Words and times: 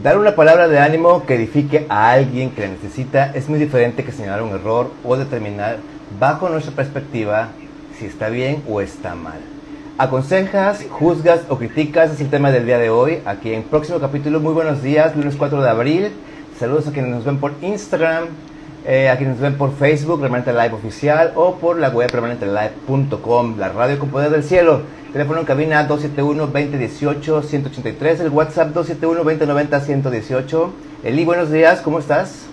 Dar 0.00 0.18
una 0.18 0.34
palabra 0.34 0.68
de 0.68 0.80
ánimo 0.80 1.26
que 1.26 1.34
edifique 1.34 1.86
a 1.88 2.10
alguien 2.10 2.50
que 2.50 2.62
la 2.62 2.68
necesita 2.68 3.30
es 3.34 3.48
muy 3.48 3.58
diferente 3.58 4.02
que 4.04 4.10
señalar 4.10 4.42
un 4.42 4.50
error 4.50 4.90
o 5.04 5.16
determinar 5.16 5.76
bajo 6.18 6.48
nuestra 6.48 6.74
perspectiva 6.74 7.48
si 7.98 8.06
está 8.06 8.30
bien 8.30 8.62
o 8.68 8.80
está 8.80 9.14
mal. 9.14 9.38
Aconsejas, 9.98 10.84
juzgas 10.90 11.42
o 11.48 11.58
criticas 11.58 12.10
es 12.10 12.20
el 12.20 12.30
tema 12.30 12.50
del 12.50 12.66
día 12.66 12.78
de 12.78 12.90
hoy. 12.90 13.20
Aquí 13.26 13.52
en 13.52 13.62
próximo 13.64 14.00
capítulo, 14.00 14.40
muy 14.40 14.54
buenos 14.54 14.82
días, 14.82 15.14
lunes 15.14 15.36
4 15.36 15.62
de 15.62 15.68
abril. 15.68 16.12
Saludos 16.58 16.88
a 16.88 16.92
quienes 16.92 17.10
nos 17.10 17.24
ven 17.24 17.38
por 17.38 17.52
Instagram, 17.60 18.24
eh, 18.86 19.10
a 19.10 19.18
quienes 19.18 19.36
nos 19.36 19.42
ven 19.42 19.58
por 19.58 19.76
Facebook, 19.76 20.20
Permanente 20.20 20.52
Live 20.52 20.72
Oficial, 20.72 21.32
o 21.36 21.56
por 21.56 21.78
la 21.78 21.90
web 21.90 22.10
permanentelive.com, 22.10 23.58
la 23.58 23.68
radio 23.68 23.98
con 23.98 24.08
poder 24.08 24.30
del 24.30 24.42
cielo. 24.42 24.80
Teléfono 25.12 25.40
en 25.40 25.44
cabina 25.44 25.86
271-2018-183, 25.88 28.20
el 28.20 28.30
WhatsApp 28.30 28.74
271-2090-118. 28.74 30.70
Eli, 31.04 31.26
buenos 31.26 31.52
días, 31.52 31.82
¿cómo 31.82 31.98
estás? 31.98 32.46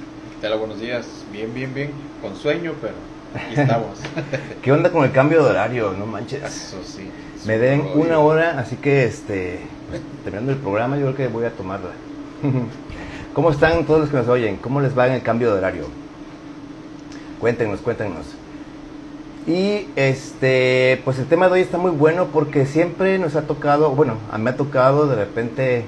Hola, 0.44 0.58
buenos 0.58 0.82
días. 0.82 1.08
Bien, 1.32 1.54
bien, 1.54 1.74
bien. 1.74 1.92
Con 2.22 2.36
sueño, 2.36 2.74
pero 2.82 2.96
aquí 3.34 3.62
estamos. 3.62 4.00
¿Qué 4.62 4.74
onda 4.74 4.92
con 4.92 5.06
el 5.06 5.14
cambio 5.14 5.42
de 5.42 5.52
horario? 5.52 5.94
No 5.98 6.06
manches. 6.06 6.44
Eso 6.44 6.84
sí. 6.84 7.10
Me 7.46 7.58
den 7.58 7.82
una 7.96 8.20
hora, 8.20 8.60
así 8.60 8.76
que 8.76 9.06
este, 9.06 9.62
terminando 10.26 10.52
el 10.52 10.58
programa, 10.58 10.98
yo 10.98 11.04
creo 11.04 11.16
que 11.16 11.30
voy 11.30 11.46
a 11.46 11.52
tomarla. 11.52 11.92
¿Cómo 13.34 13.52
están 13.52 13.86
todos 13.86 14.02
los 14.02 14.10
que 14.10 14.18
nos 14.18 14.28
oyen? 14.28 14.58
¿Cómo 14.58 14.82
les 14.82 14.98
va 14.98 15.08
en 15.08 15.14
el 15.14 15.22
cambio 15.22 15.54
de 15.54 15.60
horario? 15.60 15.86
Cuéntenos, 17.40 17.80
cuéntenos. 17.80 18.36
Y 19.48 19.88
este, 19.96 21.02
pues 21.06 21.18
el 21.18 21.26
tema 21.28 21.48
de 21.48 21.54
hoy 21.54 21.62
está 21.62 21.78
muy 21.78 21.92
bueno 21.92 22.28
porque 22.28 22.66
siempre 22.66 23.18
nos 23.20 23.36
ha 23.36 23.48
tocado, 23.48 23.92
bueno, 23.92 24.16
a 24.32 24.38
mí 24.38 24.44
me 24.44 24.52
ha 24.52 24.58
tocado 24.58 25.08
de 25.08 25.16
repente 25.16 25.86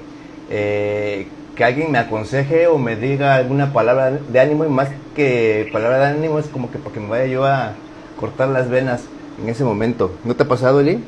eh, 0.50 1.28
que 1.54 1.64
alguien 1.64 1.92
me 1.92 1.98
aconseje 1.98 2.66
o 2.66 2.78
me 2.78 2.96
diga 2.96 3.36
alguna 3.36 3.72
palabra 3.72 4.10
de 4.10 4.40
ánimo 4.40 4.64
y 4.64 4.68
más 4.68 4.88
que 5.14 5.68
palabra 5.72 5.98
de 5.98 6.06
ánimo 6.06 6.38
es 6.38 6.48
como 6.48 6.70
que 6.70 6.78
porque 6.78 7.00
me 7.00 7.08
vaya 7.08 7.26
yo 7.26 7.44
a 7.44 7.74
cortar 8.16 8.48
las 8.48 8.68
venas 8.68 9.10
en 9.36 9.48
ese 9.48 9.64
momento. 9.64 10.18
¿No 10.24 10.34
te 10.34 10.42
ha 10.44 10.48
pasado, 10.48 10.80
Eli? 10.80 11.04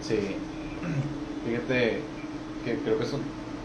Sí. 0.00 0.36
Fíjate 1.44 2.02
que 2.64 2.78
creo 2.80 2.98
que 2.98 3.04
es 3.04 3.12
un, 3.12 3.20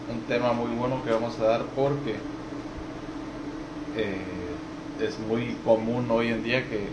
un 0.08 0.26
tema 0.26 0.52
muy 0.52 0.70
bueno 0.72 1.02
que 1.04 1.10
vamos 1.12 1.38
a 1.40 1.44
dar 1.44 1.62
porque 1.74 2.16
eh, 3.94 4.56
es 5.00 5.18
muy 5.18 5.56
común 5.64 6.10
hoy 6.10 6.28
en 6.28 6.42
día 6.42 6.68
que 6.68 6.88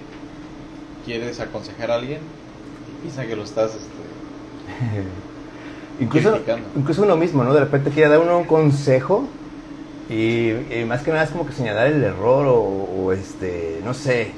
quieres 1.09 1.39
aconsejar 1.39 1.91
a 1.91 1.95
alguien 1.95 2.21
y 2.85 2.95
piensa 2.95 3.25
que 3.27 3.35
lo 3.35 3.43
estás 3.43 3.75
este, 3.75 4.03
incluso, 5.99 6.41
criticando. 6.41 6.69
incluso 6.75 7.03
uno 7.03 7.17
mismo, 7.17 7.43
¿no? 7.43 7.53
De 7.53 7.61
repente 7.61 7.91
quiere 7.91 8.09
dar 8.09 8.19
uno 8.19 8.37
un 8.39 8.45
consejo 8.47 9.37
y, 10.07 10.51
y 10.81 10.85
más 10.85 11.03
que 11.03 11.11
nada 11.11 11.23
es 11.25 11.31
como 11.31 11.45
que 11.45 11.53
señalar 11.53 11.87
el 11.87 12.03
error 12.03 12.47
o, 12.47 12.55
o 12.61 13.13
este, 13.13 13.81
no 13.83 13.93
sé. 13.95 14.35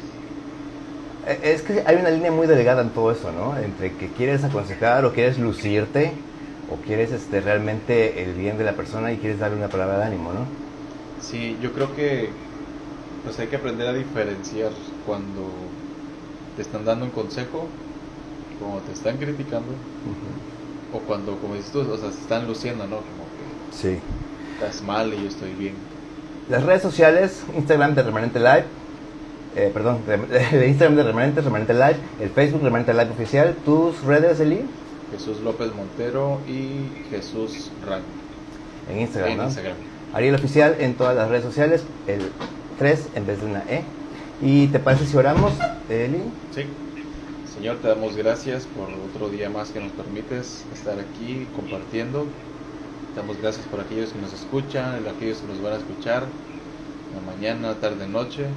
E- 1.24 1.40
Es 1.54 1.62
que 1.64 1.84
hay 1.86 1.96
una 1.98 2.10
línea 2.10 2.32
muy 2.32 2.48
delgada 2.48 2.82
en 2.82 2.94
todo 2.94 3.12
eso, 3.12 3.32
¿no? 3.32 3.58
Entre 3.58 3.96
que 3.98 4.14
quieres 4.14 4.44
aconsejar 4.44 5.06
o 5.06 5.14
quieres 5.14 5.38
lucirte 5.40 6.26
o 6.68 6.82
quieres 6.82 7.12
este, 7.12 7.42
realmente 7.42 8.24
el 8.24 8.34
bien 8.36 8.58
de 8.58 8.64
la 8.64 8.76
persona 8.76 9.12
y 9.12 9.20
quieres 9.20 9.40
darle 9.40 9.58
una 9.58 9.70
palabra 9.72 10.00
de 10.00 10.06
ánimo, 10.06 10.34
¿no? 10.34 10.58
Sí, 11.18 11.60
yo 11.60 11.72
creo 11.74 11.94
que 11.94 12.50
pues 13.22 13.40
hay 13.40 13.50
que 13.50 13.58
aprender 13.58 13.88
a 13.88 13.94
diferenciar 13.94 14.74
cuando 15.02 15.81
te 16.62 16.68
están 16.68 16.86
dando 16.86 17.06
un 17.06 17.12
consejo, 17.12 17.66
cuando 18.60 18.80
te 18.82 18.94
están 18.94 19.18
criticando 19.18 19.70
o 20.94 21.00
cuando, 21.00 21.36
como 21.38 21.56
dices 21.56 21.72
tú, 21.72 21.80
o 21.80 21.98
sea, 21.98 22.12
se 22.12 22.20
están 22.20 22.48
luciendo, 22.48 22.84
¿no? 22.86 22.98
Como 22.98 23.24
que 23.26 23.76
Sí. 23.76 23.98
estás 24.54 24.84
mal 24.84 25.12
y 25.14 25.24
yo 25.24 25.28
estoy 25.30 25.54
bien. 25.54 25.74
Las 26.50 26.64
redes 26.64 26.82
sociales, 26.84 27.42
Instagram 27.58 27.96
de 27.96 28.04
Remanente 28.04 28.40
Live, 28.40 28.66
eh, 29.56 29.72
perdón, 29.74 30.00
de 30.52 30.68
Instagram 30.68 30.96
de 30.98 31.04
Remanente, 31.04 31.42
Remanente 31.42 31.74
Live, 31.74 31.96
el 32.20 32.30
Facebook 32.30 32.62
Remanente 32.64 32.94
Live 32.94 33.10
Oficial, 33.12 33.56
tus 33.66 34.04
redes, 34.04 34.40
Eli, 34.40 34.62
Jesús 35.12 35.40
López 35.42 35.74
Montero 35.76 36.40
y 36.48 37.10
Jesús 37.10 37.72
Rank 37.88 38.04
en 38.90 39.00
Instagram, 39.02 39.32
en 39.32 39.38
¿no? 39.38 39.44
Instagram. 39.46 39.76
Ariel 40.14 40.36
Oficial 40.36 40.76
en 40.80 40.94
todas 40.94 41.16
las 41.16 41.30
redes 41.30 41.44
sociales, 41.44 41.84
el 42.08 42.30
3 42.78 43.08
en 43.16 43.26
vez 43.26 43.40
de 43.40 43.46
una 43.48 43.60
E. 43.70 43.84
¿Y 44.44 44.68
te 44.70 44.80
parece 44.80 45.06
si 45.06 45.16
oramos, 45.16 45.54
Eli? 45.88 46.24
Sí. 46.50 46.64
Señor, 47.54 47.78
te 47.78 47.88
damos 47.90 48.16
gracias 48.16 48.66
por 48.66 48.90
otro 48.90 49.30
día 49.30 49.52
más 49.52 49.70
que 49.70 49.80
nos 49.80 49.92
permites 49.92 50.66
estar 50.74 50.98
aquí 51.00 51.46
compartiendo. 51.56 52.26
Te 53.14 53.20
damos 53.20 53.38
gracias 53.38 53.68
por 53.68 53.80
aquellos 53.82 54.14
que 54.14 54.20
nos 54.20 54.34
escuchan, 54.34 55.08
aquellos 55.08 55.42
que 55.42 55.48
nos 55.48 55.62
van 55.62 55.74
a 55.74 55.78
escuchar 55.78 56.24
en 56.24 57.16
la 57.16 57.22
mañana, 57.22 57.80
tarde, 57.80 58.08
noche. 58.08 58.48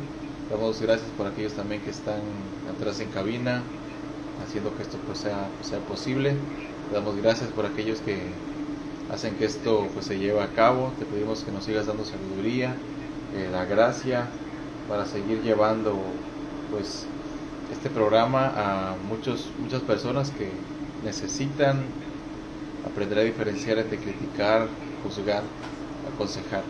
Te 0.48 0.54
damos 0.54 0.80
gracias 0.80 1.10
por 1.10 1.26
aquellos 1.26 1.52
también 1.52 1.82
que 1.82 1.90
están 1.90 2.22
atrás 2.66 3.00
en 3.00 3.10
cabina, 3.10 3.62
haciendo 4.42 4.74
que 4.74 4.82
esto 4.84 4.96
pues, 5.04 5.18
sea, 5.18 5.50
sea 5.60 5.80
posible. 5.80 6.46
Te 6.88 6.94
damos 6.94 7.16
gracias 7.16 7.50
por 7.52 7.66
aquellos 7.66 8.00
que 8.00 8.40
hacen 9.06 9.36
que 9.36 9.44
esto 9.44 9.90
pues, 9.92 10.06
se 10.06 10.18
lleve 10.18 10.40
a 10.40 10.54
cabo. 10.54 10.94
Te 10.98 11.04
pedimos 11.04 11.44
que 11.44 11.52
nos 11.52 11.64
sigas 11.64 11.84
dando 11.86 12.06
sabiduría, 12.06 12.86
eh, 13.28 13.48
la 13.50 13.66
gracia 13.66 14.38
para 14.88 15.06
seguir 15.06 15.42
llevando 15.42 15.94
pues 16.70 17.06
este 17.72 17.90
programa 17.90 18.52
a 18.56 18.94
muchos, 19.08 19.50
muchas 19.58 19.82
personas 19.82 20.30
que 20.30 20.50
necesitan 21.04 21.82
aprender 22.86 23.18
a 23.18 23.22
diferenciar 23.22 23.78
entre 23.78 23.98
criticar, 23.98 24.68
juzgar, 25.02 25.42
aconsejar. 26.14 26.62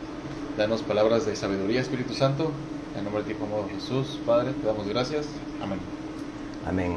Danos 0.57 0.83
palabras 0.83 1.27
de 1.27 1.35
sabiduría, 1.35 1.81
Espíritu 1.81 2.15
Santo. 2.15 2.53
En 2.97 3.05
nombre 3.05 3.25
de 3.25 3.35
ti, 3.35 3.41
como 3.41 3.69
Jesús, 3.69 4.21
Padre, 4.25 4.53
te 4.53 4.67
damos 4.67 4.87
gracias. 4.87 5.27
Amén. 5.61 5.79
Amén. 6.67 6.97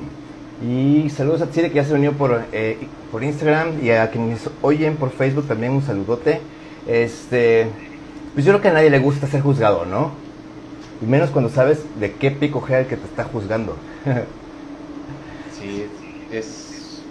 Y 0.62 1.10
saludos 1.10 1.42
a 1.42 1.48
Tsire 1.48 1.70
que 1.70 1.76
ya 1.76 1.86
se 1.86 1.94
unió 1.94 2.14
por, 2.14 2.46
eh, 2.52 2.88
por 3.12 3.24
Instagram 3.24 3.84
y 3.84 3.92
a 3.92 4.10
quienes 4.10 4.50
oyen 4.62 4.96
por 4.96 5.12
Facebook 5.12 5.48
también 5.48 5.72
un 5.72 5.82
saludote. 5.82 6.42
Este, 6.88 7.68
pues 8.34 8.46
yo 8.46 8.52
creo 8.54 8.62
que 8.62 8.68
a 8.70 8.74
nadie 8.74 8.90
le 8.90 9.00
gusta 9.00 9.28
ser 9.28 9.42
juzgado, 9.42 9.86
¿no? 9.86 10.27
Y 11.00 11.06
menos 11.06 11.30
cuando 11.32 11.50
sabes 11.50 12.00
de 12.00 12.18
qué 12.18 12.32
pico 12.32 12.62
gea 12.62 12.80
el 12.82 12.88
que 12.88 12.98
te 12.98 13.06
está 13.08 13.24
juzgando. 13.24 13.84
Sí, 15.48 15.82
es, 16.30 17.08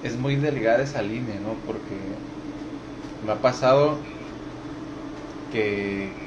es 0.00 0.16
muy 0.16 0.36
delgada 0.36 0.82
esa 0.84 1.02
línea, 1.02 1.40
¿no? 1.40 1.64
Porque 1.64 2.20
me 3.20 3.32
ha 3.32 3.40
pasado 3.40 4.12
que, 5.48 6.24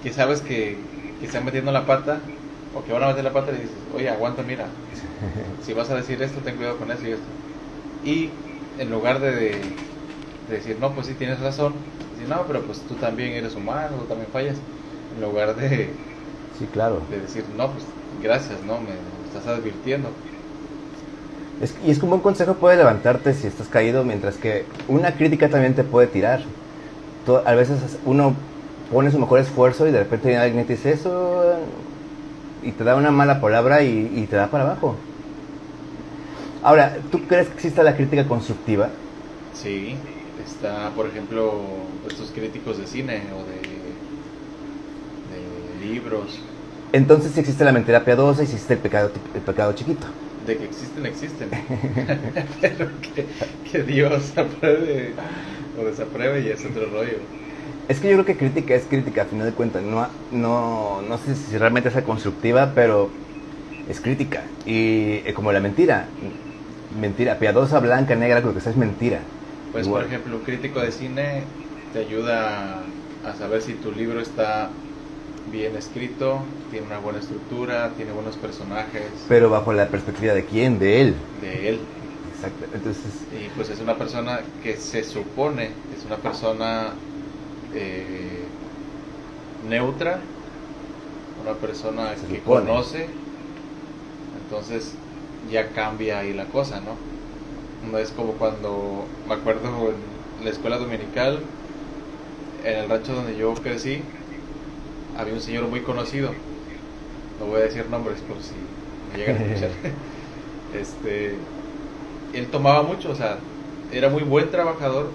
que 0.00 0.12
sabes 0.12 0.42
que, 0.42 0.90
que 1.18 1.26
están 1.26 1.44
metiendo 1.44 1.72
la 1.72 1.86
pata 1.86 2.40
o 2.70 2.84
que 2.84 2.92
van 2.92 3.02
a 3.04 3.08
meter 3.08 3.24
la 3.24 3.32
pata 3.32 3.52
y 3.52 3.60
dices, 3.62 3.86
oye, 3.90 4.08
aguanta, 4.08 4.42
mira, 4.42 4.82
si 5.58 5.72
vas 5.74 5.90
a 5.90 5.96
decir 5.96 6.22
esto, 6.22 6.42
ten 6.42 6.56
cuidado 6.56 6.78
con 6.78 6.90
eso 6.90 7.06
y 7.08 7.12
esto. 7.12 7.32
Y 8.02 8.46
en 8.76 8.90
lugar 8.90 9.20
de, 9.20 9.32
de 10.46 10.54
decir, 10.54 10.78
no, 10.80 10.94
pues 10.94 11.06
sí, 11.08 11.16
tienes 11.16 11.40
razón, 11.40 11.86
decir, 12.24 12.36
no, 12.36 12.42
pero 12.46 12.60
pues 12.62 12.78
tú 12.88 12.94
también 12.94 13.32
eres 13.32 13.54
humano, 13.54 13.96
tú 14.00 14.04
también 14.06 14.28
fallas, 14.32 14.56
en 15.16 15.22
lugar 15.22 15.54
de, 15.56 15.90
sí, 16.58 16.66
claro. 16.72 17.00
de 17.10 17.20
decir, 17.20 17.44
no, 17.56 17.68
pues 17.70 17.84
gracias, 18.22 18.62
¿no? 18.66 18.78
Me 18.80 18.90
estás 19.28 19.46
advirtiendo. 19.46 20.08
Es- 21.62 21.74
y 21.86 21.90
es 21.90 21.98
como 21.98 22.16
un 22.16 22.20
consejo 22.20 22.54
puede 22.54 22.76
levantarte 22.76 23.32
si 23.34 23.46
estás 23.46 23.68
caído, 23.68 24.04
mientras 24.04 24.36
que 24.36 24.64
una 24.88 25.12
crítica 25.12 25.48
también 25.48 25.74
te 25.74 25.84
puede 25.84 26.06
tirar. 26.08 26.40
Tú- 27.26 27.38
a 27.44 27.54
veces 27.54 27.78
uno 28.04 28.34
pone 28.92 29.10
su 29.10 29.18
mejor 29.18 29.40
esfuerzo 29.40 29.86
y 29.86 29.92
de 29.92 29.98
repente 30.00 30.28
viene 30.28 30.42
alguien 30.42 30.64
y 30.64 30.66
te 30.66 30.74
dice 30.74 30.92
eso 30.92 31.54
y 32.62 32.72
te 32.72 32.84
da 32.84 32.96
una 32.96 33.10
mala 33.10 33.40
palabra 33.40 33.82
y, 33.82 34.10
y 34.14 34.26
te 34.26 34.36
da 34.36 34.48
para 34.50 34.64
abajo. 34.64 34.94
Ahora, 36.62 36.96
¿tú 37.10 37.20
crees 37.26 37.48
que 37.48 37.54
exista 37.54 37.82
la 37.82 37.94
crítica 37.94 38.26
constructiva? 38.26 38.88
Sí, 39.52 39.96
está, 40.42 40.90
por 40.90 41.06
ejemplo, 41.06 41.52
estos 42.08 42.30
críticos 42.30 42.78
de 42.78 42.86
cine 42.86 43.22
o 43.34 43.44
de, 43.44 43.60
de 45.30 45.86
libros. 45.86 46.40
Entonces 46.92 47.32
sí 47.32 47.40
existe 47.40 47.64
la 47.64 47.72
mentira 47.72 48.04
piadosa 48.04 48.42
y 48.42 48.44
existe 48.44 48.74
el 48.74 48.80
pecado, 48.80 49.10
el 49.34 49.40
pecado 49.40 49.72
chiquito. 49.72 50.06
De 50.46 50.56
que 50.56 50.64
existen, 50.64 51.06
existen. 51.06 51.48
Pero 52.60 52.88
que, 53.00 53.26
que 53.70 53.82
Dios 53.82 54.32
apruebe 54.36 55.12
o 55.80 55.84
desapruebe 55.84 56.40
y 56.40 56.48
es 56.48 56.64
otro 56.64 56.86
rollo. 56.86 57.18
Es 57.88 58.00
que 58.00 58.08
yo 58.08 58.14
creo 58.14 58.24
que 58.24 58.36
crítica 58.36 58.74
es 58.74 58.84
crítica, 58.84 59.22
a 59.22 59.24
final 59.26 59.46
de 59.46 59.52
cuentas. 59.52 59.82
No, 59.82 60.06
no, 60.32 61.02
no 61.02 61.18
sé 61.18 61.34
si 61.34 61.58
realmente 61.58 61.90
es 61.90 62.04
constructiva, 62.04 62.72
pero 62.74 63.10
es 63.88 64.00
crítica. 64.00 64.42
Y 64.64 65.20
eh, 65.26 65.32
como 65.34 65.52
la 65.52 65.60
mentira, 65.60 66.06
mentira, 66.98 67.38
piadosa, 67.38 67.80
blanca, 67.80 68.14
negra, 68.14 68.40
creo 68.40 68.52
que 68.52 68.60
esa 68.60 68.70
es 68.70 68.76
mentira. 68.76 69.20
Pues, 69.74 69.86
Igual. 69.88 70.02
por 70.02 70.10
ejemplo, 70.10 70.36
un 70.36 70.42
crítico 70.44 70.80
de 70.80 70.92
cine 70.92 71.42
te 71.92 71.98
ayuda 71.98 72.84
a 73.24 73.34
saber 73.34 73.60
si 73.60 73.72
tu 73.74 73.90
libro 73.90 74.20
está 74.20 74.70
bien 75.50 75.74
escrito, 75.74 76.38
tiene 76.70 76.86
una 76.86 76.98
buena 77.00 77.18
estructura, 77.18 77.90
tiene 77.96 78.12
buenos 78.12 78.36
personajes 78.36 79.10
Pero 79.28 79.50
bajo 79.50 79.72
la 79.72 79.90
perspectiva 79.90 80.32
de 80.32 80.44
quién, 80.44 80.78
de 80.78 81.00
él. 81.00 81.14
de 81.40 81.68
él. 81.70 81.78
exacto. 82.30 82.66
Entonces, 82.72 83.02
Y 83.34 83.48
pues 83.56 83.68
es 83.70 83.80
una 83.80 83.98
persona 83.98 84.38
que 84.62 84.76
se 84.76 85.02
supone 85.02 85.64
es 85.92 86.04
una 86.06 86.16
persona 86.18 86.92
eh, 87.74 88.44
neutra, 89.68 90.20
una 91.42 91.54
persona 91.54 92.14
que 92.14 92.38
supone. 92.38 92.66
conoce, 92.66 93.08
entonces 94.48 94.92
ya 95.50 95.72
cambia 95.72 96.20
ahí 96.20 96.32
la 96.32 96.44
cosa, 96.46 96.80
¿no? 96.80 96.96
No 97.90 97.98
es 97.98 98.10
como 98.10 98.32
cuando, 98.32 99.04
me 99.28 99.34
acuerdo 99.34 99.90
en 99.90 100.44
la 100.44 100.50
escuela 100.50 100.78
dominical, 100.78 101.38
en 102.64 102.78
el 102.78 102.88
rancho 102.88 103.14
donde 103.14 103.36
yo 103.36 103.54
crecí, 103.54 104.02
había 105.16 105.34
un 105.34 105.40
señor 105.40 105.68
muy 105.68 105.80
conocido, 105.80 106.30
no 107.38 107.46
voy 107.46 107.60
a 107.60 107.64
decir 107.64 107.86
nombres 107.90 108.18
por 108.22 108.40
si 108.40 108.54
me 109.12 109.18
llegan 109.18 109.36
a 109.36 109.44
escuchar. 109.44 109.70
este, 110.74 111.38
él 112.32 112.46
tomaba 112.50 112.82
mucho, 112.82 113.10
o 113.10 113.14
sea, 113.14 113.38
era 113.92 114.08
muy 114.08 114.22
buen 114.22 114.50
trabajador. 114.50 115.06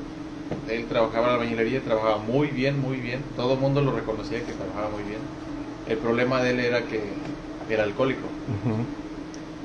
Él 0.69 0.85
trabajaba 0.87 1.25
en 1.25 1.27
la 1.27 1.33
albañilería, 1.35 1.81
trabajaba 1.81 2.17
muy 2.17 2.47
bien, 2.47 2.79
muy 2.79 2.97
bien. 2.97 3.21
Todo 3.35 3.53
el 3.53 3.59
mundo 3.59 3.81
lo 3.81 3.91
reconocía 3.91 4.39
que 4.39 4.53
trabajaba 4.53 4.89
muy 4.89 5.03
bien. 5.03 5.19
El 5.87 5.97
problema 5.97 6.41
de 6.41 6.51
él 6.51 6.59
era 6.59 6.81
que 6.83 6.99
era 7.69 7.83
alcohólico. 7.83 8.21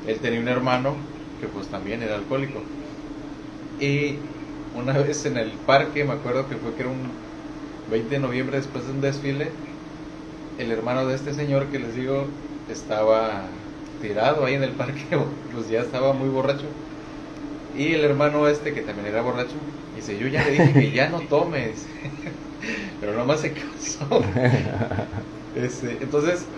Él 0.06 0.18
tenía 0.20 0.40
un 0.40 0.48
hermano 0.48 0.94
que 1.40 1.46
pues 1.48 1.66
también 1.68 2.02
era 2.02 2.16
alcohólico. 2.16 2.60
Y 3.78 4.30
una 4.72 4.98
vez 4.98 5.24
en 5.26 5.36
el 5.36 5.64
parque, 5.64 6.04
me 6.04 6.12
acuerdo 6.14 6.48
que 6.48 6.58
fue 6.58 6.74
que 6.74 6.82
era 6.82 6.90
un 6.90 7.22
20 7.86 8.16
de 8.16 8.20
noviembre 8.20 8.56
después 8.58 8.86
de 8.86 8.92
un 8.92 9.00
desfile, 9.00 9.60
el 10.56 10.72
hermano 10.72 11.06
de 11.06 11.14
este 11.16 11.34
señor 11.34 11.70
que 11.70 11.78
les 11.80 11.94
digo 11.94 12.38
estaba 12.66 13.68
tirado 14.00 14.44
ahí 14.44 14.54
en 14.54 14.64
el 14.64 14.76
parque, 14.76 15.06
pues 15.50 15.68
ya 15.68 15.80
estaba 15.82 16.12
muy 16.14 16.28
borracho. 16.28 16.76
Y 17.72 17.94
el 17.94 18.04
hermano 18.04 18.48
este 18.48 18.74
que 18.74 18.82
también 18.82 19.08
era 19.08 19.22
borracho, 19.22 19.74
dice, 19.92 20.18
yo 20.18 20.28
ya 20.28 20.44
le 20.44 20.52
dije 20.52 20.76
que 20.76 20.92
ya 20.92 21.08
no 21.10 21.26
tomes. 21.28 21.88
Pero 23.00 23.14
nomás 23.14 23.40
se 23.42 23.54
casó. 23.54 24.34
Este, 25.52 26.02
entonces, 26.02 26.50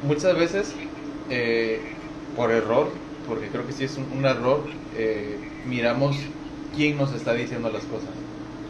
muchas 0.00 0.36
veces, 0.36 0.86
eh, 1.28 1.98
por 2.34 2.52
error, 2.52 3.04
porque 3.24 3.50
creo 3.50 3.66
que 3.66 3.72
sí 3.72 3.84
es 3.84 3.96
un, 3.98 4.12
un 4.12 4.26
error, 4.26 4.70
eh, 4.92 5.51
miramos 5.64 6.34
quién 6.72 6.96
nos 6.96 7.12
está 7.12 7.34
diciendo 7.34 7.70
las 7.70 7.86
cosas. 7.86 8.26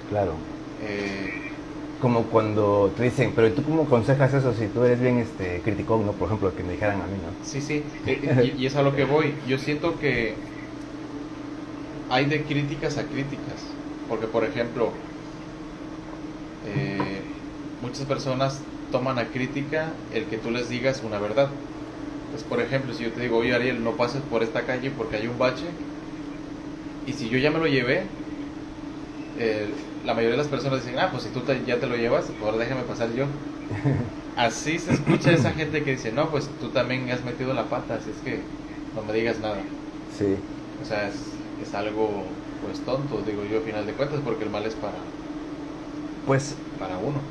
Claro. 0.08 0.46
Eh, 0.78 1.52
Como 1.98 2.28
cuando 2.28 2.92
te 2.96 3.04
dicen, 3.04 3.34
pero 3.34 3.46
¿y 3.46 3.54
tú 3.54 3.62
cómo 3.64 3.84
aconsejas 3.84 4.34
eso 4.34 4.52
si 4.54 4.68
tú 4.68 4.84
eres 4.84 5.00
bien 5.00 5.18
este 5.18 5.62
criticón, 5.62 6.04
no? 6.04 6.18
Por 6.18 6.28
ejemplo, 6.28 6.54
que 6.54 6.64
me 6.64 6.72
dijeran 6.72 7.00
a 7.02 7.06
mí, 7.06 7.18
¿no? 7.18 7.38
sí, 7.40 7.60
sí, 7.60 7.92
eh, 8.04 8.36
y, 8.56 8.62
y 8.62 8.66
es 8.66 8.76
a 8.76 8.82
lo 8.82 8.94
que 8.94 9.04
voy. 9.04 9.42
Yo 9.44 9.58
siento 9.58 9.98
que 9.98 10.48
hay 12.08 12.26
de 12.26 12.46
críticas 12.46 12.96
a 12.98 13.08
críticas, 13.08 13.76
porque 14.06 14.28
por 14.28 14.44
ejemplo, 14.44 15.04
eh, 16.60 17.40
muchas 17.80 18.06
personas 18.06 18.70
toman 18.90 19.18
a 19.18 19.30
crítica 19.30 20.04
el 20.10 20.28
que 20.28 20.38
tú 20.38 20.50
les 20.50 20.68
digas 20.68 21.02
una 21.02 21.18
verdad. 21.18 21.62
Pues 22.30 22.44
por 22.44 22.60
ejemplo, 22.60 22.94
si 22.94 23.04
yo 23.04 23.14
te 23.14 23.20
digo, 23.22 23.38
oye 23.38 23.54
Ariel, 23.54 23.82
no 23.84 23.96
pases 23.96 24.22
por 24.24 24.42
esta 24.42 24.66
calle 24.66 24.90
porque 24.92 25.16
hay 25.16 25.28
un 25.28 25.38
bache, 25.38 25.78
y 27.04 27.12
si 27.14 27.28
yo 27.28 27.38
ya 27.38 27.50
me 27.50 27.58
lo 27.58 27.66
llevé, 27.66 28.10
eh, 29.34 29.74
la 30.02 30.14
mayoría 30.14 30.32
de 30.32 30.36
las 30.42 30.48
personas 30.48 30.84
dicen, 30.84 30.98
ah, 30.98 31.10
pues 31.10 31.22
si 31.24 31.30
tú 31.30 31.42
te- 31.44 31.64
ya 31.64 31.80
te 31.80 31.86
lo 31.86 31.96
llevas, 31.96 32.26
pues 32.26 32.42
ahora 32.42 32.58
déjame 32.58 32.84
pasar 32.84 33.12
yo. 33.12 33.28
Así 34.34 34.78
se 34.78 34.90
escucha 34.90 35.32
esa 35.32 35.52
gente 35.52 35.84
que 35.84 35.92
dice, 35.92 36.12
no, 36.12 36.30
pues 36.30 36.58
tú 36.58 36.70
también 36.70 37.10
has 37.10 37.24
metido 37.24 37.54
la 37.54 37.68
pata, 37.70 37.96
así 37.96 38.10
es 38.10 38.20
que 38.20 38.44
no 38.94 39.02
me 39.02 39.12
digas 39.14 39.40
nada. 39.40 39.64
Sí. 40.08 40.42
O 40.78 40.84
sea, 40.84 41.06
es, 41.08 41.38
es 41.58 41.72
algo 41.74 42.36
pues 42.60 42.84
tonto, 42.84 43.22
digo 43.22 43.44
yo, 43.46 43.58
a 43.58 43.62
final 43.62 43.86
de 43.86 43.94
cuentas, 43.94 44.20
porque 44.20 44.44
el 44.44 44.50
mal 44.50 44.66
es 44.66 44.74
para, 44.76 45.00
Pues, 46.24 46.56
para 46.78 46.98
uno. 46.98 47.22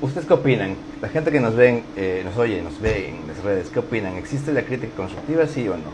¿ustedes 0.00 0.26
qué 0.26 0.34
opinan? 0.34 0.78
La 1.00 1.08
gente 1.08 1.30
que 1.30 1.40
nos 1.40 1.54
ven, 1.56 1.86
eh, 1.96 2.22
nos 2.24 2.36
oye, 2.36 2.62
nos 2.62 2.80
ve 2.80 3.08
en 3.08 3.26
las 3.26 3.42
redes, 3.42 3.70
¿qué 3.70 3.80
opinan? 3.80 4.16
¿Existe 4.16 4.52
la 4.52 4.64
crítica 4.64 4.94
constructiva, 4.94 5.46
sí 5.46 5.68
o 5.68 5.76
no? 5.76 5.92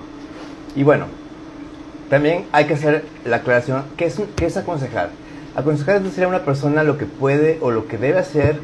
Y 0.75 0.83
bueno, 0.85 1.09
también 2.13 2.45
hay 2.53 2.67
que 2.67 2.75
hacer 2.75 3.07
la 3.25 3.37
aclaración, 3.37 3.85
¿qué 3.97 4.05
es, 4.05 4.21
qué 4.37 4.45
es 4.45 4.59
aconsejar? 4.59 5.09
Aconsejar 5.57 5.97
es 5.97 6.03
decirle 6.05 6.27
a 6.27 6.29
una 6.29 6.45
persona 6.45 6.85
lo 6.85 6.99
que 6.99 7.07
puede 7.07 7.57
o 7.63 7.71
lo 7.71 7.89
que 7.89 7.97
debe 7.97 8.19
hacer 8.19 8.61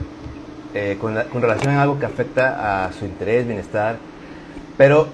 eh, 0.75 0.99
con, 1.01 1.17
con 1.33 1.41
relación 1.41 1.73
a 1.75 1.81
algo 1.81 1.99
que 1.99 2.05
afecta 2.05 2.85
a 2.85 2.93
su 2.93 3.07
interés, 3.07 3.47
bienestar. 3.47 3.97
Pero 4.77 5.09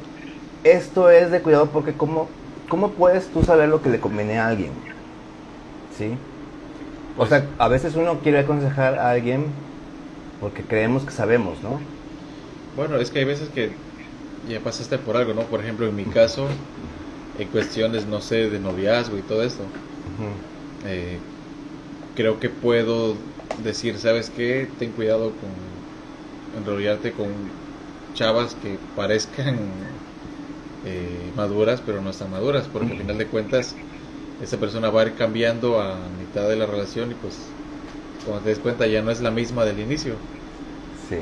esto 0.65 1.11
es 1.11 1.31
de 1.31 1.43
cuidado 1.43 1.67
porque 1.67 1.93
¿cómo, 1.93 2.29
cómo 2.69 2.91
puedes 2.91 3.29
tú 3.29 3.45
saber 3.45 3.69
lo 3.69 3.83
que 3.83 3.89
le 3.89 4.01
conviene 4.01 4.41
a 4.41 4.49
alguien? 4.49 4.73
¿Sí? 5.97 6.17
O 7.17 7.27
sea, 7.27 7.47
a 7.59 7.69
veces 7.69 7.95
uno 7.95 8.19
quiere 8.19 8.41
aconsejar 8.41 8.99
a 8.99 9.11
alguien 9.11 9.45
porque 10.41 10.65
creemos 10.65 11.05
que 11.05 11.13
sabemos, 11.13 11.63
¿no? 11.63 11.79
Bueno, 12.75 12.97
es 12.97 13.13
que 13.13 13.21
hay 13.21 13.27
veces 13.27 13.49
que 13.51 13.71
ya 14.49 14.59
pasaste 14.59 14.99
por 14.99 15.17
algo, 15.17 15.35
¿no? 15.35 15.43
Por 15.43 15.61
ejemplo, 15.61 15.87
en 15.87 15.95
mi 15.95 16.03
caso, 16.03 16.49
en 17.39 17.49
cuestiones, 17.49 18.07
no 18.07 18.21
sé, 18.21 18.51
de 18.51 18.59
noviazgo 18.59 19.19
y 19.19 19.23
todo 19.23 19.43
esto, 19.43 19.63
eh, 20.87 21.19
creo 22.15 22.39
que 22.39 22.49
puedo 22.51 23.17
decir, 23.63 23.99
¿sabes 23.99 24.31
qué? 24.31 24.69
Ten 24.79 24.93
cuidado 24.93 25.33
con 25.33 26.61
enrollarte 26.61 27.13
con 27.13 27.29
chavas 28.15 28.55
que 28.55 28.79
parezcan 28.95 29.57
eh, 30.85 31.31
maduras, 31.37 31.83
pero 31.85 32.01
no 32.01 32.11
están 32.11 32.31
maduras, 32.31 32.69
porque 32.73 32.93
al 32.93 32.99
final 32.99 33.19
de 33.19 33.27
cuentas, 33.27 33.75
esa 34.43 34.57
persona 34.59 34.91
va 34.91 35.03
a 35.03 35.07
ir 35.07 35.15
cambiando 35.15 35.81
a 35.81 35.97
mitad 36.19 36.49
de 36.49 36.57
la 36.57 36.67
relación 36.67 37.11
y 37.11 37.15
pues, 37.15 37.37
cuando 38.25 38.43
te 38.43 38.51
des 38.51 38.59
cuenta, 38.59 38.87
ya 38.87 39.03
no 39.03 39.11
es 39.11 39.21
la 39.21 39.31
misma 39.31 39.65
del 39.65 39.81
inicio. 39.81 40.15
Sí. 41.09 41.17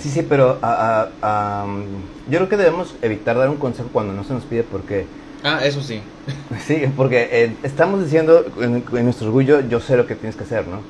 Sí, 0.00 0.08
sí, 0.08 0.22
pero 0.22 0.58
ah, 0.62 1.08
am, 1.20 1.84
yo 2.30 2.38
creo 2.38 2.48
que 2.48 2.56
debemos 2.56 2.94
evitar 3.02 3.36
dar 3.36 3.50
un 3.50 3.56
consejo 3.56 3.90
cuando 3.92 4.12
no 4.12 4.24
se 4.24 4.32
nos 4.32 4.44
pide 4.44 4.62
porque, 4.62 5.06
Ah, 5.42 5.64
eso 5.64 5.82
sí. 5.82 6.02
sí, 6.66 6.84
porque 6.96 7.28
eh, 7.32 7.58
estamos 7.62 8.02
diciendo 8.02 8.44
en, 8.60 8.84
en 8.92 9.04
nuestro 9.04 9.26
orgullo, 9.28 9.60
yo 9.60 9.80
sé 9.80 9.96
lo 9.96 10.06
que 10.06 10.16
tienes 10.16 10.36
que 10.36 10.44
hacer, 10.44 10.66
¿no? 10.68 10.84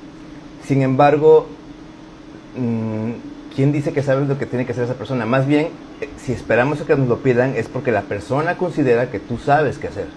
Sin 0.61 0.83
embargo, 0.83 1.49
mm, 2.55 3.15
¿quién 3.55 3.73
dice 3.73 3.93
que 3.93 4.03
sabes 4.03 4.29
lo 4.29 4.39
que 4.39 4.47
tiene 4.47 4.67
que 4.67 4.73
hacer 4.73 4.85
esa 4.85 4.99
persona? 4.99 5.27
Más 5.27 5.47
bien, 5.47 5.73
eh, 6.01 6.15
si 6.17 6.33
esperamos 6.33 6.81
a 6.81 6.87
que 6.87 6.97
nos 6.97 7.09
lo 7.09 7.23
pidan, 7.23 7.57
es 7.57 7.69
porque 7.69 7.93
la 7.93 8.09
persona 8.09 8.57
considera 8.59 9.11
que 9.11 9.21
tú 9.21 9.39
sabes 9.39 9.79
qué 9.79 9.89
hacer. 9.89 10.09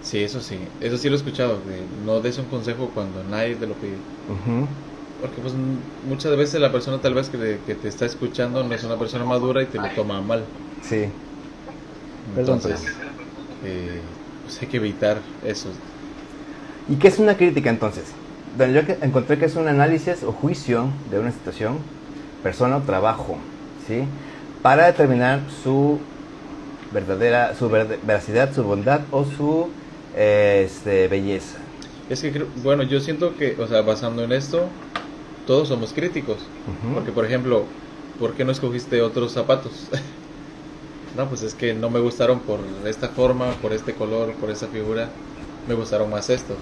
Sí, 0.00 0.22
eso 0.22 0.40
sí. 0.40 0.74
Eso 0.80 0.96
sí 0.98 1.08
lo 1.08 1.14
he 1.14 1.18
escuchado. 1.18 1.62
de 1.62 1.86
no 1.88 2.20
des 2.20 2.38
un 2.38 2.46
consejo 2.48 2.92
cuando 2.92 3.24
nadie 3.24 3.56
te 3.56 3.66
lo 3.66 3.78
pide. 3.78 4.08
Porque 5.18 5.40
pues 5.42 5.54
muchas 5.54 6.34
veces 6.38 6.58
la 6.60 6.72
persona 6.72 7.00
tal 7.02 7.12
vez 7.14 7.28
que, 7.30 7.36
te- 7.38 7.64
que 7.64 7.74
te 7.74 7.88
está 7.88 8.06
escuchando 8.06 8.62
no 8.64 8.74
es 8.74 8.82
una 8.84 8.98
persona 8.98 9.24
madura 9.26 9.62
y 9.62 9.68
te 9.70 9.78
lo 9.78 9.92
toma 9.92 10.20
mal. 10.22 10.56
Sí. 10.80 11.12
Entonces, 12.34 12.82
eh, 13.60 14.00
pues 14.42 14.60
hay 14.62 14.68
que 14.68 14.76
evitar 14.78 15.22
eso. 15.40 15.70
¿Y 16.88 16.96
qué 16.98 17.08
es 17.08 17.18
una 17.18 17.36
crítica 17.36 17.70
entonces? 17.70 18.04
Bueno, 18.56 18.80
yo 18.80 18.94
encontré 19.02 19.38
que 19.38 19.46
es 19.46 19.56
un 19.56 19.68
análisis 19.68 20.22
o 20.22 20.32
juicio 20.32 20.88
de 21.10 21.18
una 21.18 21.32
situación, 21.32 21.78
persona 22.42 22.76
o 22.78 22.82
trabajo, 22.82 23.38
¿sí? 23.86 24.02
Para 24.62 24.86
determinar 24.86 25.40
su 25.62 25.98
verdadera, 26.90 27.54
su 27.54 27.68
veracidad, 27.68 28.54
su 28.54 28.62
bondad 28.64 29.00
o 29.10 29.24
su 29.24 29.66
eh, 30.14 30.62
este, 30.66 31.08
belleza. 31.08 31.58
Es 32.08 32.22
que, 32.22 32.32
creo- 32.32 32.46
bueno, 32.56 32.82
yo 32.84 33.00
siento 33.00 33.34
que, 33.36 33.56
o 33.58 33.66
sea, 33.66 33.82
basando 33.82 34.22
en 34.24 34.32
esto, 34.32 34.70
todos 35.44 35.68
somos 35.68 35.92
críticos. 35.92 36.38
Ujú. 36.66 36.94
Porque, 36.94 37.12
por 37.12 37.24
ejemplo, 37.26 37.66
¿por 38.18 38.34
qué 38.34 38.44
no 38.44 38.52
escogiste 38.52 39.02
otros 39.02 39.32
zapatos? 39.32 39.90
no, 41.16 41.28
pues 41.28 41.42
es 41.42 41.54
que 41.54 41.74
no 41.74 41.90
me 41.90 42.00
gustaron 42.00 42.40
por 42.40 42.60
esta 42.86 43.08
forma, 43.08 43.60
por 43.62 43.72
este 43.72 43.94
color, 43.94 44.34
por 44.34 44.50
esa 44.50 44.68
figura. 44.68 45.08
Me 45.66 45.74
gustaron 45.74 46.10
más 46.10 46.30
estos. 46.30 46.56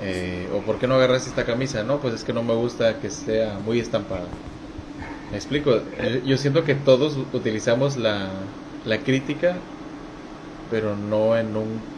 Eh, 0.00 0.48
o 0.52 0.60
¿por 0.62 0.78
qué 0.78 0.86
no 0.86 0.94
agarraste 0.96 1.30
esta 1.30 1.44
camisa? 1.44 1.82
No, 1.84 2.00
pues 2.00 2.14
es 2.14 2.24
que 2.24 2.32
no 2.32 2.42
me 2.42 2.54
gusta 2.54 3.00
que 3.00 3.10
sea 3.10 3.58
muy 3.64 3.78
estampada. 3.80 4.26
Me 5.30 5.36
explico. 5.36 5.70
Yo, 6.02 6.18
yo 6.24 6.36
siento 6.38 6.64
que 6.64 6.74
todos 6.74 7.16
utilizamos 7.32 7.96
la, 7.96 8.28
la 8.84 8.98
crítica, 8.98 9.56
pero 10.70 10.96
no 10.96 11.36
en 11.36 11.56
un 11.56 11.92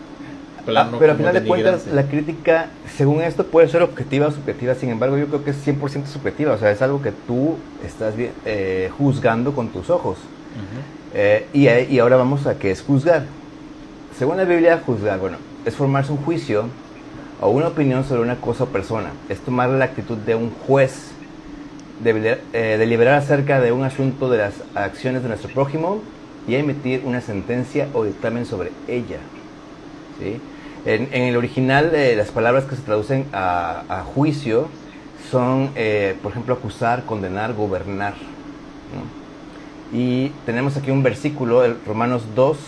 Ah, 0.57 0.63
plano 0.65 0.99
pero 0.99 1.13
al 1.13 1.19
final 1.19 1.35
de 1.35 1.47
cuentas, 1.47 1.87
la 1.87 2.09
crítica, 2.09 2.71
según 2.97 3.23
esto, 3.23 3.51
puede 3.51 3.69
ser 3.69 3.83
objetiva 3.83 4.29
o 4.29 4.31
subjetiva. 4.31 4.75
Sin 4.75 4.91
embargo, 4.91 5.19
yo 5.19 5.27
creo 5.29 5.45
que 5.45 5.51
es 5.51 5.57
100% 5.67 6.07
subjetiva. 6.07 6.53
O 6.53 6.59
sea, 6.59 6.71
es 6.71 6.81
algo 6.83 7.03
que 7.03 7.13
tú 7.13 7.57
estás 7.83 8.15
eh, 8.19 8.91
juzgando 8.97 9.55
con 9.55 9.73
tus 9.73 9.91
ojos. 9.91 10.19
Ujú. 10.55 11.04
Eh, 11.17 11.47
y, 11.53 11.99
ahora 12.01 12.17
vamos 12.17 12.47
a 12.47 12.59
qué 12.59 12.73
es 12.73 12.83
juzgar. 12.83 13.25
Según 14.19 14.37
la 14.37 14.45
Biblia, 14.45 14.83
juzgar, 14.85 15.21
bueno, 15.21 15.39
es 15.65 15.75
formarse 15.77 16.11
un 16.11 16.19
juicio 16.19 16.65
o 17.41 17.51
una 17.51 17.69
opinión 17.69 18.05
sobre 18.05 18.23
una 18.23 18.37
cosa 18.37 18.65
o 18.65 18.67
persona. 18.67 19.11
Es 19.29 19.39
tomar 19.39 19.69
la 19.71 19.85
actitud 19.85 20.19
de 20.19 20.35
un 20.35 20.51
juez, 20.51 21.13
eh, 22.05 22.77
deliberar 22.79 23.15
acerca 23.15 23.61
de 23.61 23.71
un 23.71 23.85
asunto 23.85 24.29
de 24.29 24.39
las 24.39 24.55
acciones 24.75 25.23
de 25.23 25.29
nuestro 25.29 25.51
prójimo 25.51 26.03
y 26.49 26.57
emitir 26.57 27.03
una 27.05 27.21
sentencia 27.21 27.89
o 27.95 28.05
dictamen 28.05 28.45
sobre 28.45 28.73
ella. 28.89 29.19
En, 30.85 31.09
el 31.13 31.37
original, 31.37 31.93
eh, 31.95 32.15
las 32.17 32.31
palabras 32.31 32.65
que 32.65 32.75
se 32.75 32.83
traducen 32.83 33.27
a, 33.33 33.85
a 33.89 34.03
juicio 34.03 34.69
son, 35.31 35.71
por 36.23 36.33
ejemplo, 36.33 36.55
acusar, 36.55 37.05
condenar, 37.05 37.55
gobernar. 37.55 38.15
¿no? 38.15 39.24
Y 39.95 40.31
tenemos 40.45 40.77
aquí 40.77 40.91
un 40.91 41.05
versículo, 41.05 41.65
el 41.65 41.77
Romanos 41.87 42.25
2, 42.35 42.59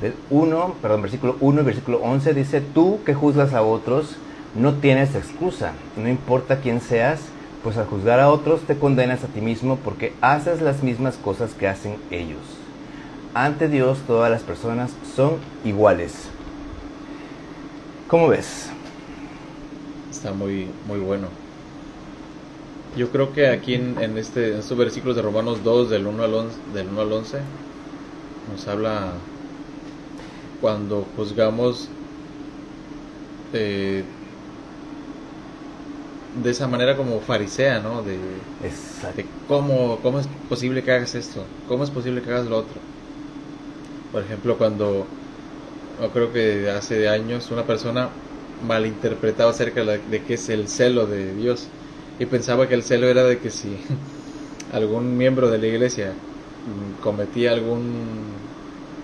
del 0.00 0.14
1, 0.30 0.74
perdón, 0.80 1.02
versículo 1.02 1.36
1 1.40 1.60
y 1.60 1.64
versículo 1.64 1.98
11, 1.98 2.32
dice, 2.32 2.60
tú 2.60 3.00
que 3.04 3.12
juzgas 3.12 3.54
a 3.54 3.62
otros, 3.62 4.16
no 4.54 4.74
tienes 4.74 5.16
excusa, 5.16 5.72
no 5.96 6.08
importa 6.08 6.60
quién 6.60 6.80
seas, 6.80 7.22
pues 7.64 7.76
al 7.76 7.86
juzgar 7.86 8.20
a 8.20 8.30
otros 8.30 8.60
te 8.62 8.76
condenas 8.76 9.24
a 9.24 9.26
ti 9.26 9.40
mismo 9.40 9.76
porque 9.82 10.12
haces 10.20 10.62
las 10.62 10.84
mismas 10.84 11.16
cosas 11.16 11.54
que 11.54 11.66
hacen 11.66 11.96
ellos. 12.12 12.38
Ante 13.34 13.68
Dios 13.68 13.98
todas 14.06 14.30
las 14.30 14.42
personas 14.42 14.92
son 15.16 15.38
iguales. 15.64 16.28
¿Cómo 18.06 18.28
ves? 18.28 18.68
Está 20.12 20.32
muy, 20.32 20.68
muy 20.86 21.00
bueno. 21.00 21.43
Yo 22.94 23.10
creo 23.10 23.32
que 23.32 23.48
aquí 23.48 23.74
en, 23.74 24.00
en 24.00 24.16
este, 24.18 24.52
en 24.52 24.58
estos 24.60 24.78
versículos 24.78 25.16
de 25.16 25.22
Romanos 25.22 25.62
2, 25.64 25.90
del 25.90 26.06
1 26.06 26.22
al 26.22 26.34
11, 26.34 26.58
del 26.72 26.88
1 26.88 27.00
al 27.00 27.12
11 27.12 27.38
nos 28.46 28.68
habla 28.68 29.12
cuando 30.60 31.04
juzgamos 31.16 31.88
eh, 33.52 34.04
de 36.42 36.50
esa 36.50 36.66
manera 36.68 36.96
como 36.96 37.20
farisea, 37.20 37.80
¿no? 37.80 38.02
De, 38.02 38.18
cómo, 39.46 39.98
cómo 40.02 40.18
es 40.18 40.28
posible 40.48 40.82
que 40.82 40.92
hagas 40.92 41.14
esto, 41.14 41.44
cómo 41.68 41.84
es 41.84 41.90
posible 41.90 42.22
que 42.22 42.30
hagas 42.30 42.46
lo 42.46 42.58
otro. 42.58 42.80
Por 44.12 44.22
ejemplo, 44.22 44.56
cuando 44.58 45.06
yo 46.00 46.10
creo 46.12 46.32
que 46.32 46.70
hace 46.70 47.08
años 47.08 47.50
una 47.50 47.66
persona 47.66 48.10
malinterpretaba 48.66 49.50
acerca 49.50 49.84
de, 49.84 49.98
de 49.98 50.24
qué 50.24 50.34
es 50.34 50.48
el 50.48 50.68
celo 50.68 51.06
de 51.06 51.34
Dios 51.34 51.68
y 52.18 52.26
pensaba 52.26 52.68
que 52.68 52.74
el 52.74 52.82
celo 52.84 53.08
era 53.08 53.24
de 53.24 53.40
que 53.40 53.50
si 53.50 53.80
algún 54.72 55.16
miembro 55.16 55.50
de 55.50 55.58
la 55.58 55.66
iglesia 55.66 56.22
cometía 57.00 57.52
algún 57.52 58.48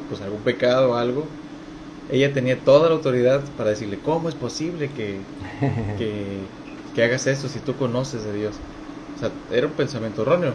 pues 0.08 0.20
algún 0.22 0.42
pecado 0.44 0.92
o 0.92 0.94
algo 0.96 1.36
ella 2.08 2.32
tenía 2.32 2.64
toda 2.64 2.88
la 2.88 2.94
autoridad 2.96 3.54
para 3.56 3.70
decirle 3.70 4.00
cómo 4.00 4.28
es 4.28 4.34
posible 4.34 4.92
que, 4.92 5.26
que, 5.96 6.50
que 6.94 7.04
hagas 7.04 7.26
esto 7.26 7.48
si 7.48 7.60
tú 7.60 7.76
conoces 7.76 8.24
de 8.24 8.32
Dios 8.34 8.62
o 9.16 9.18
sea 9.18 9.32
era 9.50 9.66
un 9.68 9.74
pensamiento 9.74 10.22
erróneo. 10.22 10.54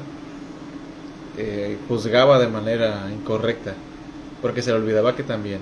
Eh, 1.37 1.83
juzgaba 1.87 2.39
de 2.39 2.47
manera 2.47 3.11
incorrecta 3.11 3.75
porque 4.41 4.61
se 4.61 4.71
le 4.71 4.77
olvidaba 4.77 5.15
que 5.15 5.23
también 5.23 5.61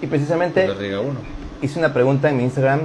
Y 0.00 0.06
precisamente 0.06 0.78
uno. 1.00 1.20
hice 1.60 1.78
una 1.78 1.92
pregunta 1.92 2.30
en 2.30 2.36
mi 2.36 2.44
Instagram. 2.44 2.82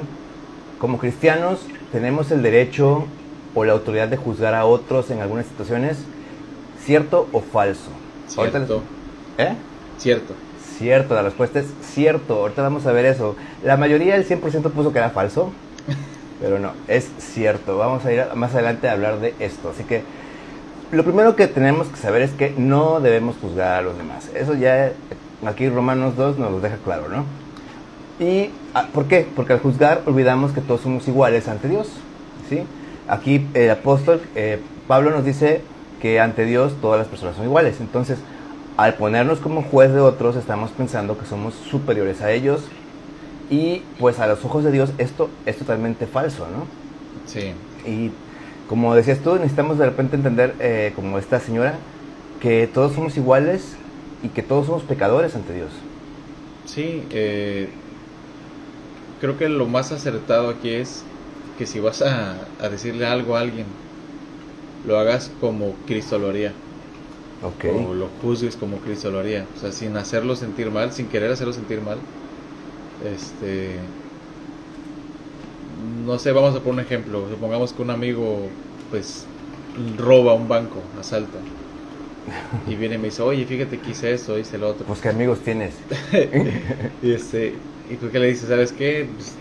Como 0.77 0.99
cristianos, 0.99 1.73
¿tenemos 1.93 2.29
el 2.31 2.41
derecho 2.43 3.05
o 3.55 3.63
la 3.63 3.71
autoridad 3.71 4.09
de 4.09 4.17
juzgar 4.17 4.53
a 4.55 4.65
otros 4.65 5.09
en 5.11 5.21
algunas 5.21 5.45
situaciones? 5.45 5.99
¿Cierto 6.83 7.29
o 7.31 7.39
falso? 7.39 7.89
Les- 8.27 8.33
cierto 8.67 8.83
¿Eh? 9.37 9.53
cierto 9.97 10.33
Cierto, 10.77 11.13
la 11.13 11.21
respuesta 11.21 11.59
es 11.59 11.67
cierto. 11.93 12.33
Ahorita 12.41 12.61
vamos 12.63 12.85
a 12.87 12.91
ver 12.91 13.05
eso. 13.05 13.35
La 13.63 13.77
mayoría 13.77 14.15
del 14.15 14.25
100% 14.27 14.71
puso 14.71 14.91
que 14.91 14.97
era 14.97 15.11
falso, 15.11 15.51
pero 16.41 16.57
no, 16.59 16.71
es 16.87 17.07
cierto. 17.19 17.77
Vamos 17.77 18.03
a 18.05 18.11
ir 18.11 18.21
a- 18.21 18.33
más 18.35 18.53
adelante 18.55 18.89
a 18.89 18.93
hablar 18.93 19.19
de 19.19 19.35
esto. 19.39 19.69
Así 19.69 19.83
que 19.83 20.01
lo 20.91 21.03
primero 21.03 21.35
que 21.35 21.47
tenemos 21.47 21.87
que 21.87 21.97
saber 21.97 22.23
es 22.23 22.31
que 22.31 22.53
no 22.57 22.99
debemos 22.99 23.35
juzgar 23.39 23.77
a 23.77 23.81
los 23.83 23.95
demás. 23.97 24.29
Eso 24.33 24.55
ya 24.55 24.91
aquí 25.45 25.69
Romanos 25.69 26.15
2 26.17 26.39
nos 26.39 26.51
lo 26.51 26.59
deja 26.59 26.77
claro, 26.83 27.07
¿no? 27.07 27.23
¿Y 28.19 28.49
ah, 28.73 28.87
por 28.93 29.05
qué? 29.05 29.27
Porque 29.35 29.53
al 29.53 29.59
juzgar 29.59 30.01
olvidamos 30.05 30.51
que 30.51 30.61
todos 30.61 30.81
somos 30.81 31.07
iguales 31.07 31.47
ante 31.47 31.67
Dios. 31.67 31.89
¿sí? 32.49 32.63
Aquí 33.07 33.47
el 33.53 33.71
apóstol 33.71 34.21
eh, 34.35 34.59
Pablo 34.87 35.11
nos 35.11 35.25
dice 35.25 35.61
que 36.01 36.19
ante 36.19 36.45
Dios 36.45 36.73
todas 36.81 36.99
las 36.99 37.07
personas 37.07 37.35
son 37.35 37.45
iguales. 37.45 37.79
Entonces, 37.79 38.19
al 38.77 38.95
ponernos 38.95 39.39
como 39.39 39.63
juez 39.63 39.93
de 39.93 39.99
otros, 39.99 40.35
estamos 40.35 40.71
pensando 40.71 41.17
que 41.17 41.25
somos 41.25 41.53
superiores 41.53 42.21
a 42.21 42.31
ellos. 42.31 42.61
Y 43.49 43.81
pues 43.99 44.19
a 44.19 44.27
los 44.27 44.43
ojos 44.45 44.63
de 44.63 44.71
Dios 44.71 44.91
esto 44.97 45.29
es 45.45 45.57
totalmente 45.57 46.07
falso, 46.07 46.47
¿no? 46.47 46.65
sí 47.25 47.53
Y 47.85 48.11
como 48.67 48.95
decías 48.95 49.19
tú, 49.19 49.35
necesitamos 49.35 49.77
de 49.77 49.85
repente 49.85 50.15
entender, 50.15 50.55
eh, 50.59 50.93
como 50.95 51.17
esta 51.17 51.39
señora, 51.39 51.75
que 52.41 52.67
todos 52.67 52.93
somos 52.93 53.15
iguales 53.17 53.75
y 54.23 54.29
que 54.29 54.41
todos 54.41 54.65
somos 54.65 54.83
pecadores 54.83 55.35
ante 55.35 55.53
Dios. 55.53 55.69
Sí, 56.65 57.03
eh, 57.11 57.69
creo 59.23 59.37
que 59.37 59.49
lo 59.49 59.67
más 59.67 59.91
acertado 59.93 60.49
aquí 60.49 60.69
es 60.71 61.05
que 61.55 61.65
si 61.65 61.79
vas 61.79 62.01
a, 62.01 62.55
a 62.59 62.69
decirle 62.69 63.05
algo 63.07 63.37
a 63.37 63.41
alguien, 63.41 63.65
lo 64.83 64.99
hagas 64.99 65.29
como 65.39 65.83
Cristo 65.85 66.19
lo 66.19 66.29
haría, 66.29 66.53
Ok. 67.41 67.65
o 67.65 67.93
lo 67.93 68.09
juzgues 68.09 68.57
como 68.57 68.81
Cristo 68.81 69.09
lo 69.11 69.19
haría, 69.19 69.49
o 69.53 69.55
sea, 69.55 69.71
sin 69.71 69.95
hacerlo 69.97 70.35
sentir 70.35 70.69
mal, 70.71 70.91
sin 70.93 71.07
querer 71.09 71.31
hacerlo 71.31 71.53
sentir 71.53 71.81
mal. 71.81 72.05
Este, 72.99 73.91
no 75.65 76.19
sé, 76.19 76.31
vamos 76.31 76.55
a 76.55 76.59
poner 76.63 76.73
un 76.73 76.79
ejemplo, 76.81 77.29
supongamos 77.29 77.73
que 77.73 77.81
un 77.81 77.89
amigo, 77.91 78.55
pues, 78.89 79.29
roba 79.75 80.33
un 80.33 80.47
banco, 80.47 80.91
asalta, 80.95 81.45
y 82.65 82.75
viene 82.75 82.95
y 82.95 82.97
me 82.97 83.05
dice, 83.07 83.21
oye, 83.21 83.45
fíjate 83.45 83.81
que 83.81 83.91
hice 83.91 84.13
esto, 84.13 84.37
hice 84.37 84.57
lo 84.57 84.69
otro. 84.69 84.87
Pues 84.87 84.99
qué 85.01 85.09
amigos 85.09 85.41
tienes. 85.43 85.75
Y 87.01 87.11
este, 87.13 87.72
y 87.87 87.97
tú 87.97 88.09
qué 88.11 88.19
le 88.19 88.27
dices, 88.27 88.49
¿sabes 88.49 88.73
qué? 88.73 89.11
Pues, 89.15 89.37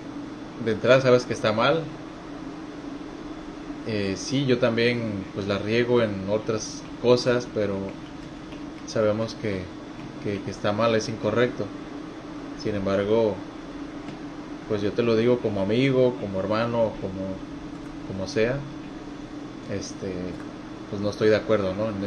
de 0.58 0.72
entrada 0.72 1.00
sabes 1.00 1.26
que 1.26 1.32
está 1.32 1.52
mal. 1.52 1.92
Eh, 3.84 4.16
sí, 4.16 4.46
yo 4.46 4.58
también 4.58 5.28
pues 5.34 5.46
la 5.46 5.58
riego 5.58 6.02
en 6.02 6.28
otras 6.28 6.84
cosas, 6.98 7.46
pero 7.46 7.96
sabemos 8.84 9.34
que, 9.36 9.68
que, 10.20 10.42
que 10.42 10.50
está 10.50 10.72
mal, 10.72 10.94
es 10.96 11.08
incorrecto. 11.08 11.70
Sin 12.56 12.74
embargo, 12.76 13.44
pues 14.66 14.82
yo 14.82 14.94
te 14.94 15.02
lo 15.02 15.16
digo 15.16 15.40
como 15.40 15.60
amigo, 15.60 16.16
como 16.16 16.40
hermano, 16.40 16.96
como, 17.00 17.40
como 18.04 18.26
sea. 18.26 18.64
Este, 19.68 20.36
pues 20.88 21.00
no 21.02 21.10
estoy 21.10 21.28
de 21.28 21.36
acuerdo, 21.36 21.74
¿no? 21.74 21.88
En. 21.90 22.02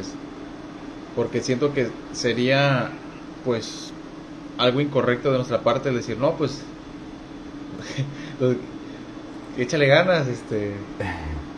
Porque 1.14 1.42
siento 1.42 1.74
que 1.74 1.94
sería, 2.12 3.00
pues, 3.44 3.95
algo 4.58 4.82
incorrecto 4.82 5.32
de 5.32 5.38
nuestra 5.38 5.62
parte 5.62 5.90
el 5.90 5.96
decir, 5.96 6.18
no, 6.18 6.34
pues, 6.34 6.62
échale 9.58 9.88
ganas, 9.88 10.28
este, 10.28 10.74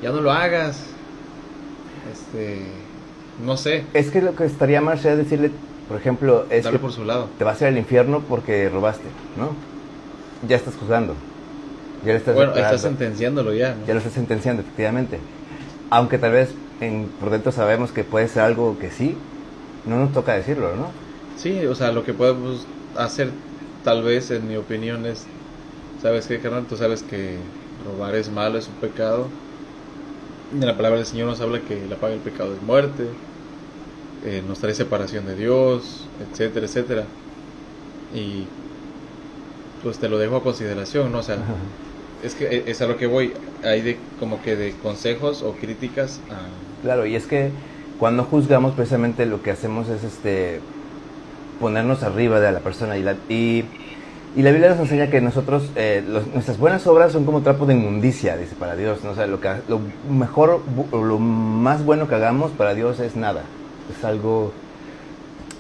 ya 0.02 0.12
no 0.12 0.22
lo 0.22 0.32
hagas, 0.32 0.84
este, 2.12 2.66
no 3.44 3.58
sé, 3.58 3.84
Es 3.94 4.10
que 4.10 4.22
lo 4.22 4.36
que 4.36 4.46
estaría 4.46 4.82
mal 4.82 4.98
sería 5.00 5.18
decirle, 5.18 5.52
por 5.88 5.98
ejemplo, 5.98 6.46
es 6.50 6.68
que 6.68 6.80
por 6.80 6.92
su 6.92 7.06
lado. 7.06 7.30
te 7.38 7.44
vas 7.44 7.62
a 7.62 7.66
ir 7.66 7.74
al 7.74 7.78
infierno 7.78 8.24
porque 8.28 8.70
robaste, 8.70 9.08
¿no? 9.38 9.52
Ya 10.48 10.56
estás 10.56 10.76
juzgando. 10.76 11.16
Ya 12.06 12.12
le 12.12 12.18
estás 12.18 12.36
Bueno, 12.36 12.54
estás 12.56 12.82
sentenciándolo 12.82 13.54
ya, 13.54 13.74
¿no? 13.74 13.86
Ya 13.88 13.94
lo 13.94 14.00
estás 14.00 14.14
sentenciando, 14.14 14.62
efectivamente. 14.62 15.20
Aunque 15.90 16.18
tal 16.18 16.32
vez 16.32 16.54
en, 16.82 17.10
por 17.20 17.32
dentro 17.32 17.52
sabemos 17.52 17.92
que 17.92 18.04
puede 18.04 18.28
ser 18.28 18.44
algo 18.44 18.78
que 18.78 18.92
sí, 18.92 19.16
no 19.86 19.98
nos 19.98 20.14
toca 20.14 20.34
decirlo, 20.34 20.76
¿no? 20.76 20.92
Sí, 21.38 21.66
o 21.66 21.76
sea, 21.76 21.92
lo 21.92 22.04
que 22.04 22.14
podemos 22.14 22.68
hacer, 22.98 23.32
tal 23.84 24.04
vez, 24.04 24.32
en 24.32 24.48
mi 24.48 24.56
opinión, 24.56 25.06
es, 25.06 25.26
¿sabes 26.02 26.28
qué, 26.28 26.40
carnal? 26.40 26.66
Tú 26.66 26.78
sabes 26.78 27.04
que 27.04 27.38
robar 27.86 28.16
es 28.16 28.30
malo, 28.30 28.58
es 28.58 28.68
un 28.68 28.76
pecado. 28.76 29.28
Y 30.54 30.62
en 30.62 30.68
la 30.68 30.76
palabra 30.76 30.98
del 30.98 31.06
Señor 31.06 31.28
nos 31.28 31.42
habla 31.42 31.60
que 31.62 31.86
la 31.88 31.98
paga 31.98 32.14
del 32.14 32.22
pecado 32.22 32.54
es 32.54 32.62
muerte, 32.62 33.08
eh, 34.26 34.42
nos 34.48 34.60
trae 34.60 34.74
separación 34.74 35.26
de 35.26 35.36
Dios, 35.36 36.06
etcétera, 36.32 36.66
etcétera. 36.66 37.04
Y 38.16 38.46
pues 39.84 40.00
te 40.00 40.10
lo 40.10 40.18
dejo 40.18 40.38
a 40.38 40.44
consideración, 40.44 41.12
¿no? 41.12 41.20
O 41.20 41.24
sea, 41.24 41.38
es 42.24 42.34
que 42.34 42.46
eh, 42.46 42.64
es 42.68 42.82
a 42.82 42.88
lo 42.88 42.98
que 42.98 43.08
voy, 43.08 43.34
hay 43.64 43.82
de 43.82 43.98
como 44.20 44.42
que 44.42 44.56
de 44.56 44.72
consejos 44.72 45.44
o 45.44 45.54
críticas 45.54 46.20
a... 46.32 46.82
Claro, 46.82 47.06
y 47.06 47.16
es 47.16 47.26
que 47.26 47.52
cuando 48.00 48.24
juzgamos 48.24 48.74
precisamente 48.74 49.26
lo 49.26 49.42
que 49.42 49.52
hacemos 49.52 49.90
es 49.90 50.04
este 50.04 50.62
ponernos 51.60 52.04
arriba 52.04 52.40
de 52.40 52.52
la 52.52 52.60
persona 52.62 52.98
y 52.98 53.04
la, 53.04 53.18
y, 53.30 53.66
y 54.36 54.42
la 54.44 54.52
Biblia 54.52 54.70
nos 54.70 54.80
enseña 54.80 55.10
que 55.10 55.22
nosotros 55.22 55.72
eh, 55.76 56.04
los- 56.08 56.28
nuestras 56.28 56.58
buenas 56.58 56.86
obras 56.88 57.12
son 57.14 57.26
como 57.26 57.44
trapo 57.44 57.66
de 57.66 57.74
inmundicia, 57.76 58.38
dice 58.38 58.56
para 58.56 58.76
Dios, 58.76 59.04
¿no? 59.04 59.12
O 59.12 59.16
sea, 59.16 59.28
lo, 59.28 59.40
que, 59.40 59.50
lo 59.68 59.80
mejor, 60.04 60.64
lo 60.92 61.20
más 61.20 61.84
bueno 61.84 62.08
que 62.08 62.16
hagamos 62.16 62.54
para 62.54 62.74
Dios 62.76 63.00
es 63.00 63.16
nada, 63.16 63.56
es 63.88 64.04
algo, 64.04 64.60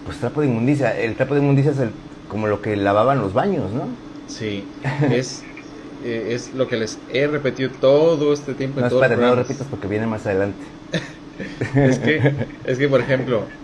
pues 0.04 0.20
trapo 0.20 0.42
de 0.42 0.48
inmundicia, 0.48 0.98
el 0.98 1.16
trapo 1.16 1.34
de 1.36 1.42
inmundicia 1.42 1.72
es 1.72 1.80
el, 1.80 1.92
como 2.28 2.48
lo 2.48 2.62
que 2.62 2.76
lavaban 2.76 3.20
los 3.22 3.34
baños, 3.34 3.74
¿no? 3.74 4.00
Sí, 4.26 4.76
es, 5.08 5.50
eh, 6.00 6.34
es 6.34 6.54
lo 6.54 6.68
que 6.68 6.78
les 6.78 7.04
he 7.08 7.28
repetido 7.28 7.72
todo 7.80 8.34
este 8.34 8.56
tiempo. 8.56 8.80
en 8.80 8.84
No, 8.84 8.90
todos 8.90 9.04
los 9.04 9.12
espérate, 9.12 9.22
no 9.22 9.28
lo 9.30 9.36
repitas 9.36 9.68
porque 9.68 9.88
viene 9.88 10.08
más 10.08 10.26
adelante. 10.26 10.66
Es 11.82 12.00
que, 12.00 12.50
es 12.64 12.78
que 12.78 12.90
por 12.90 13.02
ejemplo, 13.02 13.56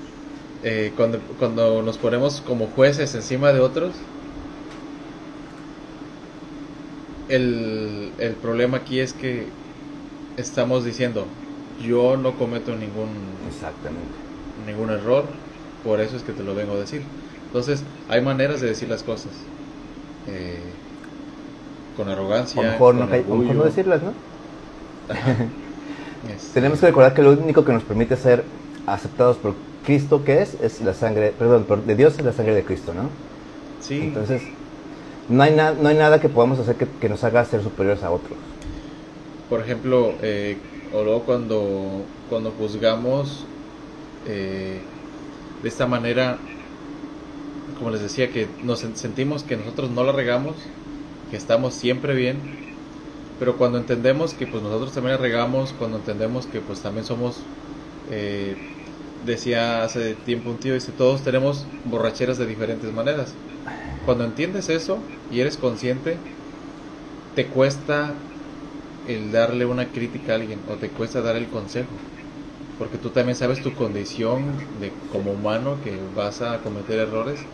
eh, 0.63 0.91
cuando, 0.95 1.19
cuando 1.39 1.81
nos 1.81 1.97
ponemos 1.97 2.41
como 2.41 2.67
jueces 2.67 3.13
encima 3.15 3.51
de 3.53 3.59
otros, 3.59 3.93
el, 7.29 8.11
el 8.19 8.33
problema 8.33 8.77
aquí 8.77 8.99
es 8.99 9.13
que 9.13 9.47
estamos 10.37 10.83
diciendo, 10.85 11.25
yo 11.85 12.17
no 12.17 12.33
cometo 12.33 12.71
ningún, 12.71 13.09
Exactamente. 13.47 14.01
ningún 14.67 14.89
error, 14.89 15.25
por 15.83 15.99
eso 15.99 16.15
es 16.17 16.23
que 16.23 16.31
te 16.33 16.43
lo 16.43 16.55
vengo 16.55 16.73
a 16.73 16.77
decir. 16.79 17.01
Entonces, 17.47 17.83
hay 18.09 18.21
maneras 18.21 18.61
de 18.61 18.67
decir 18.67 18.89
las 18.89 19.03
cosas. 19.03 19.31
Eh, 20.27 20.59
con 21.97 22.09
arrogancia. 22.09 22.59
O 22.59 22.63
mejor, 22.63 22.95
no, 22.95 23.01
con 23.01 23.09
ca- 23.09 23.15
o 23.17 23.19
mejor 23.19 23.55
no 23.55 23.63
orgullo. 23.63 23.63
decirlas, 23.63 24.01
¿no? 24.01 24.13
Este, 26.33 26.53
Tenemos 26.53 26.79
que 26.79 26.85
recordar 26.85 27.13
que 27.13 27.21
lo 27.21 27.31
único 27.33 27.65
que 27.65 27.73
nos 27.73 27.83
permite 27.83 28.15
ser 28.15 28.45
aceptados 28.87 29.37
por 29.37 29.55
Cristo, 29.83 30.23
que 30.23 30.41
es? 30.41 30.55
Es 30.61 30.81
la 30.81 30.93
sangre, 30.93 31.31
perdón, 31.31 31.67
de 31.87 31.95
Dios 31.95 32.17
es 32.19 32.25
la 32.25 32.33
sangre 32.33 32.55
de 32.55 32.65
Cristo, 32.65 32.93
¿no? 32.93 33.11
Sí, 33.79 33.99
Entonces, 34.01 34.43
no 35.29 35.43
hay, 35.43 35.53
na- 35.55 35.73
no 35.73 35.89
hay 35.89 35.95
nada 35.97 36.21
que 36.21 36.29
podamos 36.29 36.59
hacer 36.59 36.77
que, 36.77 36.87
que 36.89 37.09
nos 37.09 37.23
haga 37.23 37.45
ser 37.45 37.63
superiores 37.63 38.03
a 38.03 38.11
otros. 38.11 38.39
por 39.47 39.61
ejemplo, 39.61 40.17
eh, 40.21 40.61
o 40.91 41.03
luego 41.03 41.25
cuando, 41.25 42.07
cuando 42.27 42.51
juzgamos 42.51 43.47
eh, 44.25 44.85
de 45.61 45.69
esta 45.69 45.87
manera, 45.87 46.39
como 47.77 47.89
les 47.91 48.01
decía, 48.01 48.31
que 48.31 48.57
nos 48.61 48.83
sen- 48.83 48.95
sentimos 48.95 49.43
que 49.43 49.57
nosotros 49.57 49.89
no 49.89 50.03
la 50.03 50.11
regamos, 50.11 50.73
que 51.29 51.37
estamos 51.37 51.73
siempre 51.75 52.13
bien, 52.13 52.41
pero 53.37 53.57
cuando 53.57 53.77
entendemos 53.79 54.33
que 54.35 54.47
pues 54.47 54.63
nosotros 54.63 54.93
también 54.93 55.15
la 55.17 55.21
regamos, 55.21 55.73
cuando 55.73 55.97
entendemos 55.97 56.47
que 56.47 56.61
pues 56.61 56.81
también 56.81 57.05
somos, 57.05 57.49
eh, 58.05 58.57
decía 59.23 59.83
hace 59.83 60.15
tiempo 60.15 60.51
un 60.51 60.59
tío, 60.59 60.73
dice, 60.73 60.93
todos 60.93 61.23
tenemos 61.23 61.71
borracheras 61.83 62.37
de 62.37 62.45
diferentes 62.47 62.91
maneras. 62.93 63.39
Cuando 64.01 64.25
entiendes 64.25 64.69
eso 64.69 65.11
y 65.29 65.41
eres 65.41 65.57
consciente, 65.57 66.23
te 67.33 67.49
cuesta 67.49 68.29
el 69.05 69.31
darle 69.31 69.65
una 69.65 69.91
crítica 69.91 70.33
a 70.33 70.35
alguien 70.35 70.63
o 70.67 70.77
te 70.79 70.93
cuesta 70.93 71.21
dar 71.21 71.35
el 71.37 71.49
consejo. 71.49 72.01
Porque 72.77 72.97
tú 72.99 73.11
también 73.11 73.35
sabes 73.37 73.61
tu 73.61 73.75
condición 73.75 74.69
de 74.73 74.99
como 75.09 75.33
humano 75.33 75.81
que 75.81 76.03
vas 76.03 76.41
a 76.41 76.61
cometer 76.61 76.99
errores. 76.99 77.49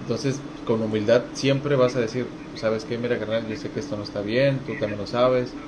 Entonces, 0.00 0.44
con 0.64 0.82
humildad 0.82 1.30
siempre 1.34 1.76
vas 1.76 1.96
a 1.96 2.00
decir, 2.00 2.34
¿sabes 2.54 2.84
qué? 2.84 2.98
Mira, 2.98 3.18
carnal, 3.18 3.48
yo 3.48 3.56
sé 3.56 3.72
que 3.72 3.80
esto 3.80 3.96
no 3.96 4.04
está 4.04 4.22
bien, 4.22 4.64
tú 4.64 4.76
también 4.76 5.00
lo 5.00 5.06
sabes. 5.06 5.58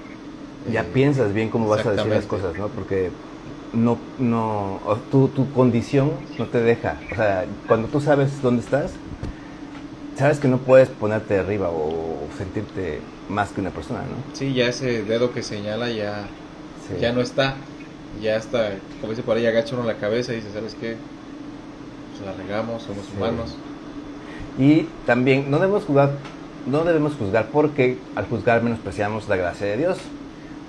Ya 0.64 0.90
Eh, 0.90 0.92
piensas 0.92 1.32
bien 1.32 1.48
cómo 1.50 1.68
vas 1.68 1.86
a 1.86 1.92
decir 1.92 2.12
las 2.12 2.26
cosas, 2.26 2.56
¿no? 2.56 2.72
Porque 2.72 3.14
no, 3.76 3.98
no, 4.18 4.80
tu, 5.10 5.28
tu 5.28 5.50
condición 5.52 6.10
no 6.38 6.46
te 6.46 6.60
deja. 6.60 6.96
O 7.12 7.14
sea, 7.14 7.44
cuando 7.68 7.88
tú 7.88 8.00
sabes 8.00 8.40
dónde 8.42 8.62
estás, 8.62 8.92
sabes 10.16 10.38
que 10.38 10.48
no 10.48 10.58
puedes 10.58 10.88
ponerte 10.88 11.38
arriba 11.38 11.68
o 11.70 12.16
sentirte 12.38 13.00
más 13.28 13.50
que 13.50 13.60
una 13.60 13.70
persona, 13.70 14.00
¿no? 14.00 14.34
Sí, 14.36 14.54
ya 14.54 14.66
ese 14.66 15.02
dedo 15.04 15.32
que 15.32 15.42
señala 15.42 15.90
ya, 15.90 16.26
Sí. 16.88 16.94
ya 17.00 17.12
no 17.12 17.20
está. 17.20 17.54
Ya 18.22 18.36
está, 18.36 18.70
como 19.00 19.10
dice 19.12 19.22
por 19.22 19.36
ahí, 19.36 19.44
agacha 19.46 19.74
uno 19.74 19.84
la 19.84 19.96
cabeza 19.96 20.32
y 20.32 20.36
dice, 20.36 20.48
¿sabes 20.54 20.74
qué? 20.80 20.96
Pues 22.12 22.24
la 22.24 22.32
regamos, 22.42 22.82
somos 22.82 23.04
Sí. 23.04 23.12
humanos. 23.16 23.54
Y 24.58 24.86
también 25.04 25.50
no 25.50 25.58
debemos 25.58 25.84
juzgar, 25.84 26.12
no 26.66 26.84
debemos 26.84 27.14
juzgar 27.14 27.48
porque 27.52 27.98
al 28.14 28.26
juzgar 28.26 28.62
menospreciamos 28.62 29.28
la 29.28 29.36
gracia 29.36 29.66
de 29.66 29.76
Dios. 29.76 29.98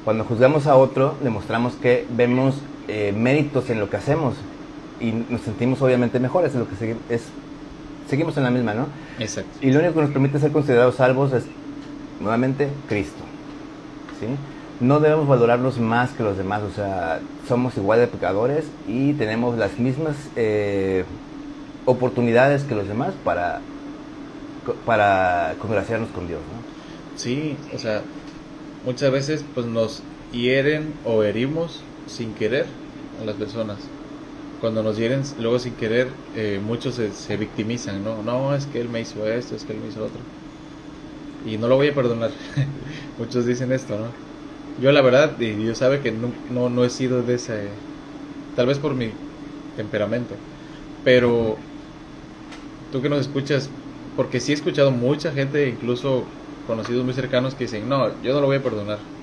Cuando 0.04 0.26
juzgamos 0.26 0.68
a 0.68 0.76
otro, 0.76 1.16
demostramos 1.22 1.74
que 1.76 2.06
vemos 2.10 2.56
eh, 2.88 3.14
méritos 3.16 3.70
en 3.70 3.80
lo 3.80 3.90
que 3.90 3.98
hacemos 3.98 4.36
y 5.00 5.12
nos 5.12 5.42
sentimos 5.42 5.82
obviamente 5.82 6.20
mejores 6.20 6.54
en 6.54 6.62
lo 6.62 6.68
que 6.70 6.76
segui- 6.76 6.98
es, 7.10 7.24
seguimos 8.10 8.36
en 8.38 8.44
la 8.44 8.50
misma, 8.52 8.74
¿no? 8.74 8.88
Exacto. 9.20 9.50
Y 9.62 9.72
lo 9.72 9.80
único 9.80 9.94
que 9.96 10.02
nos 10.02 10.12
permite 10.12 10.40
ser 10.40 10.52
considerados 10.52 10.96
salvos 10.96 11.34
es, 11.34 11.44
nuevamente, 12.20 12.70
Cristo. 12.88 13.24
¿sí? 14.20 14.26
No 14.80 15.00
debemos 15.00 15.28
valorarnos 15.28 15.80
más 15.80 16.12
que 16.12 16.24
los 16.24 16.38
demás, 16.38 16.62
o 16.64 16.72
sea, 16.72 17.20
somos 17.48 17.76
igual 17.78 18.00
de 18.00 18.08
pecadores 18.08 18.66
y 18.88 19.14
tenemos 19.14 19.58
las 19.58 19.78
mismas 19.80 20.16
eh, 20.36 21.04
oportunidades 21.86 22.64
que 22.64 22.76
los 22.76 22.88
demás 22.88 23.14
para, 23.24 23.60
para 24.86 25.56
congraciarnos 25.60 26.10
con 26.10 26.28
Dios. 26.28 26.40
¿no? 26.42 27.20
Sí, 27.20 27.58
o 27.74 27.80
sea, 27.80 28.02
muchas 28.86 29.12
veces 29.12 29.44
pues 29.54 29.66
nos 29.66 30.02
hieren 30.32 30.94
o 31.06 31.24
herimos 31.24 31.82
sin 32.08 32.34
querer 32.36 32.68
a 33.20 33.26
las 33.26 33.38
personas. 33.38 33.92
Cuando 34.60 34.84
nos 34.84 34.98
hieren 34.98 35.24
luego 35.40 35.60
sin 35.60 35.76
querer, 35.76 36.14
eh, 36.34 36.60
muchos 36.64 36.96
se, 36.96 37.38
victimizan, 37.38 38.04
¿no? 38.04 38.24
No, 38.24 38.56
es 38.56 38.68
que 38.68 38.82
él 38.82 38.90
me 38.90 39.02
hizo 39.02 39.28
esto, 39.28 39.56
es 39.56 39.66
que 39.66 39.74
él 39.74 39.80
me 39.80 39.88
hizo 39.90 40.04
otro. 40.06 40.22
Y 41.44 41.58
no 41.58 41.68
lo 41.68 41.76
voy 41.76 41.90
a 41.90 41.96
perdonar. 41.96 42.32
muchos 43.18 43.46
dicen 43.46 43.72
esto, 43.72 43.98
¿no? 43.98 44.14
Yo 44.78 44.92
la 44.92 45.02
verdad, 45.02 45.40
y 45.42 45.54
Dios 45.56 45.80
sabe 45.80 46.02
que 46.02 46.12
no, 46.12 46.34
no, 46.50 46.70
no 46.70 46.86
he 46.86 46.90
sido 46.90 47.24
de 47.24 47.36
ese, 47.36 47.84
tal 48.56 48.68
vez 48.68 48.80
por 48.80 48.96
mi 48.96 49.16
temperamento, 49.76 50.36
pero 51.04 51.60
tú 52.90 53.02
que 53.02 53.10
nos 53.10 53.20
escuchas, 53.22 53.72
porque 54.16 54.40
sí 54.40 54.52
he 54.52 54.56
escuchado 54.56 54.92
mucha 54.92 55.32
gente, 55.32 55.68
incluso 55.70 56.26
conocidos 56.64 57.06
muy 57.06 57.14
cercanos, 57.14 57.56
que 57.56 57.66
dicen, 57.66 57.88
no, 57.88 58.22
yo 58.22 58.34
no 58.34 58.42
lo 58.42 58.48
voy 58.48 58.58
a 58.58 58.64
perdonar. 58.64 59.17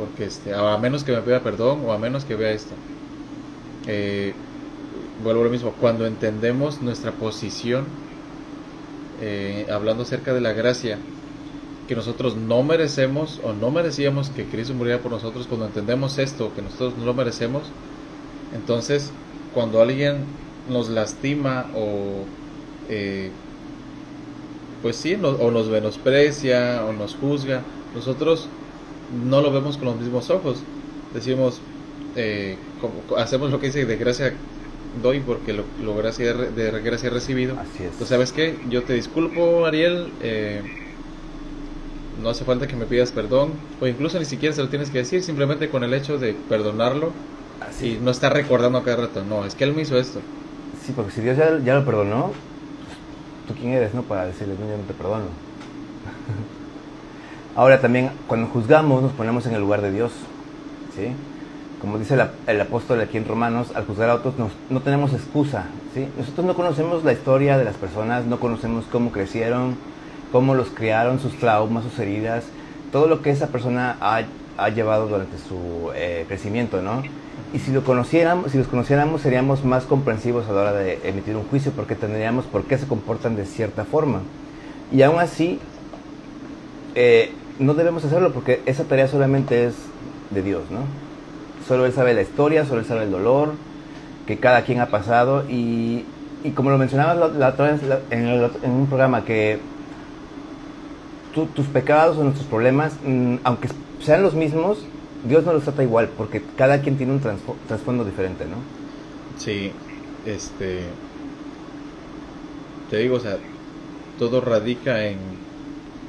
Porque 0.00 0.24
este, 0.24 0.54
a 0.54 0.78
menos 0.78 1.04
que 1.04 1.12
me 1.12 1.20
pida 1.20 1.40
perdón 1.40 1.82
o 1.84 1.92
a 1.92 1.98
menos 1.98 2.24
que 2.24 2.34
vea 2.34 2.52
esto. 2.52 2.72
Eh, 3.86 4.32
vuelvo 5.22 5.42
a 5.42 5.44
lo 5.44 5.50
mismo, 5.50 5.74
cuando 5.78 6.06
entendemos 6.06 6.80
nuestra 6.80 7.12
posición, 7.12 7.84
eh, 9.20 9.66
hablando 9.70 10.04
acerca 10.04 10.32
de 10.32 10.40
la 10.40 10.54
gracia, 10.54 10.96
que 11.86 11.94
nosotros 11.94 12.34
no 12.34 12.62
merecemos 12.62 13.42
o 13.44 13.52
no 13.52 13.70
merecíamos 13.70 14.30
que 14.30 14.46
Cristo 14.46 14.72
muriera 14.72 15.02
por 15.02 15.12
nosotros, 15.12 15.46
cuando 15.46 15.66
entendemos 15.66 16.16
esto, 16.16 16.50
que 16.54 16.62
nosotros 16.62 16.96
no 16.96 17.04
lo 17.04 17.12
merecemos, 17.12 17.64
entonces 18.54 19.10
cuando 19.52 19.82
alguien 19.82 20.24
nos 20.70 20.88
lastima 20.88 21.66
o 21.74 22.24
eh, 22.88 23.30
pues 24.80 24.96
sí, 24.96 25.14
o 25.14 25.50
nos 25.50 25.68
menosprecia 25.68 26.84
o 26.88 26.92
nos 26.94 27.14
juzga, 27.16 27.60
nosotros 27.94 28.48
no 29.10 29.40
lo 29.40 29.52
vemos 29.52 29.76
con 29.76 29.86
los 29.88 29.96
mismos 29.98 30.30
ojos. 30.30 30.64
Decimos, 31.12 31.60
eh, 32.14 32.58
como- 32.80 33.04
hacemos 33.16 33.50
lo 33.50 33.58
que 33.60 33.66
dice 33.66 33.84
de 33.86 33.96
gracia 33.96 34.32
doy 35.02 35.20
porque 35.20 35.52
lo, 35.52 35.64
lo 35.78 35.94
gracia 35.94 36.34
de, 36.34 36.50
de 36.50 36.80
gracia 36.82 37.08
he 37.08 37.10
recibido. 37.10 37.54
Así 37.54 37.84
es. 37.84 37.92
Entonces, 37.92 38.08
¿sabes 38.08 38.32
qué? 38.32 38.56
Yo 38.68 38.82
te 38.84 38.94
disculpo, 38.94 39.66
Ariel. 39.66 40.12
eh, 40.20 40.62
no 42.22 42.28
hace 42.28 42.44
falta 42.44 42.66
que 42.66 42.76
me 42.76 42.86
pidas 42.86 43.12
perdón. 43.12 43.52
O 43.80 43.86
incluso 43.86 44.18
ni 44.18 44.24
siquiera 44.24 44.54
se 44.54 44.62
lo 44.62 44.68
tienes 44.68 44.90
que 44.90 44.98
decir. 44.98 45.22
Simplemente 45.22 45.70
con 45.70 45.84
el 45.84 45.94
hecho 45.94 46.18
de 46.18 46.34
perdonarlo. 46.34 47.12
Así. 47.60 47.96
Y 47.96 48.00
no 48.00 48.10
estar 48.10 48.32
recordando 48.32 48.78
a 48.78 48.84
cada 48.84 48.96
rato. 49.06 49.24
No, 49.24 49.44
es 49.44 49.54
que 49.54 49.64
él 49.64 49.74
me 49.74 49.82
hizo 49.82 49.98
esto. 49.98 50.20
Sí, 50.82 50.92
porque 50.92 51.10
si 51.10 51.20
Dios 51.20 51.36
ya, 51.36 51.58
ya 51.62 51.74
lo 51.74 51.84
perdonó, 51.84 52.32
pues, 52.84 52.96
¿tú 53.46 53.54
quién 53.54 53.72
eres, 53.72 53.94
no? 53.94 54.02
Para 54.02 54.26
decirle, 54.26 54.54
no, 54.58 54.68
yo 54.68 54.76
no 54.78 54.84
te 54.84 54.94
perdono. 54.94 55.24
Ahora 57.56 57.80
también, 57.80 58.10
cuando 58.26 58.46
juzgamos, 58.48 59.02
nos 59.02 59.12
ponemos 59.12 59.46
en 59.46 59.54
el 59.54 59.60
lugar 59.60 59.82
de 59.82 59.90
Dios, 59.92 60.12
¿sí? 60.96 61.08
Como 61.80 61.98
dice 61.98 62.14
el, 62.14 62.22
el 62.46 62.60
apóstol 62.60 63.00
aquí 63.00 63.16
en 63.16 63.26
Romanos, 63.26 63.72
al 63.74 63.86
juzgar 63.86 64.10
a 64.10 64.14
otros 64.14 64.38
nos- 64.38 64.52
no 64.68 64.80
tenemos 64.80 65.12
excusa, 65.12 65.64
¿sí? 65.94 66.06
Nosotros 66.18 66.46
no 66.46 66.54
conocemos 66.54 67.04
la 67.04 67.12
historia 67.12 67.58
de 67.58 67.64
las 67.64 67.74
personas, 67.76 68.24
no 68.26 68.38
conocemos 68.38 68.84
cómo 68.90 69.10
crecieron, 69.10 69.76
cómo 70.30 70.54
los 70.54 70.68
criaron, 70.68 71.18
sus 71.18 71.36
traumas, 71.38 71.84
sus 71.84 71.98
heridas, 71.98 72.44
todo 72.92 73.08
lo 73.08 73.20
que 73.22 73.30
esa 73.30 73.48
persona 73.48 73.96
ha, 74.00 74.22
ha 74.56 74.68
llevado 74.68 75.08
durante 75.08 75.36
su 75.38 75.90
eh, 75.94 76.24
crecimiento, 76.28 76.82
¿no? 76.82 77.02
Y 77.52 77.58
si 77.58 77.72
lo 77.72 77.82
conociéramos, 77.82 78.52
si 78.52 78.58
los 78.58 78.68
conociéramos, 78.68 79.22
seríamos 79.22 79.64
más 79.64 79.84
comprensivos 79.84 80.48
a 80.48 80.52
la 80.52 80.60
hora 80.60 80.72
de 80.72 81.00
emitir 81.02 81.34
un 81.36 81.44
juicio, 81.48 81.72
porque 81.72 81.96
tendríamos 81.96 82.44
por 82.44 82.62
qué 82.64 82.78
se 82.78 82.86
comportan 82.86 83.34
de 83.34 83.44
cierta 83.44 83.84
forma. 83.84 84.20
Y 84.92 85.02
aún 85.02 85.18
así, 85.18 85.58
eh, 86.94 87.32
no 87.60 87.74
debemos 87.74 88.04
hacerlo, 88.04 88.32
porque 88.32 88.60
esa 88.66 88.84
tarea 88.84 89.06
solamente 89.06 89.66
es 89.66 89.74
de 90.30 90.42
Dios, 90.42 90.62
¿no? 90.70 90.80
Solo 91.68 91.86
Él 91.86 91.92
sabe 91.92 92.14
la 92.14 92.22
historia, 92.22 92.64
solo 92.64 92.80
Él 92.80 92.86
sabe 92.86 93.04
el 93.04 93.10
dolor 93.12 93.50
que 94.26 94.38
cada 94.38 94.62
quien 94.64 94.80
ha 94.80 94.86
pasado. 94.86 95.44
Y, 95.48 96.04
y 96.42 96.50
como 96.52 96.70
lo 96.70 96.78
mencionabas 96.78 97.16
la, 97.18 97.28
la 97.28 97.50
la- 97.56 98.00
en, 98.10 98.26
el- 98.26 98.50
en 98.62 98.70
un 98.72 98.86
programa, 98.86 99.24
que 99.24 99.60
tu- 101.34 101.46
tus 101.46 101.66
pecados 101.66 102.16
o 102.18 102.24
nuestros 102.24 102.46
problemas, 102.46 102.94
mm, 103.04 103.36
aunque 103.44 103.68
sean 104.04 104.22
los 104.22 104.34
mismos, 104.34 104.78
Dios 105.28 105.44
no 105.44 105.52
los 105.52 105.62
trata 105.64 105.82
igual, 105.82 106.08
porque 106.16 106.42
cada 106.56 106.80
quien 106.80 106.96
tiene 106.96 107.12
un 107.12 107.20
trasfondo 107.68 108.04
diferente, 108.04 108.44
¿no? 108.46 108.56
Sí, 109.38 109.70
este. 110.26 110.80
Te 112.90 112.96
digo, 112.98 113.16
o 113.16 113.20
sea, 113.20 113.36
todo 114.18 114.40
radica 114.40 115.04
en 115.06 115.18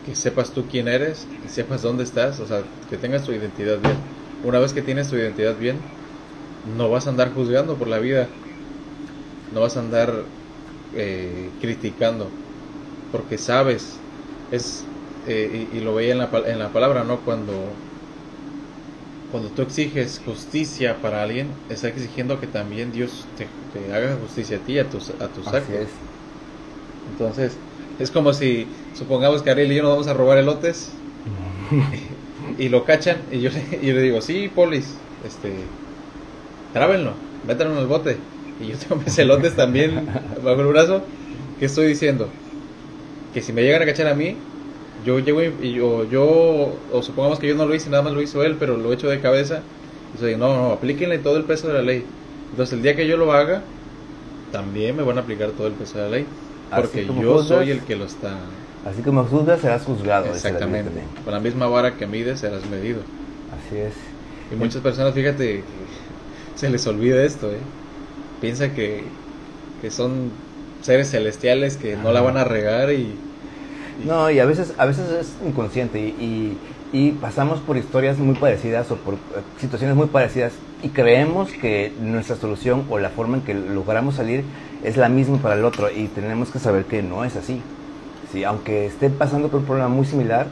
que 0.05 0.15
sepas 0.15 0.51
tú 0.51 0.65
quién 0.69 0.87
eres, 0.87 1.27
que 1.43 1.49
sepas 1.49 1.81
dónde 1.81 2.03
estás, 2.03 2.39
o 2.39 2.47
sea, 2.47 2.63
que 2.89 2.97
tengas 2.97 3.23
tu 3.23 3.31
identidad 3.31 3.79
bien. 3.79 3.95
Una 4.43 4.59
vez 4.59 4.73
que 4.73 4.81
tienes 4.81 5.09
tu 5.09 5.15
identidad 5.15 5.55
bien, 5.57 5.77
no 6.77 6.89
vas 6.89 7.07
a 7.07 7.11
andar 7.11 7.33
juzgando 7.33 7.75
por 7.75 7.87
la 7.87 7.99
vida, 7.99 8.27
no 9.53 9.61
vas 9.61 9.77
a 9.77 9.81
andar 9.81 10.13
eh, 10.95 11.49
criticando, 11.61 12.27
porque 13.11 13.37
sabes, 13.37 13.97
es 14.51 14.83
eh, 15.27 15.67
y, 15.71 15.79
lo 15.81 15.93
veía 15.93 16.13
en 16.13 16.17
la, 16.17 16.29
en 16.47 16.57
la 16.57 16.69
palabra, 16.69 17.03
¿no? 17.03 17.17
Cuando, 17.19 17.53
cuando 19.31 19.49
tú 19.49 19.61
exiges 19.61 20.19
justicia 20.25 20.97
para 21.01 21.21
alguien, 21.21 21.47
está 21.69 21.89
exigiendo 21.89 22.39
que 22.39 22.47
también 22.47 22.91
Dios 22.91 23.25
te, 23.37 23.47
haga 23.93 24.17
justicia 24.21 24.57
a 24.57 24.59
ti, 24.59 24.79
a 24.79 24.89
tus, 24.89 25.11
a 25.11 25.27
tus 25.27 25.47
actos. 25.47 25.69
Es. 25.69 25.89
Entonces, 27.11 27.53
es 27.99 28.09
como 28.09 28.33
si, 28.33 28.65
supongamos 28.93 29.41
que 29.41 29.49
Ariel 29.49 29.71
y 29.71 29.75
yo 29.75 29.84
nos 29.84 29.91
vamos 29.91 30.08
a 30.08 30.13
robar 30.13 30.38
elotes 30.38 30.91
y, 32.58 32.69
lo 32.69 32.84
cachan 32.84 33.17
y 33.32 33.39
yo, 33.39 33.49
y 33.82 33.86
yo 33.86 33.93
le 33.93 34.01
digo, 34.01 34.21
sí, 34.21 34.49
polis, 34.54 34.95
este, 35.25 35.54
trábenlo, 36.73 37.13
métanlo 37.47 37.73
en 37.73 37.80
el 37.80 37.88
bote. 37.88 38.17
Y 38.60 38.67
yo 38.67 38.77
tengo 38.77 38.97
mis 38.97 39.17
elotes 39.17 39.56
también 39.56 40.08
bajo 40.43 40.62
el 40.62 40.67
brazo. 40.67 41.01
¿Qué 41.60 41.65
estoy 41.65 41.88
diciendo? 41.88 42.30
Que 43.34 43.41
si 43.41 43.54
me 43.54 43.63
llegan 43.63 43.82
a 43.82 43.86
cachar 43.86 44.08
a 44.08 44.15
mí, 44.15 44.36
yo 45.06 45.19
llego 45.19 45.41
y, 45.41 45.73
yo, 45.73 46.10
yo, 46.10 46.75
o 46.91 47.01
supongamos 47.01 47.39
que 47.39 47.47
yo 47.47 47.56
no 47.56 47.65
lo 47.65 47.73
hice, 47.73 47.89
nada 47.89 48.04
más 48.04 48.13
lo 48.13 48.21
hizo 48.21 48.43
él, 48.43 48.58
pero 48.60 48.77
lo 48.77 48.93
hecho 48.93 49.10
de 49.10 49.19
cabeza. 49.19 49.62
Y 50.15 50.19
soy, 50.19 50.36
no, 50.36 50.56
no, 50.56 50.71
aplíquenle 50.73 51.17
todo 51.17 51.38
el 51.38 51.43
peso 51.43 51.67
de 51.67 51.73
la 51.75 51.82
ley. 51.82 52.06
Entonces 52.51 52.73
el 52.73 52.84
día 52.84 52.95
que 52.95 53.08
yo 53.08 53.17
lo 53.17 53.32
haga, 53.32 53.63
también 54.51 54.95
me 54.95 55.04
van 55.04 55.17
a 55.17 55.21
aplicar 55.21 55.51
todo 55.51 55.67
el 55.67 55.73
peso 55.73 55.97
de 55.97 56.04
la 56.04 56.10
ley. 56.10 56.25
Porque 56.75 57.06
yo 57.06 57.43
soy 57.43 57.71
el 57.71 57.82
que 57.82 57.95
lo 57.95 58.06
está... 58.06 58.38
Así 58.85 59.01
como 59.03 59.23
juzgas, 59.25 59.61
serás 59.61 59.83
juzgado. 59.83 60.25
Exactamente. 60.27 60.89
Con 61.23 61.33
la 61.33 61.39
misma 61.39 61.67
vara 61.67 61.97
que 61.97 62.07
mides, 62.07 62.39
serás 62.39 62.65
medido. 62.69 63.01
Así 63.51 63.77
es. 63.77 63.93
Y 64.51 64.55
muchas 64.55 64.81
personas, 64.81 65.13
fíjate, 65.13 65.63
se 66.55 66.69
les 66.69 66.85
olvida 66.87 67.23
esto, 67.23 67.51
¿eh? 67.51 67.59
Piensa 68.41 68.73
que, 68.73 69.03
que 69.81 69.91
son 69.91 70.31
seres 70.81 71.11
celestiales 71.11 71.77
que 71.77 71.95
no 71.95 72.11
la 72.11 72.21
van 72.21 72.37
a 72.37 72.43
regar 72.43 72.91
y, 72.91 73.15
No, 74.05 74.29
y 74.31 74.39
a 74.39 74.45
veces, 74.45 74.73
a 74.77 74.85
veces 74.85 75.09
es 75.11 75.47
inconsciente 75.47 75.99
y, 75.99 76.57
y, 76.91 77.11
pasamos 77.11 77.59
por 77.59 77.77
historias 77.77 78.17
muy 78.17 78.35
parecidas 78.35 78.89
o 78.91 78.95
por 78.95 79.13
eh, 79.13 79.17
situaciones 79.59 79.95
muy 79.95 80.07
parecidas 80.07 80.53
y 80.81 80.89
creemos 80.89 81.51
que 81.51 81.93
nuestra 82.01 82.35
solución 82.35 82.85
o 82.89 82.97
la 82.97 83.09
forma 83.09 83.37
en 83.37 83.43
que 83.43 83.53
logramos 83.53 84.15
salir 84.15 84.43
es 84.83 84.97
la 84.97 85.07
misma 85.07 85.37
para 85.37 85.55
el 85.55 85.63
otro 85.63 85.91
y 85.91 86.07
tenemos 86.07 86.49
que 86.49 86.57
saber 86.57 86.85
que 86.85 87.03
no 87.03 87.23
es 87.23 87.35
así. 87.35 87.61
Sí, 88.31 88.43
aunque 88.43 88.85
esté 88.85 89.09
pasando 89.09 89.49
por 89.49 89.59
un 89.59 89.65
problema 89.65 89.89
muy 89.89 90.05
similar, 90.05 90.47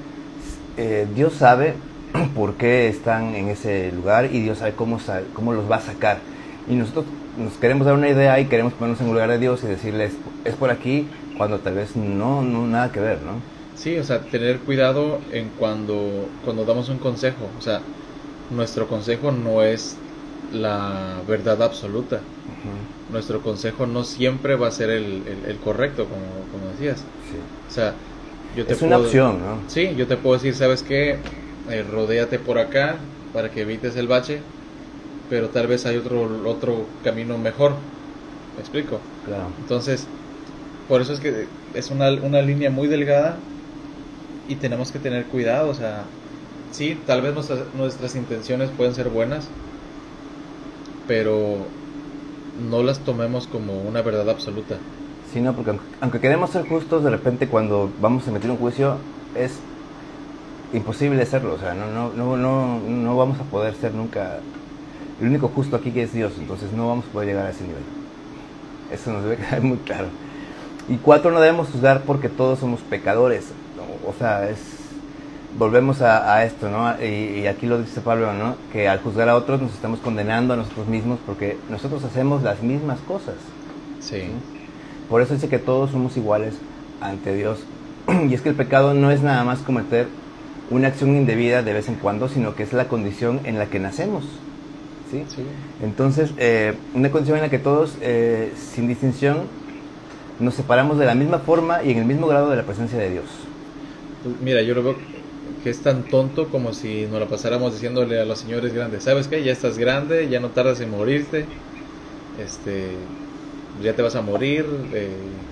eh, 0.77 1.07
Dios 1.15 1.33
sabe 1.33 1.75
por 2.35 2.55
qué 2.55 2.87
están 2.87 3.35
en 3.35 3.49
ese 3.49 3.91
lugar 3.91 4.25
y 4.25 4.41
Dios 4.41 4.59
sabe 4.59 4.73
cómo, 4.73 4.99
cómo 5.33 5.53
los 5.53 5.69
va 5.69 5.77
a 5.77 5.81
sacar. 5.81 6.17
Y 6.69 6.75
nosotros 6.75 7.05
nos 7.37 7.53
queremos 7.53 7.85
dar 7.85 7.95
una 7.95 8.09
idea 8.09 8.39
y 8.39 8.45
queremos 8.45 8.73
ponernos 8.73 8.99
en 9.01 9.07
el 9.07 9.13
lugar 9.13 9.29
de 9.29 9.39
Dios 9.39 9.63
y 9.63 9.67
decirles, 9.67 10.13
es 10.43 10.55
por 10.55 10.69
aquí, 10.69 11.07
cuando 11.37 11.59
tal 11.59 11.75
vez 11.75 11.95
no, 11.95 12.41
no 12.41 12.67
nada 12.67 12.91
que 12.91 12.99
ver, 12.99 13.21
¿no? 13.21 13.59
Sí, 13.75 13.97
o 13.97 14.03
sea, 14.03 14.19
tener 14.19 14.59
cuidado 14.59 15.19
en 15.31 15.49
cuando, 15.57 16.27
cuando 16.43 16.65
damos 16.65 16.89
un 16.89 16.97
consejo. 16.97 17.49
O 17.57 17.61
sea, 17.61 17.79
nuestro 18.49 18.87
consejo 18.87 19.31
no 19.31 19.63
es 19.63 19.95
la 20.51 21.21
verdad 21.27 21.63
absoluta. 21.63 22.19
Nuestro 23.09 23.41
consejo 23.41 23.87
no 23.87 24.03
siempre 24.03 24.55
va 24.55 24.67
a 24.67 24.71
ser 24.71 24.89
el, 24.89 25.23
el, 25.47 25.57
correcto, 25.57 26.05
como, 26.05 26.25
como 26.51 26.71
decías. 26.73 27.05
Sí. 27.29 27.37
O 27.37 27.71
sea, 27.71 27.95
yo 28.55 28.65
te 28.65 28.73
es 28.73 28.81
una 28.81 28.97
opción, 28.97 29.39
¿no? 29.39 29.63
Sí, 29.69 29.95
yo 29.95 30.07
te 30.07 30.17
puedo 30.17 30.35
decir, 30.35 30.55
¿sabes 30.55 30.83
qué? 30.83 31.19
Eh, 31.69 31.83
rodéate 31.83 32.39
por 32.39 32.57
acá 32.57 32.97
para 33.31 33.51
que 33.51 33.61
evites 33.61 33.95
el 33.95 34.07
bache, 34.07 34.41
pero 35.29 35.49
tal 35.49 35.67
vez 35.67 35.85
hay 35.85 35.97
otro, 35.97 36.21
otro 36.49 36.87
camino 37.03 37.37
mejor. 37.37 37.71
¿Me 38.55 38.61
explico? 38.61 38.99
Claro. 39.25 39.49
Entonces, 39.59 40.07
por 40.87 41.01
eso 41.01 41.13
es 41.13 41.19
que 41.19 41.47
es 41.73 41.91
una, 41.91 42.11
una 42.11 42.41
línea 42.41 42.71
muy 42.71 42.87
delgada 42.87 43.39
y 44.47 44.55
tenemos 44.57 44.91
que 44.91 44.99
tener 44.99 45.27
cuidado, 45.27 45.69
o 45.69 45.73
sea, 45.73 46.05
sí, 46.71 46.95
tal 47.05 47.21
vez 47.21 47.33
nuestras, 47.33 47.73
nuestras 47.73 48.15
intenciones 48.15 48.71
pueden 48.71 48.93
ser 48.93 49.09
buenas, 49.09 49.45
pero 51.05 51.67
no 52.57 52.83
las 52.83 53.03
tomemos 53.03 53.47
como 53.47 53.81
una 53.83 54.01
verdad 54.01 54.29
absoluta. 54.29 54.75
Sí, 55.33 55.41
no, 55.41 55.53
porque 55.53 55.77
aunque 56.01 56.19
queremos 56.19 56.49
ser 56.49 56.67
justos, 56.67 57.03
de 57.03 57.11
repente 57.11 57.47
cuando 57.47 57.91
vamos 58.01 58.27
a 58.27 58.31
meter 58.31 58.49
un 58.49 58.57
juicio 58.57 58.97
es 59.35 59.59
imposible 60.73 61.25
serlo, 61.25 61.55
o 61.55 61.59
sea, 61.59 61.73
no, 61.73 61.87
no, 61.87 62.11
no, 62.13 62.37
no, 62.37 62.79
no 62.79 63.17
vamos 63.17 63.39
a 63.39 63.43
poder 63.43 63.75
ser 63.75 63.93
nunca 63.93 64.39
el 65.21 65.27
único 65.27 65.49
justo 65.49 65.75
aquí 65.75 65.91
que 65.91 66.03
es 66.03 66.13
Dios, 66.13 66.33
entonces 66.39 66.71
no 66.71 66.87
vamos 66.87 67.05
a 67.05 67.09
poder 67.09 67.29
llegar 67.29 67.45
a 67.45 67.49
ese 67.51 67.63
nivel. 67.63 67.83
Eso 68.91 69.11
nos 69.11 69.23
debe 69.23 69.37
quedar 69.43 69.61
muy 69.61 69.77
claro. 69.77 70.07
Y 70.87 70.95
cuatro, 70.97 71.29
no 71.31 71.39
debemos 71.39 71.69
juzgar 71.69 72.01
porque 72.01 72.29
todos 72.29 72.59
somos 72.59 72.79
pecadores, 72.81 73.49
o 74.07 74.13
sea, 74.17 74.49
es 74.49 74.57
volvemos 75.57 76.01
a, 76.01 76.43
esto, 76.43 76.69
¿no? 76.69 77.01
Y, 77.03 77.47
aquí 77.47 77.65
lo 77.65 77.79
dice 77.79 78.01
Pablo, 78.01 78.33
¿no? 78.33 78.55
Que 78.71 78.87
al 78.87 78.99
juzgar 78.99 79.29
a 79.29 79.35
otros 79.35 79.61
nos 79.61 79.73
estamos 79.73 79.99
condenando 79.99 80.53
a 80.53 80.57
nosotros 80.57 80.87
mismos 80.87 81.19
porque 81.25 81.57
nosotros 81.69 82.03
hacemos 82.03 82.43
las 82.43 82.61
mismas 82.61 82.99
cosas. 83.01 83.35
Sí. 83.99 84.29
Por 85.09 85.21
eso 85.21 85.33
dice 85.33 85.49
que 85.49 85.59
todos 85.59 85.91
somos 85.91 86.15
iguales 86.17 86.55
ante 87.01 87.33
Dios. 87.33 87.59
Y 88.29 88.33
es 88.33 88.41
que 88.41 88.49
el 88.49 88.55
pecado 88.55 88.93
no 88.93 89.11
es 89.11 89.21
nada 89.21 89.43
más 89.43 89.59
cometer 89.59 90.07
una 90.69 90.89
acción 90.89 91.15
indebida 91.15 91.63
de 91.63 91.73
vez 91.73 91.89
en 91.89 91.95
cuando, 91.95 92.29
sino 92.29 92.55
que 92.55 92.63
es 92.63 92.73
la 92.73 92.87
condición 92.87 93.41
en 93.43 93.57
la 93.57 93.65
que 93.67 93.79
nacemos. 93.79 94.23
¿sí? 95.09 95.23
Entonces, 95.81 96.31
eh, 96.37 96.75
una 96.93 97.09
condición 97.09 97.37
en 97.37 97.43
la 97.43 97.49
que 97.49 97.59
todos, 97.59 97.97
eh, 98.01 98.53
sin 98.55 98.87
distinción, 98.87 99.37
nos 100.39 100.53
separamos 100.53 100.97
de 100.97 101.05
la 101.05 101.15
misma 101.15 101.39
forma 101.39 101.83
y 101.83 101.91
en 101.91 101.97
el 101.97 102.05
mismo 102.05 102.27
grado 102.27 102.49
de 102.49 102.55
la 102.55 102.63
presencia 102.63 102.97
de 102.97 103.09
Dios. 103.09 103.25
Pues 104.23 104.35
mira, 104.41 104.61
yo 104.61 104.75
lo 104.75 104.83
veo 104.83 104.95
que 105.63 105.69
es 105.69 105.79
tan 105.81 106.03
tonto 106.03 106.47
como 106.49 106.73
si 106.73 107.05
nos 107.07 107.19
la 107.19 107.25
pasáramos 107.25 107.73
diciéndole 107.73 108.19
a 108.19 108.25
los 108.25 108.39
señores 108.39 108.73
grandes, 108.73 109.03
¿sabes 109.03 109.27
qué? 109.27 109.43
Ya 109.43 109.51
estás 109.51 109.77
grande, 109.77 110.29
ya 110.29 110.39
no 110.39 110.49
tardas 110.49 110.79
en 110.79 110.91
morirte, 110.91 111.45
este, 112.41 112.91
ya 113.79 113.95
te 113.95 114.01
vas 114.01 114.15
a 114.15 114.21
morir, 114.21 114.65
eh, 114.93 115.45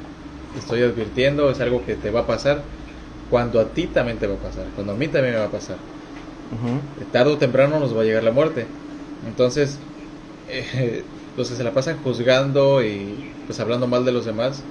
estoy 0.53 0.83
advirtiendo, 0.83 1.49
es 1.51 1.59
algo 1.61 1.83
que 1.83 1.95
te 1.95 2.11
va 2.11 2.21
a 2.21 2.27
pasar 2.27 2.69
cuando 3.29 3.59
a 3.59 3.73
ti 3.73 3.87
también 3.87 4.19
te 4.19 4.27
va 4.27 4.35
a 4.35 4.41
pasar, 4.41 4.71
cuando 4.73 4.93
a 4.93 4.95
mí 4.97 5.07
también 5.09 5.35
me 5.35 5.39
va 5.41 5.47
a 5.47 5.51
pasar. 5.51 5.79
Tardo 7.11 7.33
o 7.33 7.37
temprano 7.37 7.79
nos 7.79 7.95
va 7.95 8.01
a 8.01 8.05
llegar 8.05 8.23
la 8.23 8.31
muerte. 8.31 8.69
Entonces, 9.21 9.79
eh, 10.47 11.05
los 11.35 11.49
que 11.49 11.55
se 11.55 11.63
la 11.63 11.73
pasan 11.73 11.97
juzgando 12.01 12.83
y 12.83 13.35
pues 13.45 13.59
hablando 13.59 13.87
mal 13.87 14.05
de 14.05 14.11
los 14.11 14.25
demás, 14.25 14.65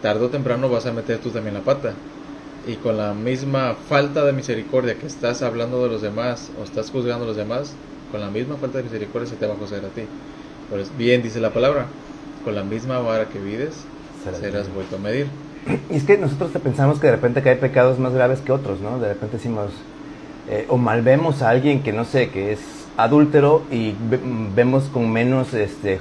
tarde 0.00 0.24
o 0.26 0.30
temprano 0.30 0.68
vas 0.68 0.86
a 0.86 0.92
meter 0.92 1.20
tú 1.20 1.30
también 1.30 1.54
la 1.54 1.64
pata. 1.64 2.00
Y 2.62 2.76
con 2.78 2.96
la 2.96 3.14
misma 3.14 3.76
falta 3.76 4.24
de 4.24 4.32
misericordia 4.32 4.98
que 4.98 5.06
estás 5.06 5.42
hablando 5.42 5.82
de 5.82 5.90
los 5.90 6.02
demás 6.02 6.52
o 6.56 6.64
estás 6.64 6.90
juzgando 6.90 7.24
a 7.24 7.28
los 7.28 7.36
demás, 7.36 7.78
con 8.08 8.20
la 8.20 8.30
misma 8.30 8.58
falta 8.58 8.78
de 8.78 8.84
misericordia 8.84 9.28
se 9.28 9.36
te 9.36 9.46
va 9.46 9.54
a 9.54 9.56
juzgar 9.56 9.84
a 9.84 9.90
ti. 9.92 10.10
Pues 10.68 10.96
bien 10.96 11.22
dice 11.22 11.40
la 11.40 11.52
palabra, 11.52 11.94
con 12.48 12.54
la 12.54 12.64
misma 12.64 12.98
vara 13.00 13.26
que 13.26 13.38
vides, 13.38 13.84
serás 14.40 14.72
vuelto 14.72 14.96
a 14.96 14.98
medir. 14.98 15.26
Y 15.90 15.96
es 15.96 16.04
que 16.04 16.16
nosotros 16.16 16.50
pensamos 16.62 16.98
que 16.98 17.08
de 17.08 17.12
repente 17.12 17.42
que 17.42 17.50
hay 17.50 17.56
pecados 17.56 17.98
más 17.98 18.14
graves 18.14 18.40
que 18.40 18.52
otros, 18.52 18.80
¿no? 18.80 18.98
De 18.98 19.08
repente 19.08 19.36
decimos, 19.36 19.70
eh, 20.48 20.64
o 20.70 20.78
malvemos 20.78 21.42
a 21.42 21.50
alguien 21.50 21.82
que 21.82 21.92
no 21.92 22.06
sé, 22.06 22.30
que 22.30 22.52
es 22.52 22.60
adúltero 22.96 23.64
y 23.70 23.94
vemos 24.56 24.84
con 24.84 25.12
menos 25.12 25.52
este 25.52 26.00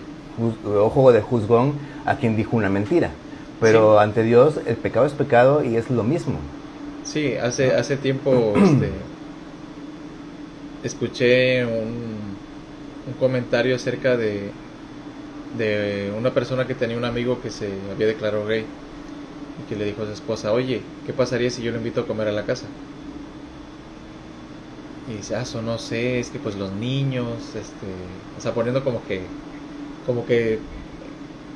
ojo 0.65 1.11
de 1.11 1.19
juzgón 1.19 1.73
a 2.05 2.15
quien 2.15 2.37
dijo 2.37 2.55
una 2.55 2.69
mentira. 2.69 3.09
Pero 3.59 3.99
ante 3.99 4.23
Dios 4.23 4.57
el 4.65 4.77
pecado 4.77 5.05
es 5.05 5.11
pecado 5.11 5.65
y 5.65 5.75
es 5.75 5.89
lo 5.89 6.05
mismo. 6.05 6.35
Sí, 7.03 7.35
hace, 7.35 7.75
hace 7.75 7.97
tiempo 7.97 8.53
este, 8.63 8.89
escuché 10.81 11.65
un, 11.65 12.37
un 13.05 13.13
comentario 13.19 13.75
acerca 13.75 14.15
de, 14.15 14.49
de 15.55 16.11
una 16.17 16.31
persona 16.31 16.67
que 16.67 16.75
tenía 16.75 16.97
un 16.97 17.05
amigo 17.05 17.41
que 17.41 17.49
se 17.49 17.69
había 17.91 18.07
declarado 18.07 18.45
gay 18.45 18.65
y 19.57 19.69
que 19.69 19.75
le 19.75 19.85
dijo 19.85 20.03
a 20.03 20.05
su 20.05 20.11
esposa, 20.11 20.51
oye, 20.51 20.81
¿qué 21.05 21.13
pasaría 21.13 21.49
si 21.49 21.63
yo 21.63 21.71
lo 21.71 21.77
invito 21.77 22.01
a 22.01 22.07
comer 22.07 22.27
a 22.27 22.31
la 22.31 22.43
casa? 22.43 22.65
Y 25.09 25.17
dice, 25.17 25.35
ah, 25.35 25.41
eso 25.41 25.61
no 25.61 25.77
sé, 25.77 26.19
es 26.19 26.29
que 26.29 26.39
pues 26.39 26.55
los 26.55 26.71
niños, 26.73 27.27
este, 27.55 27.87
o 28.37 28.41
sea, 28.41 28.53
poniendo 28.53 28.83
como 28.83 29.01
que, 29.07 29.21
como 30.05 30.25
que, 30.25 30.59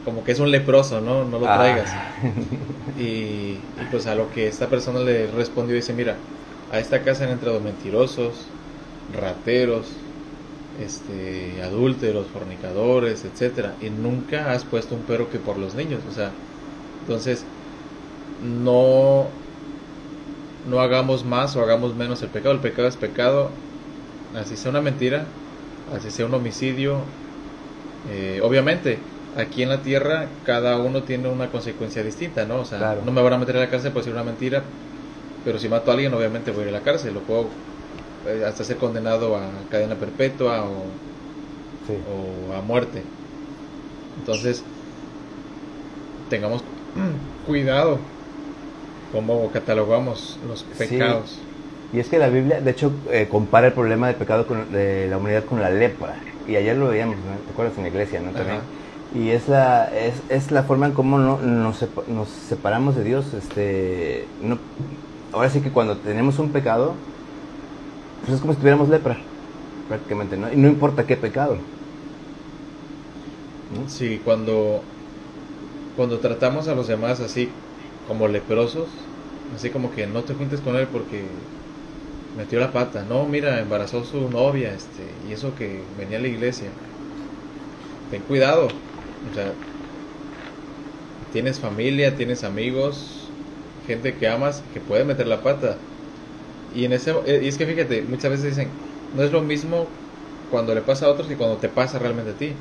como 0.05 0.23
que 0.23 0.31
es 0.31 0.39
un 0.39 0.51
leproso, 0.51 1.01
¿no? 1.01 1.25
No 1.25 1.39
lo 1.39 1.47
ah. 1.47 1.57
traigas. 1.57 1.91
Y, 2.99 3.55
pues 3.89 4.05
a 4.05 4.15
lo 4.15 4.31
que 4.31 4.47
esta 4.47 4.67
persona 4.67 4.99
le 4.99 5.27
respondió, 5.27 5.75
dice, 5.75 5.93
mira, 5.93 6.15
a 6.71 6.79
esta 6.79 7.01
casa 7.01 7.23
han 7.23 7.31
entrado 7.31 7.59
mentirosos, 7.59 8.33
rateros, 9.19 9.87
este, 10.79 11.61
adúlteros, 11.61 12.31
fornicadores, 12.31 13.25
etcétera, 13.25 13.77
y 13.81 13.89
nunca 13.89 14.51
has 14.51 14.65
puesto 14.65 14.95
un 14.95 15.05
pero 15.05 15.29
que 15.29 15.39
por 15.39 15.57
los 15.57 15.75
niños, 15.75 16.05
o 16.05 16.11
sea, 16.11 16.31
entonces, 17.01 17.45
no, 18.41 19.39
no 20.63 20.79
hagamos 20.81 21.25
más 21.25 21.55
o 21.55 21.61
hagamos 21.61 21.95
menos 21.95 22.21
el 22.21 22.29
pecado. 22.29 22.53
El 22.55 22.61
pecado 22.61 22.87
es 22.87 22.97
pecado, 22.97 23.59
así 24.33 24.57
sea 24.57 24.71
una 24.71 24.81
mentira, 24.81 25.37
así 25.87 26.11
sea 26.11 26.25
un 26.25 26.33
homicidio. 26.33 27.13
Eh, 28.03 28.41
obviamente, 28.43 29.13
aquí 29.35 29.63
en 29.63 29.69
la 29.69 29.81
tierra 29.83 30.39
cada 30.43 30.77
uno 30.77 31.03
tiene 31.03 31.29
una 31.29 31.51
consecuencia 31.51 32.03
distinta, 32.03 32.45
¿no? 32.45 32.61
O 32.61 32.65
sea, 32.65 32.95
no 33.03 33.11
me 33.11 33.21
van 33.21 33.33
a 33.33 33.37
meter 33.37 33.57
a 33.57 33.59
la 33.59 33.69
cárcel 33.69 33.93
por 33.93 34.01
decir 34.01 34.13
una 34.13 34.23
mentira, 34.23 34.75
pero 35.43 35.59
si 35.59 35.69
mato 35.69 35.91
a 35.91 35.93
alguien 35.95 36.13
obviamente 36.13 36.51
voy 36.51 36.61
a 36.61 36.63
ir 36.69 36.69
a 36.69 36.79
la 36.79 36.83
cárcel, 36.83 37.13
lo 37.13 37.25
puedo 37.25 37.61
hasta 38.47 38.63
ser 38.63 38.77
condenado 38.77 39.35
a 39.35 39.41
cadena 39.69 39.95
perpetua 39.95 40.63
o, 40.63 40.83
Sí. 41.87 41.93
o 42.49 42.55
a 42.55 42.61
muerte. 42.61 43.01
Entonces, 44.19 44.63
tengamos 46.29 46.63
cuidado 47.47 47.97
cómo 49.11 49.49
catalogamos 49.51 50.39
los 50.47 50.59
Sí. 50.59 50.65
pecados. 50.77 51.39
Y 51.93 51.99
es 51.99 52.07
que 52.07 52.19
la 52.19 52.29
Biblia, 52.29 52.61
de 52.61 52.71
hecho, 52.71 52.91
eh, 53.11 53.27
compara 53.29 53.67
el 53.67 53.73
problema 53.73 54.07
del 54.07 54.15
pecado 54.15 54.47
con, 54.47 54.71
de 54.71 55.07
la 55.09 55.17
humanidad 55.17 55.43
con 55.43 55.59
la 55.61 55.69
lepra. 55.69 56.15
Y 56.47 56.55
ayer 56.55 56.77
lo 56.77 56.87
veíamos, 56.87 57.17
¿no? 57.17 57.35
¿te 57.45 57.51
acuerdas? 57.51 57.75
En 57.77 57.83
la 57.83 57.89
iglesia, 57.89 58.21
¿no? 58.21 58.31
También. 58.31 58.57
Ajá. 58.57 58.65
Y 59.13 59.29
es 59.31 59.49
la, 59.49 59.89
es, 59.93 60.13
es 60.29 60.51
la 60.51 60.63
forma 60.63 60.85
en 60.85 60.93
cómo 60.93 61.19
no, 61.19 61.39
nos, 61.39 61.83
nos 62.07 62.29
separamos 62.29 62.95
de 62.95 63.03
Dios. 63.03 63.33
Este, 63.33 64.25
no, 64.41 64.57
ahora 65.33 65.49
sí 65.49 65.59
que 65.59 65.69
cuando 65.69 65.97
tenemos 65.97 66.39
un 66.39 66.51
pecado, 66.51 66.93
pues 68.21 68.33
es 68.33 68.41
como 68.41 68.53
si 68.53 68.59
tuviéramos 68.59 68.89
lepra, 68.89 69.19
prácticamente, 69.87 70.37
¿no? 70.37 70.51
Y 70.51 70.57
no 70.57 70.67
importa 70.67 71.07
qué 71.07 71.17
pecado. 71.17 71.63
¿no? 73.69 73.87
Sí, 73.87 74.19
cuando, 74.23 74.85
cuando 75.93 76.19
tratamos 76.19 76.67
a 76.67 76.75
los 76.75 76.87
demás 76.87 77.19
así 77.19 77.53
como 78.03 78.27
leprosos, 78.27 79.09
así 79.49 79.69
como 79.71 79.91
que 79.91 80.07
no 80.07 80.23
te 80.25 80.33
juntes 80.33 80.61
con 80.61 80.75
él 80.75 80.89
porque 80.89 81.49
metió 82.33 82.59
la 82.59 82.73
pata, 82.73 83.05
no, 83.05 83.27
mira, 83.27 83.61
embarazó 83.61 84.03
su 84.05 84.29
novia, 84.29 84.73
este, 84.75 85.19
y 85.23 85.33
eso 85.33 85.55
que 85.55 85.91
venía 85.95 86.17
a 86.17 86.21
la 86.21 86.27
iglesia. 86.29 86.77
Ten 88.09 88.21
cuidado, 88.23 88.67
o 89.23 89.31
sea, 89.33 89.55
tienes 91.29 91.59
familia, 91.59 92.15
tienes 92.15 92.43
amigos, 92.43 93.33
gente 93.79 94.17
que 94.17 94.27
amas 94.27 94.61
que 94.63 94.81
puede 94.81 95.03
meter 95.05 95.27
la 95.27 95.41
pata. 95.41 95.90
Y 96.71 96.85
en 96.85 96.93
ese 96.93 97.11
eh, 97.25 97.41
y 97.43 97.47
es 97.47 97.57
que 97.57 97.65
fíjate, 97.67 98.03
muchas 98.03 98.31
veces 98.31 98.55
dicen, 98.55 98.77
no 99.11 99.23
es 99.23 99.31
lo 99.31 99.41
mismo 99.41 99.93
cuando 100.49 100.73
le 100.75 100.81
pasa 100.81 101.05
a 101.05 101.09
otros 101.09 101.27
que 101.27 101.37
cuando 101.37 101.57
te 101.59 101.69
pasa 101.69 101.99
realmente 101.99 102.31
a 102.31 102.37
ti. 102.37 102.57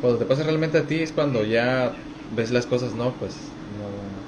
Cuando 0.00 0.18
te 0.18 0.26
pasa 0.26 0.42
realmente 0.44 0.78
a 0.78 0.86
ti 0.86 1.02
es 1.02 1.12
cuando 1.12 1.44
ya 1.44 1.96
ves 2.28 2.50
las 2.50 2.66
cosas, 2.66 2.94
no, 2.94 3.16
pues 3.18 3.54
no, 3.68 4.24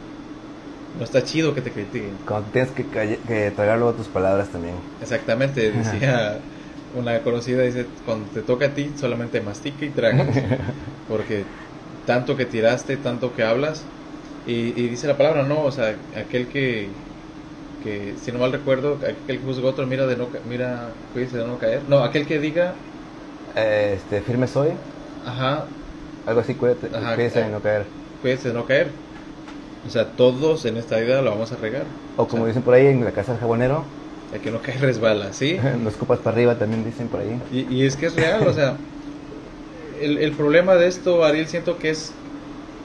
no 0.95 1.05
está 1.05 1.23
chido 1.25 1.55
que 1.55 1.63
te 1.63 1.73
critiquen. 1.73 2.19
Cuando 2.27 2.51
tienes 2.51 2.73
que, 2.73 2.89
calle- 2.91 3.21
que 3.27 3.51
tragar 3.51 3.79
luego 3.79 3.95
tus 3.97 4.09
palabras 4.09 4.51
también. 4.51 4.77
Exactamente, 5.01 5.73
decía 5.73 6.49
una 6.93 7.23
conocida, 7.23 7.63
dice, 7.63 7.91
cuando 8.05 8.31
te 8.31 8.43
toca 8.43 8.67
a 8.67 8.75
ti 8.75 8.97
solamente 8.97 9.41
mastica 9.41 9.85
y 9.85 9.91
traga, 9.93 10.27
porque 11.07 11.47
tanto 12.05 12.37
que 12.37 12.47
tiraste, 12.47 12.97
tanto 12.99 13.33
que 13.33 13.43
hablas, 13.43 13.91
y, 14.45 14.69
y 14.81 14.89
dice 14.89 15.07
la 15.09 15.17
palabra, 15.19 15.43
no, 15.45 15.63
o 15.65 15.73
sea, 15.73 16.07
aquel 16.15 16.49
que, 16.49 16.97
que 17.85 18.17
si 18.19 18.33
no 18.33 18.41
mal 18.41 18.53
recuerdo, 18.53 18.97
aquel 18.97 19.39
que 19.41 19.45
juzga 19.45 19.69
otro, 19.69 19.87
mira, 19.87 20.07
de 20.07 20.17
no, 20.17 20.31
mira, 20.45 21.03
cuídese 21.13 21.39
de 21.39 21.47
no 21.47 21.59
caer, 21.59 21.89
no, 21.89 22.03
aquel 22.05 22.27
que 22.27 22.41
diga, 22.41 22.87
Este, 23.55 24.23
firme 24.23 24.47
soy, 24.49 24.81
ajá, 25.23 25.77
algo 26.27 26.41
así, 26.41 26.57
cuídate, 26.57 26.91
Ajá, 26.91 27.15
cuídese 27.15 27.41
de 27.41 27.49
eh. 27.49 27.51
no 27.51 27.63
caer. 27.63 27.87
cuídese 28.21 28.49
de 28.49 28.55
no 28.55 28.67
caer, 28.67 29.03
o 29.83 29.91
sea, 29.91 30.17
todos 30.17 30.65
en 30.67 30.77
esta 30.79 30.99
vida 31.01 31.23
lo 31.23 31.31
vamos 31.33 31.53
a 31.53 31.57
regar, 31.59 32.01
O 32.17 32.27
como 32.29 32.47
sea, 32.47 32.47
dicen 32.47 32.63
por 32.65 32.75
ahí 32.75 32.87
en 32.87 33.05
la 33.05 33.13
casa 33.13 33.33
del 33.33 33.41
jabonero, 33.41 33.85
el 34.31 34.41
que 34.41 34.51
no 34.51 34.61
cae 34.63 34.79
resbala, 34.79 35.33
¿sí? 35.33 35.59
no 35.79 35.89
escupas 35.89 36.21
para 36.21 36.35
arriba, 36.37 36.59
también 36.59 36.85
dicen 36.85 37.09
por 37.09 37.21
ahí. 37.21 37.41
Y, 37.49 37.61
y 37.75 37.87
es 37.87 37.97
que 37.97 38.07
es 38.07 38.15
real, 38.17 38.47
o 38.47 38.53
sea, 38.53 38.87
el, 39.91 40.19
el 40.19 40.37
problema 40.37 40.77
de 40.77 40.89
esto, 40.89 41.25
Ariel, 41.25 41.49
siento 41.49 41.79
que 41.79 41.91
es 41.91 42.23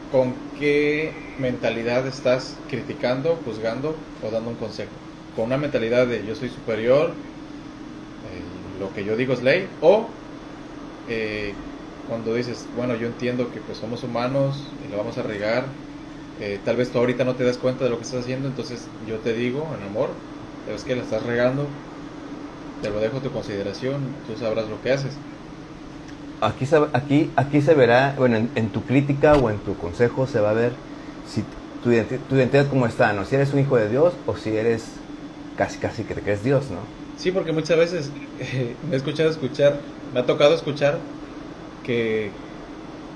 con 0.09 0.48
qué 0.60 1.32
mentalidad 1.38 2.08
estás 2.08 2.63
criticando, 2.67 3.38
juzgando 3.38 3.89
o 4.22 4.32
dando 4.32 4.52
un 4.52 4.58
consejo. 4.58 5.00
Con 5.34 5.45
una 5.45 5.58
mentalidad 5.58 6.08
de 6.08 6.26
yo 6.26 6.36
soy 6.36 6.50
superior, 6.50 7.17
eh, 8.24 8.74
lo 8.78 8.93
que 8.93 9.04
yo 9.04 9.15
digo 9.15 9.34
es 9.34 9.41
ley, 9.43 9.78
o 9.80 10.17
eh, 11.06 11.58
cuando 12.04 12.34
dices, 12.36 12.69
bueno, 12.74 12.95
yo 12.95 13.08
entiendo 13.08 13.52
que 13.52 13.62
pues 13.62 13.78
somos 13.80 14.04
humanos 14.04 14.76
y 14.80 14.88
lo 14.88 14.98
vamos 14.98 15.17
a 15.17 15.24
regar, 15.24 15.78
eh, 16.36 16.62
tal 16.63 16.78
vez 16.78 16.91
tú 16.91 17.00
ahorita 17.00 17.26
no 17.26 17.36
te 17.36 17.43
das 17.45 17.58
cuenta 17.60 17.84
de 17.86 17.89
lo 17.91 17.98
que 17.98 18.04
estás 18.04 18.22
haciendo, 18.22 18.48
entonces 18.48 18.91
yo 19.00 19.22
te 19.22 19.34
digo 19.34 19.76
en 19.76 19.84
amor, 19.84 20.22
sabes 20.65 20.84
que 20.86 20.95
la 20.95 21.04
estás 21.04 21.24
regando, 21.26 21.76
te 22.82 22.89
lo 22.89 23.00
dejo 23.00 23.17
a 23.17 23.22
tu 23.22 23.32
consideración, 23.32 24.22
tú 24.24 24.36
sabrás 24.36 24.69
lo 24.69 24.82
que 24.82 24.91
haces. 24.91 25.22
Aquí, 26.41 26.65
se- 26.65 26.78
aquí, 26.93 27.34
aquí 27.36 27.62
se 27.62 27.73
verá, 27.75 28.15
bueno, 28.17 28.38
en, 28.38 28.71
tu 28.71 28.86
crítica 28.86 29.36
o 29.38 29.49
en 29.49 29.60
tu 29.63 29.78
consejo 29.78 30.25
se 30.28 30.39
va 30.39 30.52
a 30.52 30.54
ver 30.54 30.80
si 31.21 31.43
tu, 31.43 31.58
tu 31.82 32.36
identidad 32.38 32.67
cómo 32.69 32.86
está, 32.86 33.12
¿no? 33.13 33.25
Si 33.25 33.36
eres 33.36 33.54
un 33.54 33.60
hijo 33.60 33.75
de 33.78 33.89
Dios 33.89 34.19
o 34.25 34.36
si 34.38 34.56
eres 34.56 35.02
casi, 35.56 35.80
casi 35.80 36.06
que 36.06 36.15
te 36.15 36.23
crees 36.23 36.43
Dios, 36.43 36.71
¿no? 36.71 36.88
Sí, 37.13 37.32
porque 37.32 37.52
muchas 37.52 37.78
veces 37.78 38.13
me 38.82 38.93
he 38.95 38.97
escuchado 38.97 39.30
escuchar, 39.30 39.86
me 40.10 40.19
ha 40.21 40.25
tocado 40.25 40.56
escuchar 40.56 41.13
que 41.84 42.43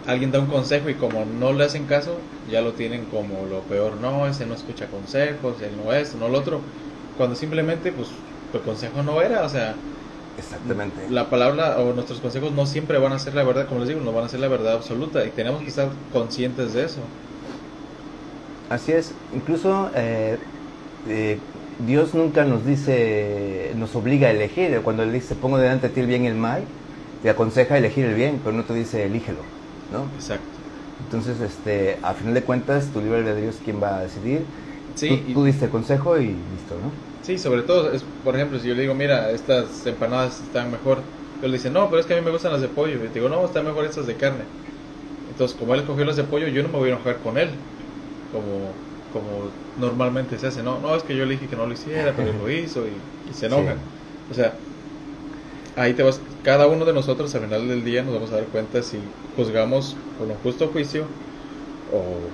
alguien 0.06 0.32
da 0.32 0.40
un 0.42 0.48
consejo 0.50 0.90
y 0.90 0.98
como 0.98 1.26
no 1.26 1.54
le 1.54 1.66
hacen 1.66 1.88
caso, 1.88 2.32
ya 2.44 2.62
lo 2.62 2.76
tienen 2.76 3.08
como 3.08 3.46
lo 3.48 3.68
peor. 3.68 3.98
No, 3.98 4.28
ese 4.28 4.46
no 4.48 4.56
escucha 4.56 4.90
consejos, 4.90 5.62
él 5.62 5.78
no 5.78 5.94
es, 5.94 6.16
no 6.16 6.30
lo 6.30 6.40
otro. 6.40 6.68
Cuando 7.16 7.36
simplemente, 7.36 7.92
pues, 7.94 8.26
tu 8.52 8.64
consejo 8.64 9.04
no 9.04 9.22
era, 9.22 9.46
o 9.46 9.50
sea, 9.50 9.93
Exactamente. 10.38 11.10
la 11.10 11.30
palabra 11.30 11.80
o 11.80 11.94
nuestros 11.94 12.20
consejos 12.22 12.52
no 12.54 12.66
siempre 12.66 12.98
van 12.98 13.14
a 13.14 13.20
ser 13.20 13.34
la 13.36 13.44
verdad, 13.44 13.68
como 13.68 13.80
les 13.82 13.90
digo, 13.90 14.02
no 14.02 14.14
van 14.14 14.26
a 14.26 14.30
ser 14.30 14.40
la 14.40 14.48
verdad 14.48 14.74
absoluta 14.74 15.26
y 15.26 15.32
tenemos 15.32 15.62
que 15.62 15.70
estar 15.70 15.90
conscientes 16.12 16.74
de 16.74 16.86
eso. 16.86 17.02
Así 18.70 18.92
es, 18.92 19.14
incluso 19.32 19.92
eh, 19.94 20.38
eh, 21.06 21.40
Dios 21.78 22.14
nunca 22.14 22.46
nos 22.46 22.66
dice, 22.66 23.74
nos 23.76 23.96
obliga 23.96 24.28
a 24.30 24.32
elegir. 24.32 24.82
Cuando 24.84 25.04
Él 25.04 25.12
dice, 25.14 25.36
pongo 25.36 25.58
delante 25.58 25.88
de 25.90 25.94
ti 25.94 26.00
el 26.00 26.08
bien 26.08 26.24
y 26.24 26.28
el 26.28 26.36
mal, 26.36 26.74
te 27.22 27.30
aconseja 27.30 27.78
elegir 27.78 28.06
el 28.06 28.16
bien, 28.16 28.42
pero 28.44 28.56
no 28.56 28.66
te 28.66 28.74
dice, 28.74 29.06
elígelo, 29.06 29.42
¿no? 29.90 30.06
Exacto. 30.16 30.60
Entonces, 31.00 31.40
este, 31.42 32.00
a 32.04 32.14
final 32.16 32.34
de 32.34 32.44
cuentas, 32.46 32.92
tu 32.92 33.02
libre 33.02 33.20
albedrío 33.20 33.50
es 33.50 33.62
quien 33.62 33.82
va 33.82 33.98
a 34.00 34.04
decidir. 34.04 34.48
Sí, 34.96 35.08
tú, 35.08 35.14
y- 35.16 35.34
tú 35.34 35.44
diste 35.46 35.66
el 35.66 35.72
consejo 35.72 36.20
y 36.20 36.28
listo, 36.46 36.80
¿no? 36.80 36.92
Sí, 37.24 37.40
sobre 37.40 37.64
todo, 37.64 37.92
es, 37.94 38.04
por 38.04 38.36
ejemplo, 38.36 38.60
si 38.60 38.68
yo 38.68 38.76
le 38.76 38.82
digo, 38.84 38.96
mira, 38.96 39.32
estas 39.32 39.86
empanadas 39.88 40.42
están 40.44 40.72
mejor, 40.72 41.06
él 41.42 41.52
dice, 41.54 41.72
no, 41.72 41.90
pero 41.90 42.02
es 42.02 42.06
que 42.06 42.14
a 42.14 42.18
mí 42.18 42.24
me 42.24 42.32
gustan 42.32 42.52
las 42.54 42.62
de 42.62 42.70
pollo. 42.70 43.04
Y 43.06 43.10
digo, 43.10 43.30
no, 43.30 43.46
están 43.46 43.66
mejor 43.66 43.86
estas 43.86 44.08
de 44.08 44.18
carne. 44.18 44.48
Entonces, 45.28 45.58
como 45.58 45.74
él 45.76 45.82
escogió 45.82 46.06
las 46.06 46.18
de 46.18 46.26
pollo, 46.26 46.48
yo 46.50 46.64
no 46.64 46.70
me 46.70 46.78
voy 46.80 46.90
a 46.92 46.94
enojar 46.94 47.22
con 47.22 47.38
él, 47.38 47.60
como, 48.32 48.80
como 49.10 49.56
normalmente 49.76 50.40
se 50.40 50.48
hace. 50.48 50.64
No, 50.64 50.80
no, 50.82 50.96
es 50.96 51.04
que 51.04 51.16
yo 51.18 51.26
le 51.26 51.34
dije 51.36 51.48
que 51.50 51.58
no 51.58 51.68
lo 51.68 51.74
hiciera, 51.74 52.16
pero 52.16 52.30
él 52.30 52.38
lo 52.40 52.50
hizo 52.52 52.88
y, 52.88 53.04
y 53.26 53.34
se 53.34 53.48
enojan. 53.48 53.84
O 54.30 54.36
sea, 54.36 54.62
ahí 55.76 55.94
te 55.94 56.04
vas, 56.04 56.24
cada 56.42 56.68
uno 56.68 56.86
de 56.86 56.94
nosotros 56.94 57.34
al 57.36 57.42
final 57.44 57.68
del 57.68 57.84
día 57.84 58.04
nos 58.04 58.14
vamos 58.14 58.32
a 58.32 58.36
dar 58.36 58.50
cuenta 58.50 58.84
si 58.84 59.16
juzgamos 59.36 59.98
con 60.16 60.32
un 60.32 60.38
justo 60.38 60.70
juicio 60.70 61.10
o 61.88 62.34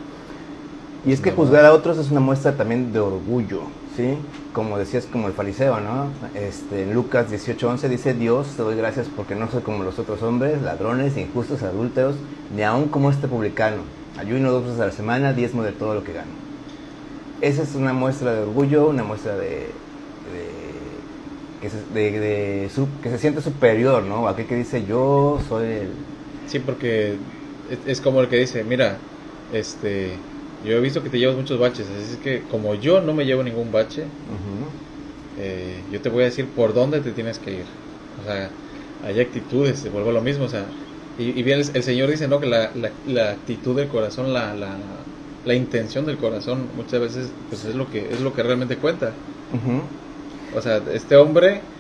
Y 1.04 1.12
es 1.13 1.21
que 1.21 1.32
No. 1.32 1.36
juzgar 1.36 1.65
a 1.65 1.73
otros 1.73 1.97
es 1.97 2.12
una 2.12 2.19
muestra 2.21 2.56
también 2.58 2.91
de 2.91 2.99
orgullo, 2.99 3.71
¿sí? 3.99 4.31
Como 4.53 4.77
decías, 4.77 5.05
como 5.07 5.27
el 5.27 5.33
fariseo, 5.33 5.79
¿no? 5.81 6.17
Este, 6.33 6.83
en 6.83 6.93
Lucas 6.93 7.29
18:11 7.29 7.89
dice, 7.89 8.13
Dios, 8.13 8.55
te 8.55 8.63
doy 8.63 8.75
gracias 8.75 9.09
porque 9.09 9.35
no 9.35 9.49
soy 9.49 9.62
como 9.62 9.83
los 9.83 9.99
otros 9.99 10.21
hombres, 10.23 10.62
ladrones, 10.62 11.17
injustos, 11.17 11.63
adúlteros, 11.63 12.15
ni 12.49 12.63
aun 12.63 12.89
como 12.89 13.09
este 13.12 13.27
publicano. 13.27 13.83
Ayuno 14.15 14.51
dos 14.51 14.65
veces 14.65 14.79
a 14.79 14.85
la 14.88 14.91
semana, 14.91 15.33
diezmo 15.33 15.63
de 15.63 15.73
todo 15.73 15.93
lo 15.95 16.03
que 16.03 16.13
gano. 16.13 16.35
Esa 17.41 17.63
es 17.63 17.75
una 17.75 17.93
muestra 17.93 18.33
de 18.33 18.41
orgullo, 18.41 18.89
una 18.89 19.03
muestra 19.03 19.35
de, 19.38 19.81
de- 20.23 21.07
que, 21.59 21.69
se, 21.69 21.85
de- 21.85 22.19
de 22.19 22.69
su- 22.69 22.99
que 23.01 23.09
se 23.09 23.17
siente 23.19 23.41
superior, 23.41 24.03
¿no? 24.03 24.27
Aquel 24.27 24.47
que 24.47 24.55
dice, 24.55 24.85
yo 24.85 25.39
soy 25.47 25.67
el... 25.67 26.07
Sí, 26.45 26.59
porque 26.59 27.25
es, 27.65 28.01
como 28.01 28.21
el 28.21 28.29
que 28.29 28.38
dice, 28.38 28.63
mira, 28.63 29.07
este, 29.47 30.27
yo 30.62 30.74
he 30.78 30.82
visto 30.82 31.04
que 31.04 31.10
te 31.10 31.19
llevas 31.19 31.36
muchos 31.38 31.60
baches, 31.60 31.89
así 31.89 32.13
es 32.13 32.17
que 32.19 32.48
como 32.48 32.76
yo 32.76 33.02
no 33.02 33.13
me 33.13 33.26
llevo 33.26 33.43
ningún 33.43 33.72
bache, 33.72 34.15
eh, 35.36 35.88
yo 35.89 36.02
te 36.02 36.10
voy 36.10 36.24
a 36.24 36.26
decir 36.26 36.54
por 36.54 36.74
dónde 36.74 37.02
te 37.02 37.13
tienes 37.13 37.39
que 37.39 37.54
ir. 37.54 37.67
O 38.17 38.24
sea, 38.24 38.60
hay 39.00 39.19
actitudes, 39.19 39.80
se 39.82 39.89
vuelve 39.89 40.12
lo 40.13 40.22
mismo, 40.22 40.45
o 40.45 40.50
sea, 40.50 40.76
y, 41.17 41.39
y 41.39 41.43
bien 41.43 41.60
el, 41.60 41.76
el 41.76 41.84
Señor 41.84 42.10
dice, 42.10 42.28
¿no? 42.28 42.39
Que 42.39 42.48
la, 42.48 42.72
la, 42.76 43.00
la 43.04 43.32
actitud 43.32 43.76
del 43.78 43.88
corazón, 43.89 44.34
la, 44.34 44.56
la, 44.56 45.08
la 45.43 45.56
intención 45.56 46.06
del 46.06 46.17
corazón, 46.17 46.76
muchas 46.76 47.00
veces, 47.02 47.38
pues 47.50 47.63
es 47.65 47.76
lo 47.76 47.89
que, 47.89 48.13
es 48.13 48.19
lo 48.22 48.34
que 48.34 48.43
realmente 48.43 48.80
cuenta. 48.80 49.24
O 50.52 50.62
sea, 50.62 50.78
este 50.91 51.15
hombre, 51.15 51.72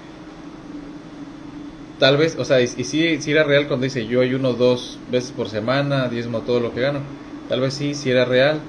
tal 1.97 2.17
vez, 2.17 2.35
o 2.37 2.45
sea, 2.45 2.61
y, 2.61 2.65
y 2.65 2.83
sí, 2.85 3.21
sí 3.21 3.31
era 3.31 3.43
real 3.43 3.67
cuando 3.67 3.83
dice 3.85 4.07
yo 4.07 4.21
ayuno 4.21 4.53
dos 4.53 5.03
veces 5.07 5.31
por 5.33 5.49
semana, 5.49 6.09
diezmo 6.09 6.43
todo 6.43 6.59
lo 6.59 6.73
que 6.73 6.81
gano. 6.81 7.28
Tal 7.49 7.59
vez 7.59 7.73
sí, 7.73 7.95
sí 7.95 8.11
era 8.11 8.25
real, 8.25 8.59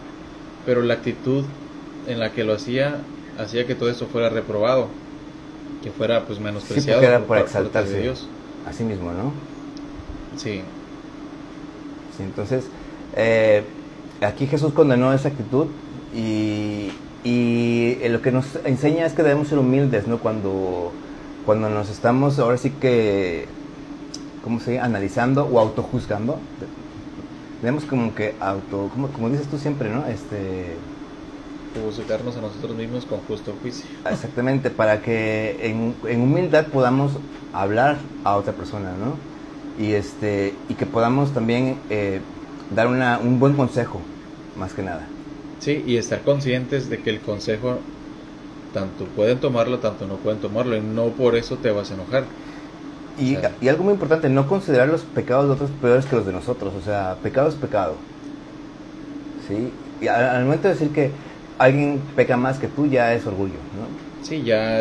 pero 0.66 0.82
la 0.82 0.94
actitud 0.94 1.44
en 2.08 2.18
la 2.18 2.32
que 2.32 2.44
lo 2.44 2.54
hacía, 2.54 2.96
hacía 3.38 3.66
que 3.66 3.74
todo 3.74 3.90
eso 3.90 4.06
fuera 4.06 4.30
reprobado, 4.30 4.88
que 5.82 5.90
fuera 5.90 6.24
pues 6.24 6.40
menospreciado 6.40 7.00
porque 7.00 7.14
era 7.14 7.24
por, 7.24 7.38
exaltarse. 7.38 7.92
de 7.92 8.02
Dios. 8.02 8.26
Así 8.66 8.82
mismo, 8.82 9.12
¿no? 9.12 9.32
Sí, 10.36 10.62
Sí, 12.16 12.22
entonces, 12.22 12.64
eh, 13.16 13.62
aquí 14.20 14.46
Jesús 14.46 14.72
condenó 14.72 15.12
esa 15.12 15.28
actitud 15.28 15.66
y, 16.14 16.90
y 17.24 17.96
lo 18.08 18.20
que 18.20 18.32
nos 18.32 18.46
enseña 18.64 19.06
es 19.06 19.12
que 19.12 19.22
debemos 19.22 19.48
ser 19.48 19.58
humildes, 19.58 20.06
¿no? 20.06 20.18
Cuando, 20.18 20.92
cuando 21.46 21.70
nos 21.70 21.88
estamos 21.88 22.38
ahora 22.38 22.56
sí 22.56 22.70
que, 22.70 23.46
¿cómo 24.42 24.60
se 24.60 24.72
dice? 24.72 24.82
Analizando 24.82 25.46
o 25.46 25.58
autojuzgando. 25.58 26.38
Debemos 27.61 27.85
como 27.85 28.14
que 28.14 28.35
auto, 28.40 28.88
como, 28.92 29.09
como 29.09 29.29
dices 29.29 29.46
tú 29.49 29.59
siempre, 29.59 29.88
¿no? 29.90 30.07
Este, 30.07 30.77
juzgarnos 31.75 32.37
a 32.37 32.40
nosotros 32.40 32.77
mismos 32.77 33.05
con 33.05 33.18
justo 33.20 33.53
juicio. 33.62 33.87
Exactamente, 34.11 34.70
para 34.70 35.01
que 35.03 35.57
en, 35.62 35.94
en, 36.09 36.20
humildad 36.23 36.66
podamos 36.66 37.12
hablar 37.53 37.99
a 38.25 38.37
otra 38.37 38.53
persona, 38.53 38.90
¿no? 38.99 39.85
Y, 39.85 39.92
este, 39.92 40.55
y 40.68 40.75
que 40.75 40.87
podamos 40.87 41.33
también 41.33 41.77
eh, 41.90 42.20
dar 42.75 42.87
una, 42.87 43.18
un 43.18 43.38
buen 43.38 43.55
consejo, 43.55 44.01
más 44.57 44.73
que 44.73 44.83
nada. 44.83 45.07
Sí, 45.61 45.83
y 45.87 45.96
estar 45.96 46.23
conscientes 46.23 46.88
de 46.88 46.99
que 46.99 47.11
el 47.11 47.20
consejo 47.20 47.79
tanto 48.75 49.05
pueden 49.16 49.38
tomarlo, 49.38 49.79
tanto 49.79 50.07
no 50.07 50.14
pueden 50.16 50.38
tomarlo, 50.40 50.77
y 50.77 50.81
no 50.81 51.09
por 51.09 51.37
eso 51.37 51.57
te 51.57 51.70
vas 51.70 51.90
a 51.90 51.94
enojar. 51.94 52.25
Y, 53.20 53.37
O 53.37 53.40
sea, 53.40 53.52
y 53.61 53.68
algo 53.68 53.85
muy 53.85 53.92
importante, 53.94 54.28
no 54.28 54.46
considerar 54.48 54.88
los 54.88 55.02
pecados 55.02 55.46
de 55.46 55.52
otros 55.52 55.70
peores 55.80 56.06
que 56.06 56.16
los 56.16 56.26
de 56.26 56.33
nosotros. 56.33 56.74
O 56.74 56.80
sea, 56.83 57.16
pecado 57.22 57.48
es 57.48 57.54
pecado. 57.54 57.94
¿Sí? 59.48 59.72
Y 60.00 60.09
al, 60.09 60.24
al 60.24 60.44
momento 60.44 60.68
de 60.68 60.74
decir 60.74 60.90
que 60.92 61.11
alguien 61.59 62.00
peca 62.16 62.37
más 62.37 62.59
que 62.59 62.68
tú, 62.68 62.87
ya 62.87 63.12
es 63.14 63.26
orgullo, 63.26 63.54
¿no? 63.74 63.87
Sí, 64.22 64.42
ya, 64.42 64.80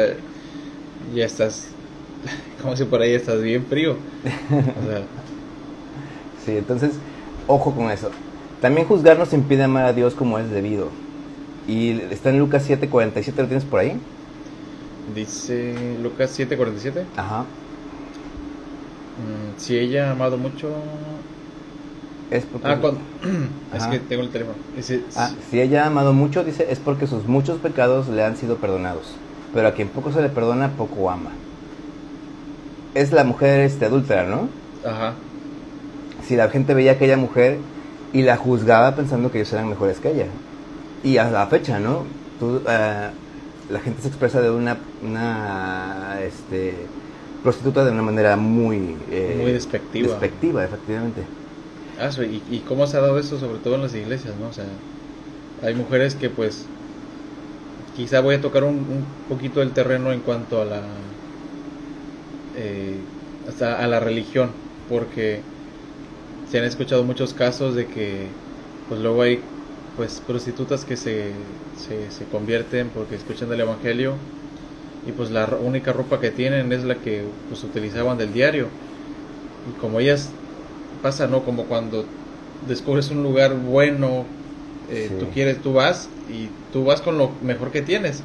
ya 1.13 1.25
estás, 1.25 1.69
como 2.61 2.75
si 2.75 2.85
por 2.85 3.01
ahí 3.01 3.13
estás 3.13 3.41
bien 3.41 3.65
frío. 3.65 3.93
O 3.93 4.85
sea, 4.85 5.01
Sí, 6.45 6.57
entonces, 6.57 6.91
ojo 7.47 7.73
con 7.75 7.91
eso. 7.91 8.11
También 8.61 8.87
juzgar 8.87 9.17
nos 9.19 9.33
impide 9.33 9.63
amar 9.63 9.85
a 9.85 9.93
Dios 9.93 10.15
como 10.15 10.39
es 10.39 10.49
debido. 10.49 10.89
Y 11.67 12.01
está 12.11 12.29
en 12.29 12.39
Lucas 12.39 12.67
7:47, 12.67 13.35
¿lo 13.37 13.47
tienes 13.47 13.65
por 13.65 13.79
ahí? 13.79 13.99
dice 15.15 15.97
Lucas 16.01 16.37
7:47. 16.37 17.03
Ajá. 17.17 17.45
Mm, 19.19 19.59
si 19.59 19.77
ella 19.77 20.09
ha 20.09 20.11
amado 20.11 20.37
mucho... 20.37 20.69
Es 22.31 22.45
porque, 22.45 22.67
Ah, 22.67 22.77
cuando... 22.79 23.01
es 23.73 23.81
Ajá. 23.81 23.91
que 23.91 23.99
tengo 23.99 24.23
el 24.23 24.29
teléfono. 24.29 24.57
Ah, 25.15 25.31
si 25.49 25.59
ella 25.59 25.83
ha 25.83 25.87
amado 25.87 26.13
mucho, 26.13 26.43
dice, 26.43 26.67
es 26.69 26.79
porque 26.79 27.07
sus 27.07 27.27
muchos 27.27 27.59
pecados 27.59 28.07
le 28.07 28.23
han 28.23 28.37
sido 28.37 28.57
perdonados. 28.57 29.15
Pero 29.53 29.67
a 29.67 29.71
quien 29.73 29.87
poco 29.87 30.11
se 30.11 30.21
le 30.21 30.29
perdona, 30.29 30.69
poco 30.69 31.09
ama. 31.09 31.31
Es 32.93 33.11
la 33.11 33.23
mujer 33.23 33.61
este, 33.61 33.85
adúltera, 33.85 34.23
¿no? 34.25 34.47
Ajá. 34.87 35.13
Si 36.27 36.35
la 36.35 36.49
gente 36.49 36.73
veía 36.73 36.91
a 36.91 36.93
aquella 36.95 37.17
mujer 37.17 37.57
y 38.13 38.21
la 38.21 38.37
juzgaba 38.37 38.95
pensando 38.95 39.31
que 39.31 39.39
ellos 39.39 39.51
eran 39.53 39.69
mejores 39.69 39.99
que 39.99 40.11
ella. 40.11 40.25
Y 41.03 41.17
a 41.17 41.29
la 41.31 41.47
fecha, 41.47 41.79
¿no? 41.79 42.03
Tú, 42.39 42.61
eh, 42.67 43.09
la 43.69 43.79
gente 43.79 44.01
se 44.01 44.07
expresa 44.07 44.41
de 44.41 44.51
una, 44.51 44.77
una 45.03 46.17
este, 46.21 46.73
prostituta 47.41 47.85
de 47.85 47.91
una 47.91 48.01
manera 48.03 48.35
muy... 48.37 49.05
eh, 49.07 49.35
Muy 49.35 49.51
despectiva. 49.53 50.07
Despectiva, 50.07 50.63
efectivamente. 50.65 51.25
Ah, 51.95 52.09
y, 52.23 52.43
y 52.47 52.63
cómo 52.63 52.87
se 52.87 52.97
ha 52.97 53.01
dado 53.01 53.19
eso, 53.19 53.37
sobre 53.39 53.59
todo 53.59 53.75
en 53.75 53.81
las 53.81 53.93
iglesias, 53.93 54.37
¿no? 54.37 54.47
O 54.47 54.53
sea, 54.53 54.81
hay 55.61 55.75
mujeres 55.75 56.15
que 56.15 56.29
pues 56.29 56.71
quizá 57.93 58.21
voy 58.21 58.35
a 58.35 58.41
tocar 58.41 58.63
un, 58.63 58.75
un 58.89 59.25
poquito 59.27 59.61
el 59.61 59.73
terreno 59.73 60.11
en 60.11 60.21
cuanto 60.21 60.61
a 60.61 60.65
la 60.65 61.13
eh, 62.53 63.11
hasta 63.45 63.83
a 63.83 63.87
la 63.87 63.99
religión, 63.99 64.63
porque 64.87 65.51
se 66.43 66.59
han 66.59 66.65
escuchado 66.65 67.03
muchos 67.05 67.33
casos 67.33 67.75
de 67.75 67.89
que 67.89 68.41
pues 68.87 69.01
luego 69.01 69.21
hay 69.21 69.53
pues 69.95 70.21
prostitutas 70.21 70.85
que 70.85 70.97
se, 70.97 71.47
se, 71.73 72.11
se 72.11 72.27
convierten 72.29 72.91
porque 72.91 73.15
escuchan 73.15 73.51
el 73.51 73.61
evangelio 73.61 74.25
y 75.05 75.11
pues 75.13 75.31
la 75.31 75.45
única 75.61 75.93
ropa 75.93 76.19
que 76.19 76.31
tienen 76.31 76.71
es 76.71 76.83
la 76.83 77.01
que 77.01 77.23
pues 77.47 77.63
utilizaban 77.63 78.17
del 78.17 78.33
diario. 78.33 78.67
Y 79.65 79.73
como 79.73 79.99
ellas 79.99 80.29
pasa 81.01 81.27
no 81.27 81.43
como 81.43 81.67
cuando 81.67 82.05
descubres 82.67 83.09
un 83.11 83.23
lugar 83.23 83.55
bueno 83.59 84.25
eh, 84.87 85.09
Sí. 85.09 85.15
tú 85.19 85.29
quieres 85.29 85.61
tú 85.61 85.73
vas 85.73 86.09
y 86.27 86.49
tú 86.71 86.85
vas 86.85 87.01
con 87.01 87.17
lo 87.17 87.37
mejor 87.41 87.71
que 87.71 87.81
tienes. 87.81 88.23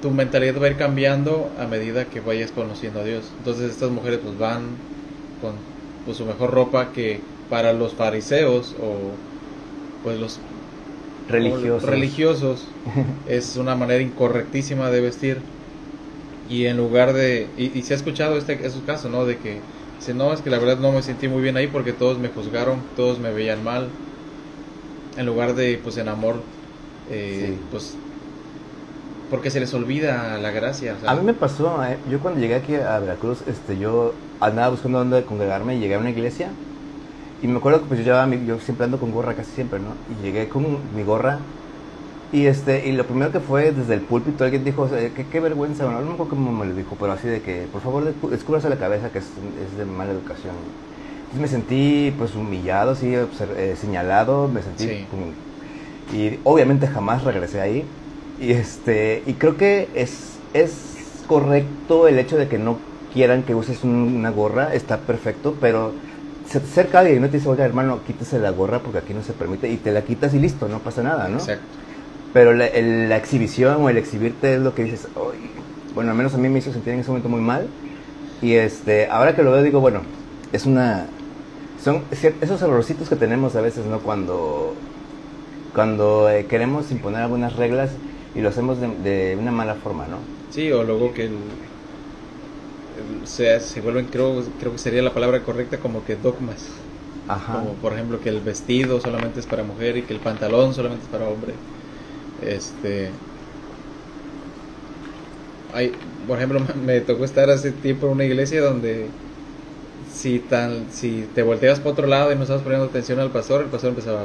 Tu 0.00 0.10
mentalidad 0.10 0.60
va 0.60 0.66
a 0.66 0.70
ir 0.70 0.76
cambiando 0.76 1.52
a 1.56 1.66
medida 1.66 2.08
que 2.10 2.20
vayas 2.20 2.52
conociendo 2.52 3.00
a 3.00 3.04
Dios. 3.04 3.34
Entonces 3.38 3.70
estas 3.70 3.90
mujeres 3.90 4.20
pues 4.20 4.36
van 4.38 4.62
con 5.38 5.54
pues, 6.04 6.16
su 6.16 6.24
mejor 6.26 6.50
ropa 6.52 6.92
que 6.92 7.20
para 7.48 7.72
los 7.72 7.94
fariseos 7.94 8.76
o 8.78 9.20
pues 10.02 10.18
los 10.18 10.40
Religiosos. 11.30 11.88
religiosos 11.88 12.64
es 13.28 13.56
una 13.56 13.74
manera 13.74 14.02
incorrectísima 14.02 14.90
de 14.90 15.00
vestir 15.00 15.36
y 16.48 16.66
en 16.66 16.76
lugar 16.76 17.12
de 17.12 17.46
y, 17.56 17.66
y 17.78 17.82
se 17.82 17.94
ha 17.94 17.96
escuchado 17.96 18.36
este 18.36 18.54
esos 18.54 18.82
casos 18.82 19.10
no 19.10 19.24
de 19.24 19.36
que 19.36 19.60
dice 19.98 20.14
no 20.14 20.32
es 20.32 20.40
que 20.40 20.50
la 20.50 20.58
verdad 20.58 20.78
no 20.78 20.92
me 20.92 21.02
sentí 21.02 21.28
muy 21.28 21.42
bien 21.42 21.56
ahí 21.56 21.68
porque 21.68 21.92
todos 21.92 22.18
me 22.18 22.28
juzgaron 22.28 22.80
todos 22.96 23.18
me 23.18 23.32
veían 23.32 23.62
mal 23.64 23.88
en 25.16 25.26
lugar 25.26 25.54
de 25.54 25.78
pues 25.82 25.96
en 25.98 26.08
amor 26.08 26.36
eh, 27.10 27.54
Sí. 27.56 27.58
pues 27.70 27.96
porque 29.30 29.50
se 29.50 29.60
les 29.60 29.72
olvida 29.74 30.38
la 30.38 30.50
gracia 30.50 30.96
A 31.06 31.14
mí 31.14 31.22
me 31.24 31.34
pasó, 31.34 31.82
eh, 31.84 31.96
yo 32.10 32.18
cuando 32.18 32.40
llegué 32.40 32.56
aquí 32.56 32.74
a 32.74 32.98
Veracruz, 32.98 33.38
este, 33.46 33.78
yo 33.78 34.12
andaba 34.40 34.70
buscando 34.70 34.98
dónde 34.98 35.22
congregarme 35.22 35.76
y 35.76 35.78
llegué 35.78 35.94
a 35.94 35.98
una 35.98 36.10
iglesia. 36.10 36.48
Y 37.42 37.48
me 37.48 37.58
acuerdo 37.58 37.80
que 37.82 37.86
pues 37.88 38.00
yo 38.00 38.04
llevaba 38.04 38.26
mi- 38.26 38.44
yo 38.46 38.58
siempre 38.60 38.84
ando 38.84 38.98
con 38.98 39.10
gorra 39.12 39.34
casi 39.34 39.50
siempre, 39.52 39.78
¿no? 39.80 39.94
Y 40.08 40.22
llegué 40.22 40.48
con 40.48 40.94
mi 40.94 41.02
gorra 41.04 41.38
y 42.32 42.46
este 42.46 42.86
y 42.88 42.92
lo 42.92 43.04
primero 43.06 43.32
que 43.32 43.40
fue 43.40 43.72
desde 43.72 43.94
el 43.94 44.02
púlpito 44.02 44.44
alguien 44.44 44.64
dijo, 44.64 44.88
qué, 44.90 45.26
qué 45.30 45.40
vergüenza, 45.40 45.84
bueno, 45.84 46.00
no 46.00 46.06
me 46.06 46.12
acuerdo 46.14 46.30
cómo 46.30 46.52
me 46.52 46.66
lo 46.66 46.74
dijo, 46.74 46.96
pero 46.98 47.12
así 47.12 47.28
de 47.28 47.40
que 47.40 47.66
por 47.72 47.80
favor 47.80 48.04
descúbrase 48.30 48.68
la 48.68 48.76
cabeza 48.78 49.10
que 49.10 49.18
es, 49.18 49.26
es 49.64 49.76
de 49.76 49.84
mala 49.84 50.12
educación. 50.12 50.54
Entonces 51.32 51.40
me 51.40 51.48
sentí 51.48 52.14
pues 52.18 52.34
humillado, 52.36 52.94
sí, 52.94 53.14
eh, 53.14 53.74
señalado, 53.80 54.48
me 54.48 54.62
sentí 54.62 54.84
Sí. 54.86 55.06
como- 55.10 55.32
y 56.12 56.38
obviamente 56.44 56.86
jamás 56.86 57.24
regresé 57.24 57.60
ahí. 57.60 57.84
Y 58.38 58.52
este 58.52 59.22
y 59.26 59.34
creo 59.34 59.56
que 59.56 59.88
es 59.94 60.38
es 60.52 61.22
correcto 61.26 62.08
el 62.08 62.18
hecho 62.18 62.36
de 62.36 62.48
que 62.48 62.58
no 62.58 62.76
quieran 63.12 63.42
que 63.44 63.54
uses 63.54 63.84
un- 63.84 64.14
una 64.16 64.30
gorra, 64.30 64.74
está 64.74 64.98
perfecto, 64.98 65.54
pero 65.60 65.94
se 66.50 66.60
te 66.60 66.66
acerca 66.66 66.98
alguien 67.00 67.18
y 67.18 67.20
no 67.20 67.28
te 67.28 67.36
dice, 67.38 67.48
oiga 67.48 67.64
hermano, 67.64 68.00
quítese 68.06 68.38
la 68.38 68.50
gorra 68.50 68.80
porque 68.80 68.98
aquí 68.98 69.14
no 69.14 69.22
se 69.22 69.32
permite, 69.32 69.70
y 69.70 69.76
te 69.76 69.92
la 69.92 70.02
quitas 70.02 70.34
y 70.34 70.38
listo, 70.38 70.68
no 70.68 70.80
pasa 70.80 71.02
nada, 71.02 71.28
¿no? 71.28 71.38
exacto 71.38 71.64
Pero 72.32 72.52
la, 72.54 72.66
el- 72.66 73.08
la 73.08 73.16
exhibición 73.16 73.82
o 73.82 73.88
el 73.88 73.96
exhibirte 73.98 74.54
es 74.54 74.60
lo 74.60 74.74
que 74.74 74.84
dices, 74.84 75.08
"Ay", 75.16 75.38
bueno, 75.94 76.10
al 76.10 76.16
menos 76.16 76.34
a 76.34 76.38
mí 76.38 76.48
me 76.48 76.58
hizo 76.58 76.72
sentir 76.72 76.92
en 76.94 77.00
ese 77.00 77.08
momento 77.10 77.28
muy 77.28 77.40
mal. 77.40 77.66
Y 78.42 78.54
este, 78.54 79.06
ahora 79.08 79.34
que 79.36 79.42
lo 79.42 79.50
veo 79.52 79.62
digo, 79.62 79.80
bueno, 79.80 80.00
es 80.52 80.64
una... 80.66 81.06
Son 81.82 82.02
esos 82.12 82.62
errorcitos 82.62 83.08
que 83.08 83.16
tenemos 83.16 83.56
a 83.56 83.60
veces, 83.60 83.86
¿no? 83.86 83.98
Cuando, 84.00 84.74
cuando 85.74 86.28
eh, 86.30 86.46
queremos 86.46 86.90
imponer 86.90 87.22
algunas 87.22 87.56
reglas 87.56 87.90
y 88.34 88.40
lo 88.40 88.48
hacemos 88.48 88.80
de, 88.80 88.88
de 89.02 89.36
una 89.36 89.50
mala 89.52 89.74
forma, 89.76 90.06
¿no? 90.06 90.18
Sí, 90.50 90.70
o 90.72 90.82
luego 90.84 91.12
que 91.12 91.28
se, 93.24 93.60
se 93.60 93.80
vuelven, 93.80 94.06
creo, 94.06 94.42
creo 94.58 94.72
que 94.72 94.78
sería 94.78 95.02
la 95.02 95.12
palabra 95.12 95.42
correcta, 95.42 95.78
como 95.78 96.04
que 96.04 96.16
dogmas. 96.16 96.66
Ajá. 97.28 97.54
Como 97.54 97.74
por 97.74 97.92
ejemplo 97.92 98.20
que 98.20 98.28
el 98.28 98.40
vestido 98.40 99.00
solamente 99.00 99.40
es 99.40 99.46
para 99.46 99.62
mujer 99.62 99.96
y 99.96 100.02
que 100.02 100.12
el 100.12 100.20
pantalón 100.20 100.74
solamente 100.74 101.04
es 101.04 101.10
para 101.10 101.28
hombre. 101.28 101.54
Este. 102.42 103.10
Hay, 105.72 105.92
por 106.26 106.38
ejemplo, 106.38 106.60
me 106.84 107.00
tocó 107.00 107.24
estar 107.24 107.50
hace 107.50 107.72
tiempo 107.72 108.06
en 108.06 108.12
una 108.12 108.24
iglesia 108.24 108.60
donde 108.62 109.06
si 110.12 110.40
tan, 110.40 110.86
si 110.90 111.28
te 111.34 111.42
volteas 111.42 111.78
para 111.78 111.90
otro 111.90 112.06
lado 112.06 112.32
y 112.32 112.36
no 112.36 112.42
estabas 112.42 112.62
poniendo 112.62 112.86
atención 112.86 113.20
al 113.20 113.30
pastor, 113.30 113.62
el 113.62 113.68
pastor 113.68 113.90
empezaba, 113.90 114.24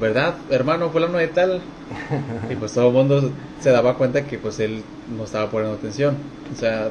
¿verdad, 0.00 0.34
hermano 0.50 0.90
fulano 0.90 1.18
de 1.18 1.28
tal? 1.28 1.62
Y 2.50 2.56
pues 2.56 2.72
todo 2.72 2.88
el 2.88 2.94
mundo 2.94 3.30
se 3.60 3.70
daba 3.70 3.96
cuenta 3.96 4.26
que 4.26 4.38
pues 4.38 4.58
él 4.60 4.82
no 5.16 5.24
estaba 5.24 5.50
poniendo 5.50 5.76
atención. 5.76 6.16
O 6.52 6.56
sea, 6.56 6.90